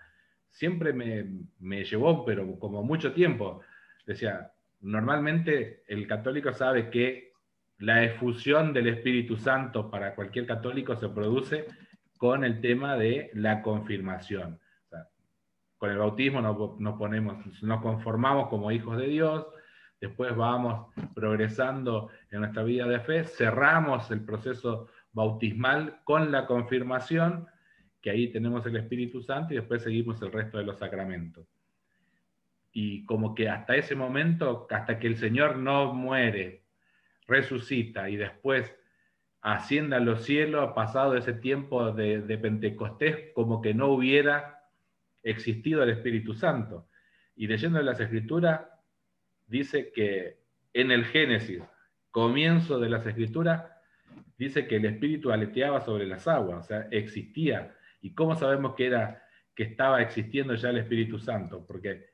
[0.49, 1.25] Siempre me,
[1.59, 3.61] me llevó, pero como mucho tiempo.
[4.05, 4.51] Decía,
[4.81, 7.30] normalmente el católico sabe que
[7.81, 11.65] la efusión del Espíritu Santo para cualquier católico se produce
[12.17, 14.59] con el tema de la confirmación.
[15.77, 19.47] con el bautismo nos, ponemos, nos conformamos como hijos de Dios,
[19.99, 27.47] después vamos progresando en nuestra vida de fe, cerramos el proceso bautismal con la confirmación,
[27.99, 31.47] que ahí tenemos el Espíritu Santo y después seguimos el resto de los sacramentos.
[32.71, 36.60] Y como que hasta ese momento, hasta que el Señor no muere,
[37.31, 38.75] resucita y después
[39.41, 44.59] ascienda a los cielos, pasado ese tiempo de, Pentecostés, como que no hubiera
[45.23, 46.87] existido el Espíritu Santo.
[47.35, 48.61] Y leyendo las Escrituras,
[49.47, 50.37] dice que
[50.73, 51.63] en el Génesis,
[52.11, 53.63] comienzo de las Escrituras,
[54.37, 57.75] dice que el Espíritu aleteaba sobre las aguas, o sea, existía.
[58.01, 59.23] ¿Y cómo sabemos que, era,
[59.55, 61.65] que estaba existiendo ya el Espíritu Santo?
[61.65, 62.09] Porque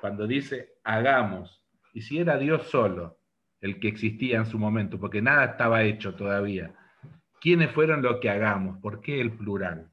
[0.00, 1.62] cuando dice hagamos,
[1.92, 3.21] y si era Dios solo,
[3.62, 6.74] el que existía en su momento, porque nada estaba hecho todavía.
[7.40, 8.78] ¿Quiénes fueron los que hagamos?
[8.80, 9.88] ¿Por qué el plural?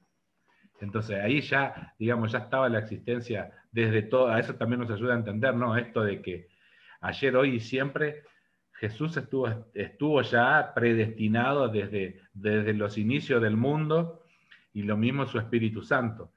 [0.81, 5.13] Entonces ahí ya, digamos, ya estaba la existencia desde todo, a eso también nos ayuda
[5.13, 5.77] a entender, ¿no?
[5.77, 6.47] Esto de que
[7.01, 8.23] ayer, hoy y siempre
[8.73, 14.23] Jesús estuvo, estuvo ya predestinado desde, desde los inicios del mundo
[14.73, 16.31] y lo mismo su Espíritu Santo,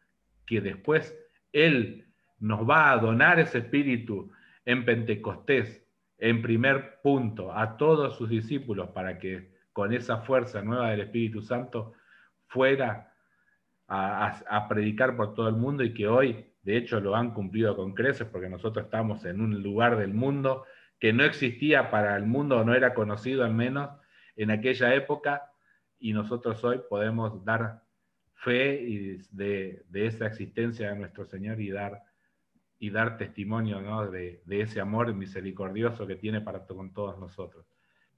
[0.45, 1.17] que después
[1.53, 2.07] Él
[2.41, 4.31] nos va a donar ese Espíritu
[4.65, 5.83] en Pentecostés,
[6.23, 11.43] en primer punto a todos sus discípulos para que con esa fuerza nueva del Espíritu
[11.43, 11.95] Santo
[12.47, 13.13] fuera
[13.89, 17.93] a, predicar por todo el mundo y que hoy de hecho lo han cumplido con
[17.93, 20.65] creces porque nosotros estamos en un lugar del mundo
[21.01, 23.91] que no existía para el mundo, no era conocido al menos
[24.37, 25.51] en aquella época,
[25.99, 27.83] y nosotros hoy podemos dar
[28.35, 32.05] fe de, esa existencia de nuestro Señor y dar,
[32.83, 37.65] y dar testimonio de, ese amor misericordioso que tiene para con todos nosotros.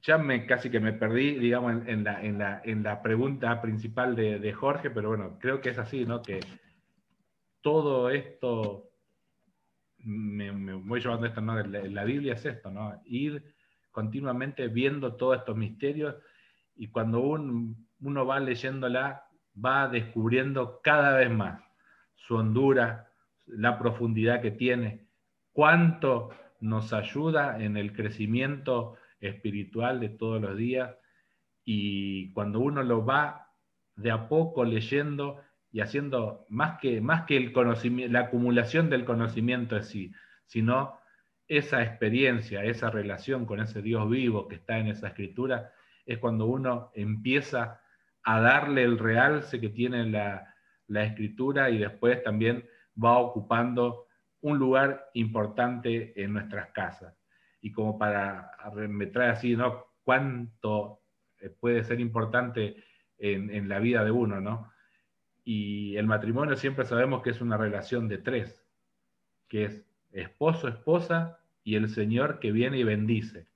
[0.01, 4.89] Ya me, casi que me perdí, digamos, en, la, en la, pregunta principal de, Jorge,
[4.89, 6.23] pero bueno, creo que es así, ¿no?
[6.23, 6.41] Que
[7.61, 8.89] todo esto,
[9.99, 11.62] me, voy llevando esto, ¿no?
[11.62, 13.03] La, la Biblia es esto, ¿no?
[13.05, 13.45] Ir
[13.91, 16.16] continuamente viendo todos estos misterios
[16.74, 19.27] y cuando uno va leyéndola,
[19.62, 21.62] va descubriendo cada vez más
[22.15, 23.11] su hondura,
[23.47, 25.07] la profundidad que tiene,
[25.53, 26.31] cuánto
[26.61, 30.97] nos ayuda en el crecimiento espiritual de todos los días.
[31.65, 33.53] Y cuando uno lo va
[33.97, 35.41] de a poco leyendo
[35.71, 40.12] y haciendo más que, más que el conocimiento, la acumulación del conocimiento en sí,
[40.47, 40.99] sino
[41.49, 45.73] esa experiencia, esa relación con ese Dios vivo que está en esa escritura,
[46.07, 47.81] es cuando uno empieza
[48.23, 50.51] a darle el realce que tiene la,
[50.89, 52.65] escritura y después también
[53.03, 54.07] va ocupando
[54.41, 57.16] un lugar importante en nuestras casas.
[57.61, 58.51] Y como para
[59.12, 59.87] trae así, ¿no?
[60.03, 61.01] Cuánto
[61.41, 62.85] eh, puede ser importante
[63.19, 64.71] en, en, la vida de uno, ¿no?
[65.45, 68.62] Y el matrimonio siempre sabemos que es una relación de tres,
[69.49, 73.49] que es esposo, esposa y el Señor que viene y bendice.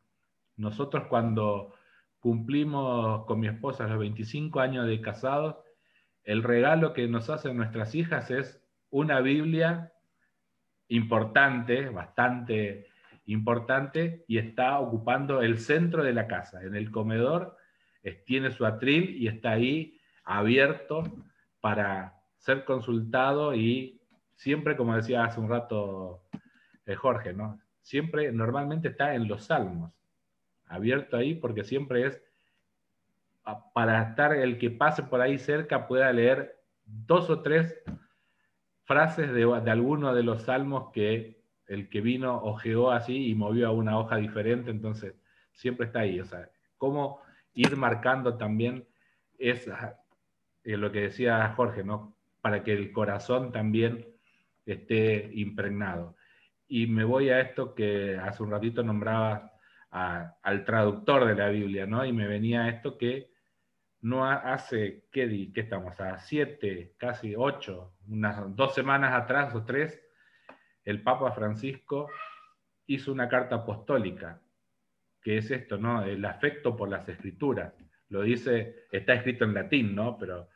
[0.56, 1.74] Nosotros cuando
[2.20, 5.56] cumplimos con mi esposa los 25 años de casados,
[6.24, 8.57] el regalo que nos hacen nuestras hijas es
[8.90, 9.92] una Biblia
[10.88, 12.86] importante, bastante
[13.26, 16.62] importante, y está ocupando el centro de la casa.
[16.62, 17.56] En el comedor
[18.24, 21.02] tiene su atril y está ahí abierto
[21.60, 24.00] para ser consultado y
[24.34, 26.24] siempre, como decía hace un rato
[26.86, 27.60] eh, Jorge, ¿no?
[27.82, 29.92] Siempre, normalmente está en los salmos
[30.66, 32.22] abierto ahí porque siempre es
[33.72, 37.82] para estar el que pase por ahí cerca pueda leer dos o tres
[38.88, 43.68] frases de, de alguno de los salmos que el que vino ojeó así y movió
[43.68, 45.14] a una hoja diferente, entonces
[45.52, 46.18] siempre está ahí.
[46.18, 46.48] O sea,
[46.78, 47.20] cómo
[47.52, 48.88] ir marcando también
[49.38, 50.00] esa,
[50.64, 52.16] eh, lo que decía Jorge, ¿no?
[52.40, 54.06] Para que el corazón también
[54.64, 56.16] esté impregnado.
[56.66, 59.52] Y me voy a esto que hace un ratito nombraba
[59.90, 62.06] al traductor de la Biblia, ¿no?
[62.06, 63.30] Y me venía esto que
[64.00, 66.00] no hace, ¿qué, qué estamos?
[66.00, 70.00] A siete, casi ocho, unas dos semanas atrás o tres,
[70.84, 72.08] el Papa Francisco
[72.86, 74.40] hizo una carta apostólica,
[75.20, 76.02] que es esto, ¿no?
[76.04, 77.74] El afecto por las escrituras.
[78.08, 80.16] Lo dice, está escrito en latín, ¿no?
[80.16, 80.48] Pero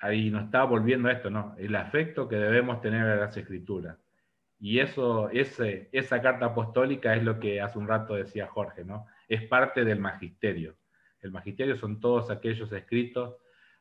[0.00, 1.54] ahí nos está volviendo a esto, ¿no?
[1.58, 3.96] El afecto que debemos tener a las escrituras.
[4.58, 9.06] Y eso, ese, esa carta apostólica es lo que hace un rato decía Jorge, ¿no?
[9.28, 10.76] Es parte del magisterio.
[11.20, 13.36] El magisterio son todos aquellos escritos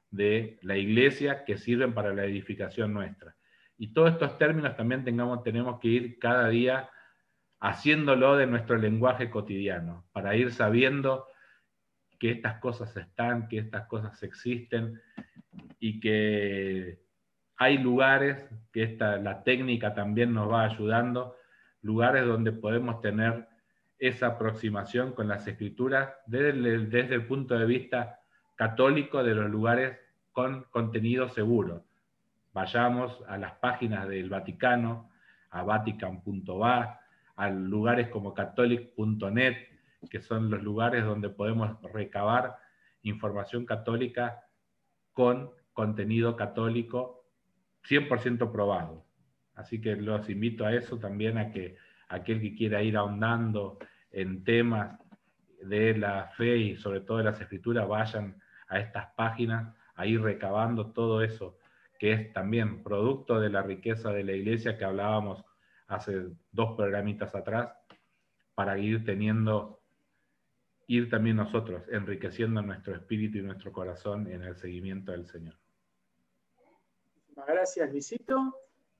[0.09, 3.35] de la iglesia que sirven para la edificación nuestra.
[3.77, 6.89] Y todos estos términos también tengamos, tenemos que ir cada día
[7.59, 11.25] haciéndolo de nuestro lenguaje cotidiano, para ir sabiendo
[12.19, 15.01] que estas cosas están, que estas cosas existen
[15.79, 16.99] y que
[17.57, 21.35] hay lugares, que esta, la técnica también nos va ayudando,
[21.81, 23.47] lugares donde podemos tener
[23.99, 28.19] esa aproximación con las escrituras desde el, punto de vista
[28.55, 29.97] católico de los lugares
[30.31, 31.85] con contenido seguro.
[32.53, 35.09] Vayamos a las páginas del Vaticano,
[35.49, 36.99] a vatican.va,
[37.35, 39.55] a lugares como catholic.net,
[40.09, 42.57] que son los lugares donde podemos recabar
[43.01, 44.45] información católica
[45.13, 47.25] con contenido católico
[47.87, 49.05] 100% probado.
[49.53, 51.77] Así que los invito a eso también, a que
[52.09, 53.77] aquel que quiera ir ahondando
[54.11, 54.99] en temas
[55.61, 60.21] de la fe y sobre todo de las escrituras, vayan a estas páginas, a ir
[60.21, 61.57] recabando todo eso
[61.99, 65.43] que es también producto de la riqueza de la iglesia que hablábamos
[65.87, 67.71] hace dos programitas atrás,
[68.53, 69.81] para ir teniendo,
[70.87, 75.55] ir también nosotros enriqueciendo nuestro espíritu y nuestro corazón en el seguimiento del Señor.
[77.47, 78.55] Gracias, Luisito.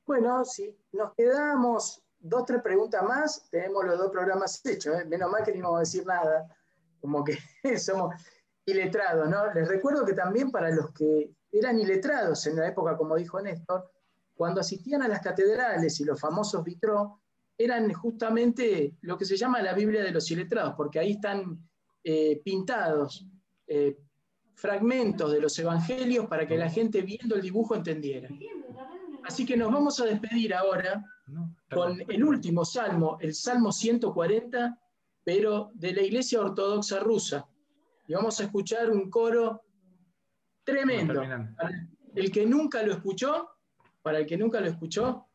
[0.06, 5.00] Bueno, si nos quedamos dos, tres preguntas más, tenemos los dos programas hechos.
[5.00, 5.06] ¿eh?
[5.06, 6.48] Menos mal que ni vamos a decir nada,
[7.00, 7.38] como que
[7.80, 8.16] somos
[8.66, 9.54] iletrados, ¿no?
[9.54, 13.92] Les recuerdo que también para los que eran iletrados en la época, como dijo Néstor,
[14.34, 17.22] cuando asistían a las catedrales y los famosos vitró,
[17.58, 21.58] eran justamente lo que se llama la Biblia de los iletrados, porque ahí están
[22.04, 23.26] eh, pintados
[23.68, 23.98] eh,
[24.56, 28.30] fragmentos de los evangelios para que la gente viendo el dibujo entendiera.
[29.26, 31.04] Así que nos vamos a despedir ahora
[31.72, 34.80] con el último salmo, el Salmo 140,
[35.24, 37.48] pero de la Iglesia Ortodoxa Rusa.
[38.08, 39.64] Y vamos a escuchar un coro
[40.64, 41.16] tremendo.
[41.16, 43.50] Para el que nunca lo escuchó,
[44.04, 45.26] para el que nunca lo escuchó,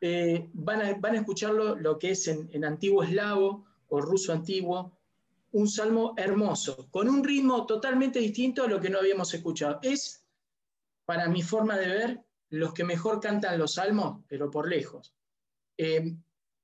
[0.00, 4.32] eh, van, a, van a escucharlo lo que es en, en antiguo eslavo o ruso
[4.32, 4.92] antiguo,
[5.52, 9.78] un salmo hermoso, con un ritmo totalmente distinto a lo que no habíamos escuchado.
[9.82, 10.17] Es,
[11.08, 12.20] para mi forma de ver,
[12.50, 15.14] los que mejor cantan los salmos, pero por lejos.
[15.78, 16.14] Eh,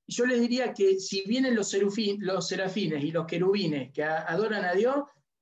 [0.07, 4.97] yo les diría que si vienen los, serafines y los querubines que adoran a Dios,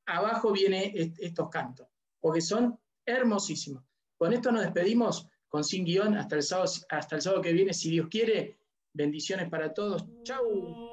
[0.05, 1.87] abajo vienen est- estos cantos,
[2.21, 3.83] porque son hermosísimos.
[4.17, 7.73] Con esto nos despedimos con Sin Guión hasta el sábado, hasta el sábado que viene,
[7.73, 8.57] si Dios quiere.
[8.93, 10.05] Bendiciones para todos.
[10.23, 10.92] Chau.